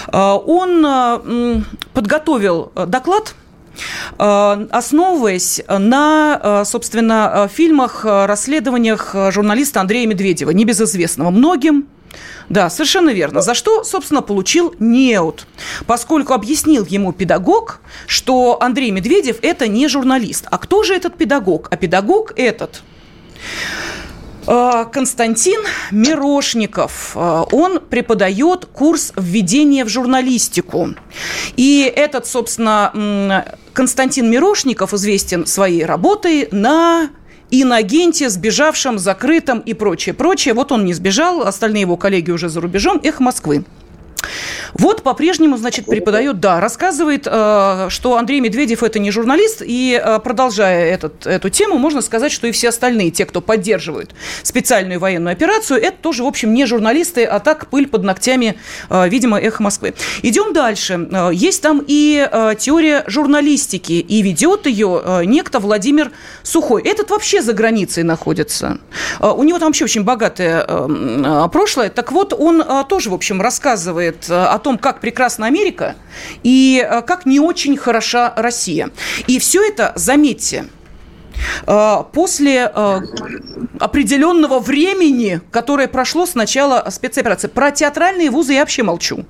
А, 0.09 0.37
он 0.37 0.85
подготовил 1.97 2.73
э, 2.75 2.85
доклад 2.87 3.35
э, 4.19 4.67
основываясь 4.71 5.63
на, 5.67 6.39
э, 6.43 6.65
собственно, 6.67 7.49
фильмах, 7.51 8.05
расследованиях 8.05 9.17
журналиста 9.31 9.81
Андрея 9.81 10.07
Медведева, 10.07 10.51
небезызвестного 10.51 11.31
многим, 11.31 11.89
да, 12.51 12.69
совершенно 12.71 13.11
верно. 13.11 13.41
За 13.41 13.55
что, 13.55 13.83
собственно, 13.83 14.23
получил 14.23 14.75
неуд. 14.79 15.47
Поскольку 15.87 16.35
объяснил 16.35 16.85
ему 16.85 17.13
педагог, 17.13 17.81
что 18.07 18.59
Андрей 18.61 18.91
Медведев– 18.91 19.39
это 19.43 19.67
не 19.67 19.89
журналист. 19.89 20.47
А 20.51 20.59
кто 20.59 20.83
же 20.83 20.95
этот 20.95 21.17
педагог? 21.17 21.69
А 21.71 21.77
педагог 21.77 22.33
этот 22.37 22.83
Константин 24.47 25.61
Мирошников. 25.91 27.17
Он 27.17 27.81
преподает 27.81 28.67
курс 28.67 29.13
введения 29.17 29.85
в 29.85 29.89
журналистику. 29.89 30.95
И 31.57 31.93
этот, 31.95 32.27
собственно, 32.27 33.45
Константин 33.73 34.31
Мирошников 34.31 34.95
известен 34.95 35.47
своей 35.47 35.85
работой 35.85 36.49
на 36.53 37.11
инагенте, 37.51 38.29
сбежавшем, 38.29 38.99
закрытом 38.99 39.59
и 39.61 39.75
прочее, 39.75 40.15
прочее. 40.15 40.55
Вот 40.55 40.73
он 40.73 40.85
не 40.85 40.95
сбежал, 40.95 41.43
остальные 41.43 41.83
его 41.83 41.97
коллеги 41.97 42.31
уже 42.31 42.49
за 42.49 42.61
рубежом. 42.61 43.01
Эх, 43.03 43.21
Москвы. 43.21 43.65
Вот 44.75 45.03
по-прежнему, 45.03 45.57
значит, 45.57 45.87
преподает, 45.87 46.41
да, 46.41 46.61
рассказывает, 46.61 47.27
э, 47.27 47.87
что 47.91 48.17
Андрей 48.17 48.41
Медведев 48.41 48.83
это 48.83 48.99
не 48.99 49.11
журналист, 49.11 49.63
и 49.65 50.01
э, 50.03 50.19
продолжая 50.21 50.91
этот, 50.91 51.27
эту 51.27 51.51
тему, 51.51 51.79
можно 51.79 52.03
сказать, 52.03 52.33
что 52.33 52.47
и 52.47 52.53
все 52.53 52.69
остальные, 52.69 53.11
те, 53.11 53.25
кто 53.25 53.41
поддерживают 53.41 54.15
специальную 54.43 55.01
военную 55.01 55.33
операцию, 55.33 55.81
это 55.83 55.97
тоже, 56.01 56.25
в 56.25 56.27
общем, 56.27 56.55
не 56.55 56.67
журналисты, 56.67 57.25
а 57.25 57.41
так 57.41 57.69
пыль 57.69 57.87
под 57.87 58.03
ногтями, 58.03 58.59
э, 58.91 59.09
видимо, 59.09 59.39
эхо 59.39 59.63
Москвы. 59.63 59.95
Идем 60.23 60.53
дальше. 60.53 61.09
Есть 61.33 61.63
там 61.63 61.83
и 61.87 62.29
теория 62.59 63.05
журналистики, 63.07 63.93
и 63.93 64.23
ведет 64.23 64.67
ее 64.67 65.23
некто 65.25 65.59
Владимир 65.59 66.13
Сухой. 66.43 66.83
Этот 66.83 67.11
вообще 67.11 67.43
за 67.43 67.53
границей 67.53 68.03
находится. 68.03 68.79
У 69.21 69.43
него 69.43 69.59
там 69.59 69.69
вообще 69.69 69.85
очень 69.85 70.05
богатое 70.05 70.67
прошлое. 71.49 71.91
Так 71.91 72.13
вот, 72.13 72.33
он 72.33 72.65
тоже, 72.89 73.11
в 73.11 73.15
общем, 73.15 73.41
рассказывает 73.41 74.29
о 74.37 74.59
том, 74.59 74.79
как 74.79 75.01
прекрасна 75.01 75.47
Америка 75.47 75.97
и 76.43 76.85
э, 76.87 77.03
как 77.03 77.27
не 77.27 77.41
очень 77.41 77.77
хороша 77.77 78.33
Россия. 78.37 78.91
И 79.27 79.39
все 79.39 79.67
это, 79.67 79.93
заметьте, 79.97 80.67
э, 81.67 81.97
после 82.13 82.71
э, 82.75 83.01
определенного 83.79 84.59
времени, 84.59 85.41
которое 85.51 85.89
прошло 85.89 86.27
с 86.27 86.35
начала 86.35 86.87
спецоперации. 86.91 87.49
Про 87.49 87.71
театральные 87.71 88.31
вузы 88.31 88.55
я 88.55 88.61
вообще 88.61 88.83
молчу. 88.83 89.25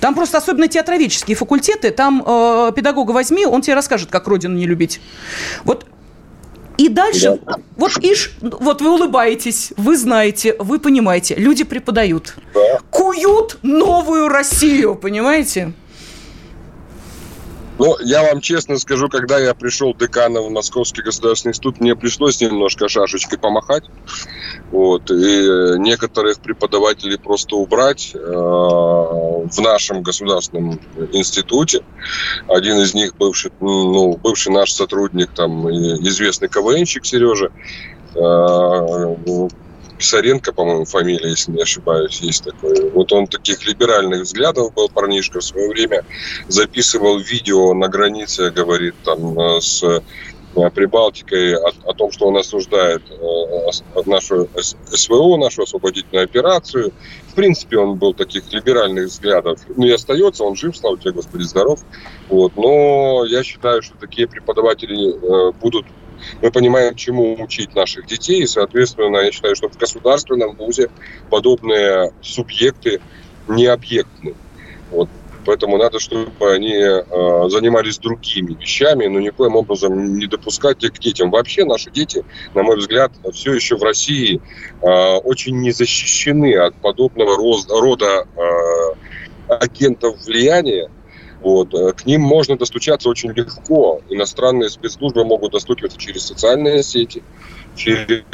Там 0.00 0.14
просто 0.14 0.38
особенно 0.38 0.68
театроведческие 0.68 1.36
факультеты, 1.36 1.90
там 1.90 2.22
э, 2.26 2.72
педагога 2.74 3.10
возьми, 3.12 3.46
он 3.46 3.62
тебе 3.62 3.74
расскажет, 3.74 4.10
как 4.10 4.26
родину 4.28 4.56
не 4.56 4.66
любить. 4.66 5.00
Вот 5.64 5.86
и 6.76 6.88
дальше, 6.88 7.40
да. 7.44 7.56
вот 7.76 7.92
иш, 8.02 8.36
вот 8.40 8.80
вы 8.80 8.90
улыбаетесь, 8.90 9.72
вы 9.76 9.96
знаете, 9.96 10.54
вы 10.58 10.78
понимаете, 10.78 11.34
люди 11.34 11.64
преподают. 11.64 12.34
Да. 12.54 12.80
Куют 12.90 13.58
новую 13.62 14.28
Россию, 14.28 14.94
понимаете? 14.94 15.72
Ну, 17.78 17.96
я 18.00 18.22
вам 18.22 18.40
честно 18.40 18.78
скажу, 18.78 19.08
когда 19.08 19.38
я 19.38 19.54
пришел 19.54 19.94
деканом 19.94 20.46
в 20.46 20.50
Московский 20.50 21.02
государственный 21.02 21.50
институт, 21.50 21.78
мне 21.80 21.94
пришлось 21.94 22.40
немножко 22.40 22.88
шашечкой 22.88 23.38
помахать. 23.38 23.84
Вот, 24.70 25.10
и 25.10 25.78
некоторых 25.78 26.40
преподавателей 26.40 27.18
просто 27.18 27.56
убрать 27.56 28.12
э, 28.14 28.18
в 28.18 29.58
нашем 29.58 30.02
государственном 30.02 30.80
институте. 31.12 31.82
Один 32.48 32.78
из 32.78 32.94
них 32.94 33.14
бывший, 33.16 33.52
ну, 33.60 34.16
бывший 34.16 34.52
наш 34.52 34.72
сотрудник, 34.72 35.30
там, 35.32 35.68
известный 35.70 36.48
КВНщик 36.48 37.04
Сережа, 37.04 37.50
э, 38.14 39.46
Писаренко, 39.98 40.52
по-моему, 40.52 40.84
фамилия, 40.84 41.30
если 41.30 41.52
не 41.52 41.62
ошибаюсь, 41.62 42.20
есть 42.20 42.44
такой. 42.44 42.90
Вот 42.90 43.12
он 43.12 43.26
таких 43.26 43.66
либеральных 43.66 44.22
взглядов 44.22 44.74
был, 44.74 44.88
парнишка, 44.88 45.40
в 45.40 45.44
свое 45.44 45.68
время 45.68 46.04
записывал 46.48 47.18
видео 47.18 47.74
на 47.74 47.88
границе, 47.88 48.50
говорит, 48.50 48.94
там, 49.04 49.38
э, 49.38 49.60
с 49.60 49.82
э, 49.82 50.00
Прибалтикой 50.74 51.54
о, 51.54 51.68
о 51.84 51.92
том, 51.92 52.10
что 52.10 52.28
он 52.28 52.36
осуждает 52.38 53.02
э, 53.10 54.02
нашу 54.06 54.48
СВО, 54.56 55.36
нашу 55.36 55.62
освободительную 55.62 56.24
операцию. 56.24 56.92
В 57.28 57.34
принципе, 57.34 57.76
он 57.76 57.96
был 57.96 58.14
таких 58.14 58.50
либеральных 58.52 59.06
взглядов. 59.06 59.60
Ну 59.76 59.84
и 59.84 59.90
остается, 59.90 60.44
он 60.44 60.56
жив, 60.56 60.74
слава 60.74 60.98
тебе, 60.98 61.12
Господи, 61.12 61.42
здоров. 61.42 61.80
Вот. 62.28 62.56
Но 62.56 63.26
я 63.26 63.42
считаю, 63.42 63.82
что 63.82 63.98
такие 63.98 64.26
преподаватели 64.26 65.12
э, 65.12 65.52
будут 65.60 65.84
мы 66.42 66.50
понимаем, 66.50 66.94
чему 66.94 67.34
учить 67.42 67.74
наших 67.74 68.06
детей, 68.06 68.42
и, 68.42 68.46
соответственно, 68.46 69.18
я 69.18 69.32
считаю, 69.32 69.56
что 69.56 69.68
в 69.68 69.76
государственном 69.76 70.56
вузе 70.56 70.90
подобные 71.30 72.12
субъекты 72.22 73.00
не 73.48 73.66
объектны. 73.66 74.34
Вот. 74.90 75.08
Поэтому 75.44 75.78
надо, 75.78 76.00
чтобы 76.00 76.26
они 76.52 76.74
э, 76.74 77.02
занимались 77.48 77.98
другими 77.98 78.54
вещами, 78.54 79.06
но 79.06 79.20
никоим 79.20 79.54
образом 79.54 80.18
не 80.18 80.26
допускать 80.26 80.82
их 80.82 80.94
к 80.94 80.98
детям. 80.98 81.30
Вообще 81.30 81.64
наши 81.64 81.88
дети, 81.92 82.24
на 82.54 82.64
мой 82.64 82.76
взгляд, 82.76 83.12
все 83.32 83.54
еще 83.54 83.76
в 83.76 83.82
России 83.84 84.40
э, 84.82 84.86
очень 84.86 85.60
не 85.60 85.70
защищены 85.70 86.56
от 86.56 86.74
подобного 86.74 87.36
рода 87.36 88.26
э, 88.36 89.54
агентов 89.54 90.16
влияния, 90.26 90.90
Вот. 91.46 91.72
Э, 91.74 91.92
к 91.92 92.04
ним 92.06 92.22
можно 92.22 92.58
достучаться 92.58 93.08
очень 93.08 93.30
легко. 93.30 94.00
Иностранные 94.10 94.68
спецслужбы 94.68 95.24
могут 95.24 95.52
достукиваться 95.52 95.96
через 95.96 96.26
социальные 96.26 96.82
сети, 96.82 97.22
через 97.76 98.24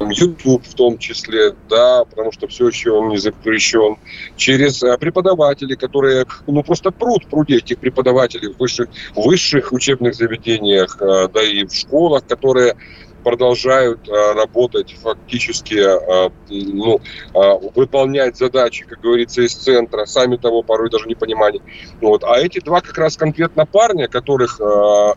YouTube 0.00 0.64
в 0.66 0.72
том 0.72 0.96
числе, 0.96 1.54
да, 1.68 2.06
потому 2.06 2.32
что 2.32 2.46
все 2.46 2.68
еще 2.68 2.92
он 2.92 3.10
не 3.10 3.18
запрещен, 3.18 3.96
через 4.34 4.82
э, 4.82 4.96
преподавателей, 4.96 5.76
которые, 5.76 6.24
ну, 6.46 6.62
просто 6.62 6.90
пруд, 6.90 7.26
пруди 7.26 7.56
этих 7.56 7.76
преподавателей 7.76 8.54
в 8.54 8.58
высших, 8.58 8.88
высших 9.14 9.70
учебных 9.70 10.14
заведениях, 10.14 10.96
э, 11.02 11.28
да 11.28 11.42
и 11.42 11.66
в 11.66 11.74
школах, 11.74 12.26
которые 12.26 12.76
продолжают 13.22 14.08
а, 14.08 14.34
работать 14.34 14.94
фактически, 15.00 15.78
а, 15.78 16.30
ну, 16.48 17.00
а, 17.34 17.54
выполнять 17.74 18.36
задачи, 18.36 18.84
как 18.84 19.00
говорится, 19.00 19.42
из 19.42 19.54
центра, 19.54 20.04
сами 20.04 20.36
того 20.36 20.62
порой 20.62 20.90
даже 20.90 21.06
не 21.06 21.14
понимали. 21.14 21.60
Вот. 22.00 22.24
А 22.24 22.38
эти 22.38 22.60
два 22.60 22.80
как 22.80 22.98
раз 22.98 23.16
конкретно 23.16 23.66
парня, 23.66 24.08
которых 24.08 24.60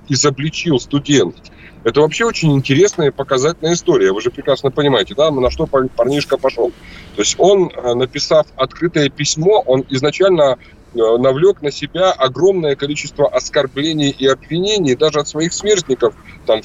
изобличил 0.08 0.80
студент, 0.80 1.36
это 1.84 2.02
вообще 2.02 2.26
очень 2.26 2.54
интересная 2.54 3.08
и 3.08 3.12
показательная 3.12 3.74
история. 3.74 4.12
Вы 4.12 4.22
же 4.22 4.32
прекрасно 4.32 4.72
понимаете, 4.72 5.14
да, 5.16 5.30
на 5.30 5.52
что 5.52 5.68
парнишка 5.68 6.38
пошел. 6.38 6.72
То 7.16 7.22
есть 7.22 7.36
он, 7.38 7.72
написав 7.96 8.48
открытое 8.56 9.10
письмо, 9.10 9.62
он 9.66 9.86
изначально 9.90 10.58
навлек 10.96 11.62
на 11.62 11.72
себя 11.72 12.12
огромное 12.12 12.76
количество 12.76 13.28
оскорблений 13.28 14.10
и 14.10 14.26
обвинений 14.28 14.96
даже 14.96 15.20
от 15.20 15.28
своих 15.28 15.54
сверстников, 15.54 16.16
там, 16.46 16.64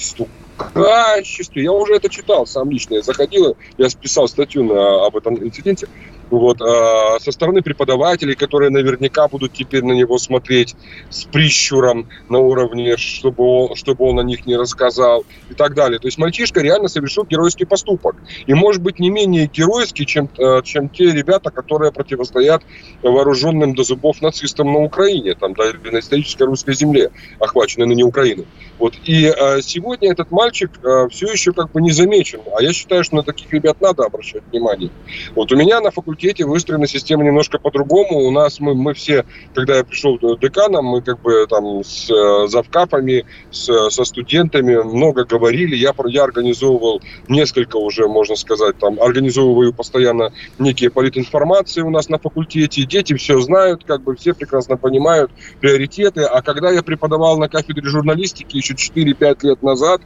качестве. 0.72 1.64
Я 1.64 1.72
уже 1.72 1.94
это 1.94 2.08
читал 2.08 2.46
сам 2.46 2.70
лично. 2.70 2.94
Я 2.94 3.02
заходил, 3.02 3.56
я 3.78 3.88
списал 3.90 4.28
статью 4.28 4.64
на, 4.64 5.06
об 5.06 5.16
этом 5.16 5.42
инциденте. 5.42 5.88
Вот, 6.30 6.62
а, 6.62 7.18
со 7.18 7.32
стороны 7.32 7.60
преподавателей, 7.60 8.36
которые 8.36 8.70
наверняка 8.70 9.26
будут 9.26 9.52
теперь 9.52 9.82
на 9.82 9.92
него 9.92 10.16
смотреть 10.18 10.76
с 11.10 11.24
прищуром 11.24 12.08
на 12.28 12.38
уровне, 12.38 12.96
чтобы 12.96 13.42
он, 13.44 13.74
чтобы 13.74 14.04
он 14.04 14.20
о 14.20 14.22
них 14.22 14.46
не 14.46 14.56
рассказал 14.56 15.24
и 15.50 15.54
так 15.54 15.74
далее. 15.74 15.98
То 15.98 16.06
есть 16.06 16.18
мальчишка 16.18 16.60
реально 16.60 16.88
совершил 16.88 17.24
геройский 17.24 17.66
поступок. 17.66 18.16
И 18.46 18.54
может 18.54 18.80
быть 18.80 19.00
не 19.00 19.10
менее 19.10 19.50
геройский, 19.52 20.06
чем, 20.06 20.28
а, 20.38 20.62
чем 20.62 20.88
те 20.88 21.10
ребята, 21.10 21.50
которые 21.50 21.90
противостоят 21.90 22.62
вооруженным 23.02 23.74
до 23.74 23.82
зубов 23.82 24.22
нацистам 24.22 24.72
на 24.72 24.78
Украине, 24.78 25.34
там, 25.34 25.54
да, 25.54 25.64
на 25.90 25.98
исторической 25.98 26.44
русской 26.44 26.74
земле, 26.74 27.10
охваченной 27.40 27.88
ныне 27.88 28.04
Украины. 28.04 28.44
Вот. 28.78 28.94
И 29.04 29.26
а, 29.26 29.60
сегодня 29.62 30.12
этот 30.12 30.30
мальчик 30.30 30.70
а, 30.84 31.08
все 31.08 31.26
еще 31.26 31.52
как 31.52 31.72
бы 31.72 31.82
не 31.82 31.90
замечен. 31.90 32.40
А 32.56 32.62
я 32.62 32.72
считаю, 32.72 33.02
что 33.02 33.16
на 33.16 33.24
таких 33.24 33.52
ребят 33.52 33.80
надо 33.80 34.04
обращать 34.04 34.44
внимание. 34.52 34.90
Вот 35.34 35.50
у 35.50 35.56
меня 35.56 35.80
на 35.80 35.90
факультете 35.90 36.19
факультете 36.20 36.44
выстроена 36.44 36.86
система 36.86 37.24
немножко 37.24 37.58
по-другому. 37.58 38.18
У 38.18 38.30
нас 38.30 38.60
мы, 38.60 38.74
мы 38.74 38.92
все, 38.92 39.24
когда 39.54 39.76
я 39.76 39.84
пришел 39.84 40.18
деканом, 40.38 40.84
мы 40.84 41.02
как 41.02 41.20
бы 41.22 41.46
там 41.48 41.82
с 41.82 42.10
э, 42.10 42.48
завкапами, 42.48 43.24
с, 43.50 43.90
со 43.90 44.04
студентами 44.04 44.76
много 44.76 45.24
говорили. 45.24 45.76
Я, 45.76 45.94
я 46.06 46.24
организовывал 46.24 47.00
несколько 47.28 47.76
уже, 47.76 48.06
можно 48.06 48.36
сказать, 48.36 48.78
там, 48.78 49.00
организовываю 49.00 49.72
постоянно 49.72 50.32
некие 50.58 50.90
политинформации 50.90 51.80
у 51.80 51.90
нас 51.90 52.10
на 52.10 52.18
факультете. 52.18 52.84
Дети 52.84 53.14
все 53.14 53.40
знают, 53.40 53.84
как 53.84 54.02
бы 54.02 54.14
все 54.14 54.34
прекрасно 54.34 54.76
понимают 54.76 55.30
приоритеты. 55.60 56.24
А 56.24 56.42
когда 56.42 56.70
я 56.70 56.82
преподавал 56.82 57.38
на 57.38 57.48
кафедре 57.48 57.88
журналистики 57.88 58.58
еще 58.58 58.74
4-5 58.74 59.38
лет 59.42 59.62
назад, 59.62 60.02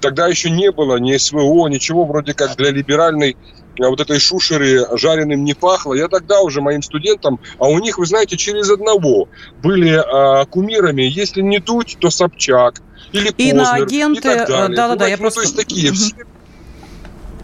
тогда 0.00 0.28
еще 0.28 0.50
не 0.50 0.70
было 0.72 0.96
ни 0.96 1.16
СВО, 1.16 1.68
ничего 1.68 2.06
вроде 2.06 2.32
как 2.32 2.56
для 2.56 2.70
либеральной 2.70 3.36
а 3.80 3.88
вот 3.88 4.00
этой 4.00 4.18
шушеры 4.18 4.86
жареным 4.96 5.44
не 5.44 5.54
пахло. 5.54 5.94
Я 5.94 6.08
тогда 6.08 6.40
уже 6.40 6.60
моим 6.60 6.82
студентам, 6.82 7.40
а 7.58 7.68
у 7.68 7.78
них, 7.78 7.98
вы 7.98 8.06
знаете, 8.06 8.36
через 8.36 8.70
одного 8.70 9.28
были 9.62 9.94
а, 9.94 10.44
кумирами, 10.46 11.02
если 11.02 11.40
не 11.42 11.58
Дудь, 11.58 11.96
то 12.00 12.10
Собчак 12.10 12.82
или 13.12 13.28
и 13.28 13.52
Познер, 13.52 13.54
на 13.54 13.72
агенты, 13.74 14.46
да-да-да, 14.46 15.06
я 15.06 15.16
ну, 15.16 15.22
просто... 15.22 15.40
То 15.40 15.46
есть 15.46 15.56
такие 15.56 15.92
все, 15.92 16.14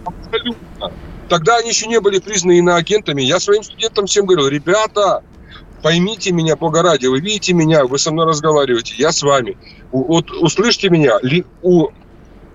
абсолютно. 0.05 0.93
Тогда 1.28 1.57
они 1.57 1.70
еще 1.70 1.87
не 1.87 2.01
были 2.01 2.18
признаны 2.18 2.59
иноагентами. 2.59 3.22
Я 3.22 3.41
своим 3.41 3.62
студентам 3.62 4.07
всем 4.07 4.26
говорил, 4.26 4.49
ребята, 4.49 5.22
поймите 5.82 6.32
меня, 6.32 6.57
Бога 6.57 6.82
ради, 6.82 7.07
вы 7.07 7.20
видите 7.20 7.55
меня, 7.55 7.87
вы 7.87 7.99
со 7.99 8.12
мной 8.12 8.26
разговариваете, 8.26 8.95
я 8.99 9.11
с 9.11 9.22
вами. 9.22 9.57
Вот 9.91 10.30
услышьте 10.30 10.91
меня, 10.91 11.18
у, 11.62 11.89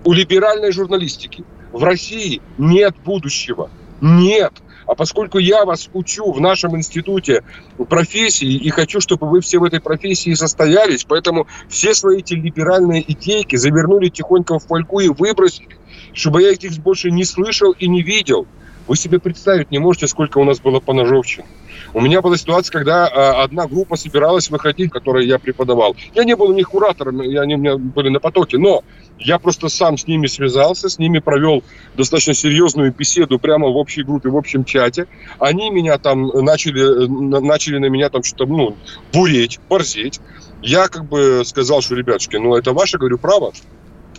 у 0.04 0.12
либеральной 0.12 0.72
журналистики 0.72 1.44
в 1.72 1.82
России 1.82 2.40
нет 2.58 2.94
будущего. 3.04 3.70
Нет. 4.00 4.52
А 4.86 4.94
поскольку 4.96 5.38
я 5.38 5.64
вас 5.64 5.88
учу 5.92 6.32
в 6.32 6.40
нашем 6.40 6.76
институте 6.76 7.44
профессии 7.88 8.54
и 8.54 8.70
хочу, 8.70 9.00
чтобы 9.00 9.28
вы 9.28 9.40
все 9.40 9.58
в 9.58 9.64
этой 9.64 9.80
профессии 9.80 10.34
состоялись, 10.34 11.04
поэтому 11.04 11.46
все 11.68 11.94
свои 11.94 12.18
эти 12.18 12.34
либеральные 12.34 13.04
идейки 13.12 13.54
завернули 13.54 14.08
тихонько 14.08 14.58
в 14.58 14.66
фольгу 14.66 14.98
и 15.00 15.08
выбросили, 15.08 15.78
чтобы 16.12 16.42
я 16.42 16.50
их 16.50 16.78
больше 16.78 17.10
не 17.12 17.24
слышал 17.24 17.70
и 17.72 17.86
не 17.86 18.02
видел. 18.02 18.48
Вы 18.88 18.96
себе 18.96 19.20
представить 19.20 19.70
не 19.70 19.78
можете, 19.78 20.08
сколько 20.08 20.38
у 20.38 20.44
нас 20.44 20.58
было 20.58 20.80
поножовщин. 20.80 21.44
У 21.92 22.00
меня 22.00 22.22
была 22.22 22.36
ситуация, 22.36 22.72
когда 22.72 23.06
а, 23.06 23.42
одна 23.42 23.66
группа 23.66 23.96
собиралась 23.96 24.50
выходить, 24.50 24.90
которой 24.90 25.26
я 25.26 25.38
преподавал. 25.38 25.96
Я 26.14 26.24
не 26.24 26.36
был 26.36 26.50
у 26.50 26.52
них 26.52 26.70
куратором, 26.70 27.22
и 27.22 27.34
они 27.36 27.56
у 27.56 27.58
меня 27.58 27.76
были 27.76 28.08
на 28.08 28.20
потоке, 28.20 28.58
но 28.58 28.84
я 29.18 29.38
просто 29.38 29.68
сам 29.68 29.98
с 29.98 30.06
ними 30.06 30.26
связался, 30.26 30.88
с 30.88 30.98
ними 30.98 31.18
провел 31.18 31.62
достаточно 31.96 32.34
серьезную 32.34 32.94
беседу 32.96 33.38
прямо 33.38 33.68
в 33.68 33.76
общей 33.76 34.02
группе, 34.02 34.28
в 34.28 34.36
общем 34.36 34.64
чате. 34.64 35.06
Они 35.38 35.70
меня 35.70 35.98
там 35.98 36.28
начали, 36.28 37.06
начали 37.40 37.78
на 37.78 37.86
меня 37.86 38.08
там 38.08 38.22
что-то, 38.22 38.46
ну, 38.46 38.76
буреть, 39.12 39.58
борзеть. 39.68 40.20
Я 40.62 40.88
как 40.88 41.06
бы 41.06 41.42
сказал, 41.44 41.80
что, 41.82 41.94
ребятушки, 41.94 42.36
ну, 42.36 42.54
это 42.54 42.72
ваше, 42.72 42.98
говорю, 42.98 43.18
право. 43.18 43.52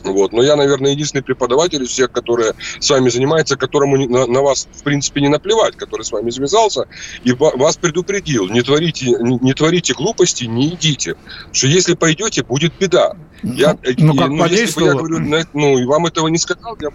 Вот. 0.04 0.34
Но 0.34 0.44
я, 0.44 0.56
наверное, 0.56 0.92
единственный 0.92 1.22
преподаватель 1.22 1.84
из 1.84 1.90
всех, 1.90 2.12
которые 2.12 2.54
с 2.80 2.90
вами 2.90 3.10
занимаются, 3.10 3.58
которому 3.58 3.98
на, 3.98 4.26
на 4.26 4.42
вас, 4.42 4.68
в 4.72 4.84
принципе, 4.84 5.22
не 5.22 5.28
наплевать, 5.28 5.76
который 5.76 6.04
с 6.04 6.12
вами 6.12 6.30
связался 6.30 6.88
и 7.24 7.34
вас 7.34 7.78
предупредил. 7.78 8.48
Не 8.50 8.62
творите, 8.62 9.18
не, 9.20 9.38
не 9.40 9.54
творите 9.54 9.94
глупости, 9.94 10.46
не 10.46 10.70
идите. 10.70 11.16
Потому 11.16 11.54
что 11.54 11.68
если 11.68 11.94
пойдете, 11.96 12.44
будет 12.44 12.74
беда. 12.80 13.14
Я, 13.44 13.78
ну, 13.98 14.16
как 14.16 14.30
ну, 14.30 14.46
если 14.46 14.80
бы 14.82 14.86
я 14.88 14.94
говорю, 14.94 15.46
ну, 15.54 15.78
и 15.78 15.86
вам 15.86 16.06
этого 16.06 16.28
не 16.28 16.38
сказал, 16.38 16.78
я... 16.82 16.90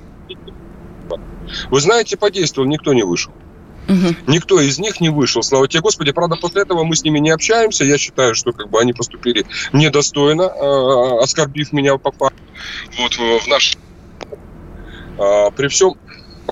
Вы 1.71 1.81
знаете, 1.81 2.17
подействовал, 2.17 2.69
никто 2.69 2.93
не 2.93 3.05
вышел. 3.05 3.33
Угу. 3.89 4.17
Никто 4.27 4.61
из 4.61 4.79
них 4.79 5.01
не 5.01 5.09
вышел, 5.09 5.43
слава 5.43 5.69
тебе, 5.69 5.81
Господи. 5.81 6.13
Правда, 6.13 6.37
после 6.37 6.63
этого 6.63 6.85
мы 6.85 6.97
с 6.97 7.05
ними 7.05 7.19
не 7.19 7.31
общаемся. 7.31 7.85
Я 7.85 7.99
считаю, 7.99 8.35
что 8.35 8.53
как 8.53 8.69
бы 8.69 8.81
они 8.81 8.93
поступили 8.93 9.47
недостойно, 9.73 10.43
э, 10.43 11.23
оскорбив 11.23 11.73
меня 11.73 11.97
по 11.99 12.13
факту. 12.13 12.43
Вот 12.99 13.13
в 13.15 13.47
наш... 13.47 13.77
Э, 15.19 15.51
при 15.57 15.69
всем... 15.69 15.95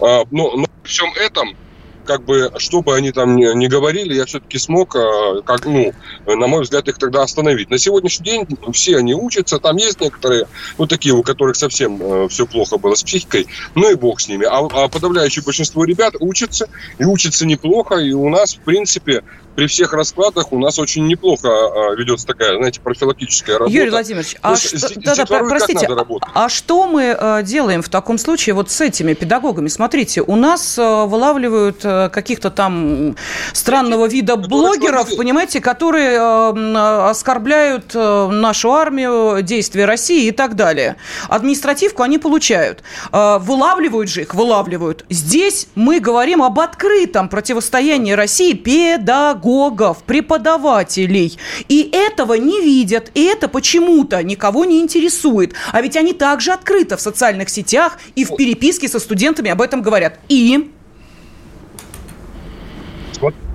Э, 0.01 0.24
но, 0.30 0.57
но 0.57 0.66
при 0.82 0.89
всем 0.89 1.12
этом 1.14 1.57
как 2.05 2.25
бы, 2.25 2.53
что 2.59 2.83
бы 2.83 2.95
они 2.95 3.13
там 3.13 3.37
ни, 3.37 3.67
говорили, 3.67 4.15
я 4.15 4.27
все-таки 4.27 4.59
смог, 4.59 4.95
а, 4.97 5.43
как, 5.43 5.67
ну, 5.67 5.93
на 6.27 6.47
мой 6.47 6.63
взгляд, 6.63 6.89
их 6.89 6.99
тогда 6.99 7.23
остановить. 7.23 7.71
На 7.71 7.79
сегодняшний 7.79 8.25
день 8.25 8.47
все 8.73 8.99
они 8.99 9.15
учатся, 9.15 9.59
там 9.59 9.77
есть 9.77 10.01
некоторые, 10.01 10.47
ну, 10.79 10.87
такие, 10.87 11.15
у 11.15 11.23
которых 11.23 11.57
совсем 11.57 12.01
э, 12.01 12.29
все 12.29 12.47
плохо 12.47 12.79
было 12.79 12.95
с 12.95 13.03
психикой, 13.03 13.47
ну 13.75 13.91
и 13.91 13.95
бог 13.95 14.21
с 14.21 14.29
ними. 14.29 14.47
А, 14.47 14.59
а 14.59 14.89
подавляющее 14.89 15.43
большинство 15.43 15.85
ребят 15.85 16.15
учатся, 16.21 16.69
и 16.99 17.05
учатся 17.05 17.47
неплохо, 17.47 17.97
и 17.97 18.13
у 18.13 18.29
нас, 18.29 18.55
в 18.55 18.61
принципе, 18.61 19.23
при 19.55 19.67
всех 19.67 19.93
раскладах 19.93 20.53
у 20.53 20.59
нас 20.59 20.79
очень 20.79 21.07
неплохо 21.07 21.49
а, 21.49 21.95
ведется 21.95 22.27
такая, 22.27 22.57
знаете, 22.57 22.81
профилактическая 22.81 23.59
работа. 23.59 23.77
Юрий 23.77 23.91
Владимирович, 23.91 24.37
а 24.43 24.57
что, 24.57 24.79
с, 24.79 24.93
да, 24.97 25.15
да, 25.15 25.25
простите, 25.27 25.89
а, 26.35 26.49
что 26.49 26.87
мы 26.87 27.13
а, 27.13 27.43
делаем 27.43 27.83
в 27.83 27.89
таком 27.89 28.19
случае 28.19 28.55
вот 28.55 28.71
с 28.71 28.81
этими 28.81 29.15
педагогами? 29.15 29.69
Смотрите, 29.69 30.23
у 30.23 30.37
нас 30.37 30.77
а, 30.79 31.07
вылавливают 31.07 31.81
а, 31.85 32.09
каких-то 32.09 32.51
там 32.51 33.17
странного 33.53 34.07
вида 34.07 34.37
блогеров, 34.37 35.17
понимаете, 35.17 35.61
которые 35.61 36.19
а, 36.19 37.11
оскорбляют 37.11 37.93
а, 37.95 38.29
нашу 38.29 38.73
армию, 38.73 39.43
действия 39.43 39.85
России 39.85 40.27
и 40.27 40.33
так 40.33 40.57
далее. 40.57 40.97
Административку 41.29 42.03
они 42.03 42.19
получают. 42.19 42.83
А, 43.13 43.39
вылавливают 43.39 44.11
же 44.11 44.23
их, 44.23 44.35
вылавливают. 44.35 45.05
Здесь 45.09 45.69
мы 45.75 46.01
говорим 46.01 46.43
об 46.43 46.59
открытом 46.59 47.29
противостоянии 47.29 48.13
России 48.13 48.55
педагогам 48.55 49.43
педагогов, 49.45 50.03
преподавателей. 50.05 51.38
И 51.68 51.90
этого 51.92 52.34
не 52.34 52.61
видят, 52.62 53.11
и 53.14 53.24
это 53.24 53.49
почему-то 53.49 54.22
никого 54.22 54.64
не 54.64 54.80
интересует. 54.80 55.53
А 55.72 55.82
ведь 55.82 55.97
они 55.97 56.12
также 56.12 56.53
открыто 56.53 56.97
в 56.97 57.01
социальных 57.01 57.51
сетях 57.51 57.99
и 58.16 58.24
в 58.24 58.36
переписке 58.36 58.88
со 58.88 58.99
студентами 58.99 59.51
об 59.51 59.61
этом 59.61 59.82
говорят. 59.82 60.18
И 60.28 60.70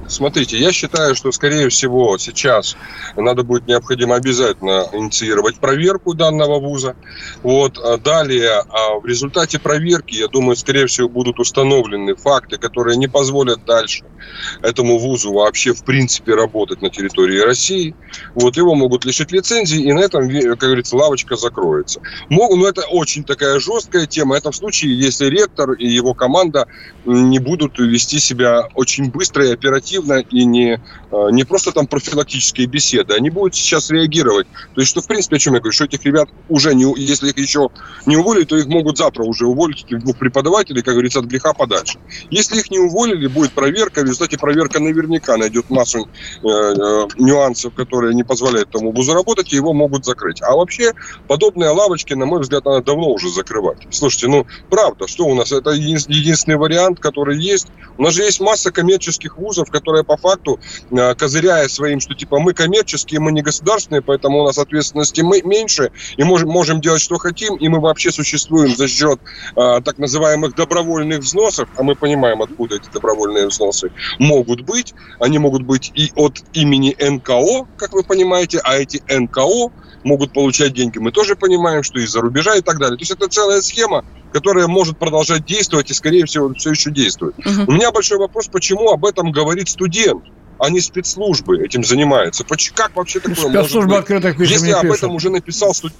Смотрите, 0.10 0.58
я 0.58 0.72
считаю, 0.72 1.16
что, 1.16 1.32
скорее 1.32 1.70
всего, 1.70 2.18
сейчас 2.18 2.76
надо 3.16 3.44
будет 3.44 3.68
необходимо 3.68 4.16
обязательно 4.16 4.88
инициировать 4.92 5.60
проверку 5.60 6.16
данного 6.16 6.60
вуза. 6.60 6.96
Вот. 7.44 7.78
А 7.78 7.98
далее, 7.98 8.64
а 8.70 9.00
в 9.00 9.06
результате 9.06 9.60
проверки, 9.60 10.16
я 10.16 10.28
думаю, 10.28 10.56
скорее 10.56 10.88
всего, 10.88 11.08
будут 11.08 11.40
установлены 11.40 12.16
факты, 12.16 12.58
которые 12.58 12.98
не 12.98 13.08
позволят 13.08 13.66
дальше– 13.66 14.04
этому 14.62 14.98
вузу 14.98 15.34
вообще 15.34 15.74
в 15.74 15.84
принципе 15.84 16.36
работать 16.36 16.82
на 16.82 16.90
территории 16.90 17.40
России. 17.40 17.96
Вот 18.36 18.58
его 18.58 18.76
могут 18.76 19.06
лишить 19.06 19.32
лицензии, 19.32 19.82
и 19.82 19.94
на 19.94 20.00
этом, 20.00 20.30
как 20.30 20.60
говорится, 20.60 20.96
лавочка 20.96 21.36
закроется. 21.36 22.02
Могу, 22.30 22.56
но 22.56 22.68
это 22.68 22.82
очень 22.88 23.24
такая 23.24 23.60
жесткая 23.60 24.06
тема. 24.06 24.38
Это 24.38 24.52
в 24.52 24.56
случае, 24.56 24.98
если 24.98 25.26
ректор 25.26 25.74
и 25.74 25.88
его 25.88 26.14
команда 26.14 26.68
не 27.06 27.40
будут 27.40 27.78
вести 27.80 28.20
себя 28.20 28.68
очень 28.76 29.12
быстро 29.12 29.48
и 29.48 29.54
оперативно, 29.54 29.99
и 30.30 30.46
не, 30.46 30.82
а, 31.12 31.30
не 31.30 31.44
просто 31.44 31.72
там 31.72 31.88
профилактические 31.88 32.68
беседы, 32.68 33.14
они 33.14 33.30
будут 33.30 33.56
сейчас 33.56 33.90
реагировать. 33.90 34.48
То 34.76 34.82
есть, 34.82 34.92
что 34.92 35.02
в 35.02 35.08
принципе, 35.08 35.38
о 35.38 35.40
чем 35.40 35.54
я 35.54 35.60
говорю, 35.60 35.74
что 35.74 35.86
этих 35.86 36.04
ребят 36.06 36.30
уже, 36.50 36.74
не, 36.76 36.86
если 36.98 37.30
их 37.30 37.38
еще 37.38 37.70
не 38.06 38.18
уволили, 38.18 38.46
то 38.46 38.58
их 38.58 38.68
могут 38.68 38.98
завтра 38.98 39.24
уже 39.24 39.46
уволить, 39.46 39.84
этих 39.86 40.00
двух 40.00 40.18
преподавателей, 40.18 40.82
как 40.82 40.94
говорится, 40.94 41.20
от 41.20 41.26
греха 41.26 41.54
подальше. 41.54 41.98
Если 42.30 42.60
их 42.60 42.70
не 42.72 42.80
уволили, 42.80 43.28
будет 43.28 43.52
проверка, 43.54 44.02
в 44.02 44.06
результате 44.06 44.38
проверка 44.38 44.80
наверняка 44.80 45.38
найдет 45.38 45.70
массу 45.70 46.08
э, 46.44 46.48
э, 46.48 47.08
нюансов, 47.18 47.74
которые 47.74 48.14
не 48.14 48.24
позволяют 48.24 48.70
тому 48.70 48.92
вузу 48.92 49.14
работать, 49.14 49.52
и 49.54 49.56
его 49.56 49.74
могут 49.74 50.06
закрыть. 50.06 50.42
А 50.42 50.56
вообще, 50.56 50.94
подобные 51.28 51.70
лавочки, 51.70 52.14
на 52.14 52.26
мой 52.26 52.42
взгляд, 52.42 52.66
надо 52.66 52.82
давно 52.82 53.10
уже 53.10 53.30
закрывать. 53.30 53.80
Слушайте, 53.90 54.28
ну, 54.28 54.46
правда, 54.70 55.08
что 55.08 55.26
у 55.26 55.36
нас? 55.36 55.52
Это 55.52 55.72
единственный 55.72 56.58
вариант, 56.58 57.00
который 57.00 57.38
есть. 57.40 57.68
У 57.98 58.04
нас 58.04 58.14
же 58.14 58.24
есть 58.24 58.40
масса 58.40 58.72
коммерческих 58.72 59.38
вузов, 59.38 59.70
которые 59.70 59.89
по 60.04 60.18
факту, 60.18 60.60
э, 60.92 61.16
козыряя 61.16 61.68
своим, 61.68 62.00
что 62.00 62.14
типа 62.14 62.40
мы 62.40 62.54
коммерческие, 62.54 63.20
мы 63.20 63.32
не 63.32 63.42
государственные, 63.42 64.02
поэтому 64.02 64.42
у 64.42 64.46
нас 64.46 64.58
ответственности 64.58 65.22
мы 65.22 65.42
меньше, 65.44 65.92
и 66.18 66.24
можем, 66.24 66.50
можем 66.50 66.82
делать, 66.82 67.02
что 67.02 67.18
хотим, 67.18 67.56
и 67.56 67.68
мы 67.68 67.80
вообще 67.80 68.12
существуем 68.12 68.76
за 68.76 68.88
счет 68.88 69.20
э, 69.56 69.82
так 69.84 69.98
называемых 69.98 70.56
добровольных 70.56 71.20
взносов, 71.20 71.70
а 71.76 71.84
мы 71.84 71.96
понимаем, 71.96 72.42
откуда 72.42 72.76
эти 72.76 72.90
добровольные 72.90 73.48
взносы 73.48 73.92
могут 74.20 74.62
быть. 74.62 74.94
Они 75.20 75.40
могут 75.40 75.64
быть 75.64 75.92
и 75.96 76.12
от 76.16 76.42
имени 76.54 76.96
НКО, 77.00 77.68
как 77.78 77.94
вы 77.94 78.04
понимаете, 78.04 78.60
а 78.64 78.78
эти 78.78 79.02
НКО 79.08 79.72
могут 80.04 80.34
получать 80.34 80.74
деньги. 80.74 80.98
Мы 80.98 81.12
тоже 81.12 81.36
понимаем, 81.36 81.84
что 81.84 82.00
из-за 82.00 82.22
рубежа 82.22 82.56
и 82.56 82.62
так 82.62 82.78
далее. 82.78 82.98
То 82.98 83.02
есть 83.02 83.12
это 83.12 83.28
целая 83.28 83.62
схема, 83.62 84.06
которая 84.32 84.68
может 84.68 84.98
продолжать 84.98 85.46
действовать 85.46 85.92
и, 85.92 85.94
скорее 85.94 86.26
всего, 86.26 86.54
все 86.54 86.72
еще 86.72 86.92
действует. 86.92 87.38
Угу. 87.40 87.66
У 87.68 87.72
меня 87.72 87.92
большой 87.92 88.18
вопрос, 88.18 88.48
почему 88.48 88.90
об 88.90 89.06
этом 89.06 89.32
говорит 89.32 89.70
студент? 89.70 90.24
а 90.60 90.70
не 90.70 90.82
спецслужбы 90.82 91.64
этим 91.64 91.86
занимаются. 91.86 92.44
Как 92.76 92.94
вообще 92.94 93.20
такое 93.22 93.36
Спецслужбы 93.36 93.80
может 93.80 93.88
быть? 93.88 93.98
открытых 94.00 94.40
Если 94.42 94.72
об 94.72 94.92
этом 94.92 95.12
уже 95.12 95.30
написал 95.30 95.74
студент, 95.74 95.98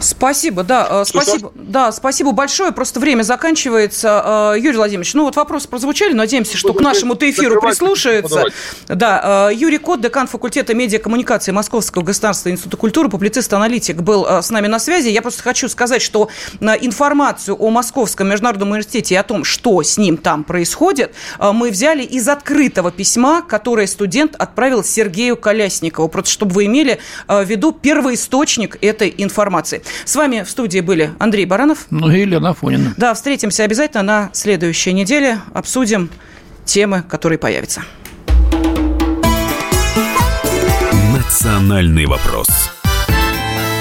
Спасибо, 0.00 0.62
да, 0.62 1.04
что, 1.04 1.22
спасибо, 1.22 1.50
что? 1.50 1.52
да, 1.54 1.92
спасибо 1.92 2.32
большое. 2.32 2.72
Просто 2.72 3.00
время 3.00 3.22
заканчивается. 3.22 4.52
Э, 4.54 4.58
Юрий 4.58 4.76
Владимирович, 4.76 5.14
ну 5.14 5.24
вот 5.24 5.36
вопросы 5.36 5.68
прозвучали, 5.68 6.12
надеемся, 6.12 6.56
что 6.56 6.72
к 6.72 6.80
нашему 6.80 7.14
эфиру 7.14 7.60
прислушается. 7.60 8.46
Да, 8.88 9.48
э, 9.50 9.54
Юрий 9.54 9.78
Кот, 9.78 10.00
декан 10.00 10.26
факультета 10.26 10.74
медиакоммуникации 10.74 11.52
Московского 11.52 12.02
государственного 12.02 12.56
института 12.56 12.76
культуры, 12.76 13.08
публицист-аналитик, 13.08 13.96
был 13.96 14.26
э, 14.26 14.42
с 14.42 14.50
нами 14.50 14.66
на 14.66 14.78
связи. 14.78 15.08
Я 15.08 15.22
просто 15.22 15.42
хочу 15.42 15.68
сказать, 15.68 16.02
что 16.02 16.28
информацию 16.60 17.56
о 17.56 17.70
Московском 17.70 18.28
международном 18.28 18.70
университете 18.70 19.14
и 19.14 19.18
о 19.18 19.22
том, 19.22 19.44
что 19.44 19.82
с 19.82 19.98
ним 19.98 20.16
там 20.16 20.44
происходит, 20.44 21.12
мы 21.40 21.70
взяли 21.70 22.02
из 22.02 22.28
открытого 22.28 22.90
письма, 22.90 23.42
которое 23.42 23.86
студент 23.86 24.34
отправил 24.36 24.84
Сергею 24.84 25.36
Колясникову, 25.36 26.08
просто 26.08 26.30
чтобы 26.30 26.54
вы 26.54 26.66
имели 26.66 26.98
в 27.28 27.44
виду 27.44 27.72
первоисточник 27.72 28.78
этой 28.82 29.12
информации. 29.18 29.65
С 30.04 30.16
вами 30.16 30.42
в 30.42 30.50
студии 30.50 30.80
были 30.80 31.10
Андрей 31.18 31.44
Баранов. 31.44 31.86
Ну 31.90 32.10
и 32.10 32.24
Лена 32.24 32.50
Афонина. 32.50 32.94
Да, 32.96 33.14
встретимся 33.14 33.64
обязательно 33.64 34.02
на 34.02 34.30
следующей 34.32 34.92
неделе. 34.92 35.40
Обсудим 35.52 36.10
темы, 36.64 37.02
которые 37.08 37.38
появятся. 37.38 37.82
Национальный 41.12 42.06
вопрос. 42.06 42.46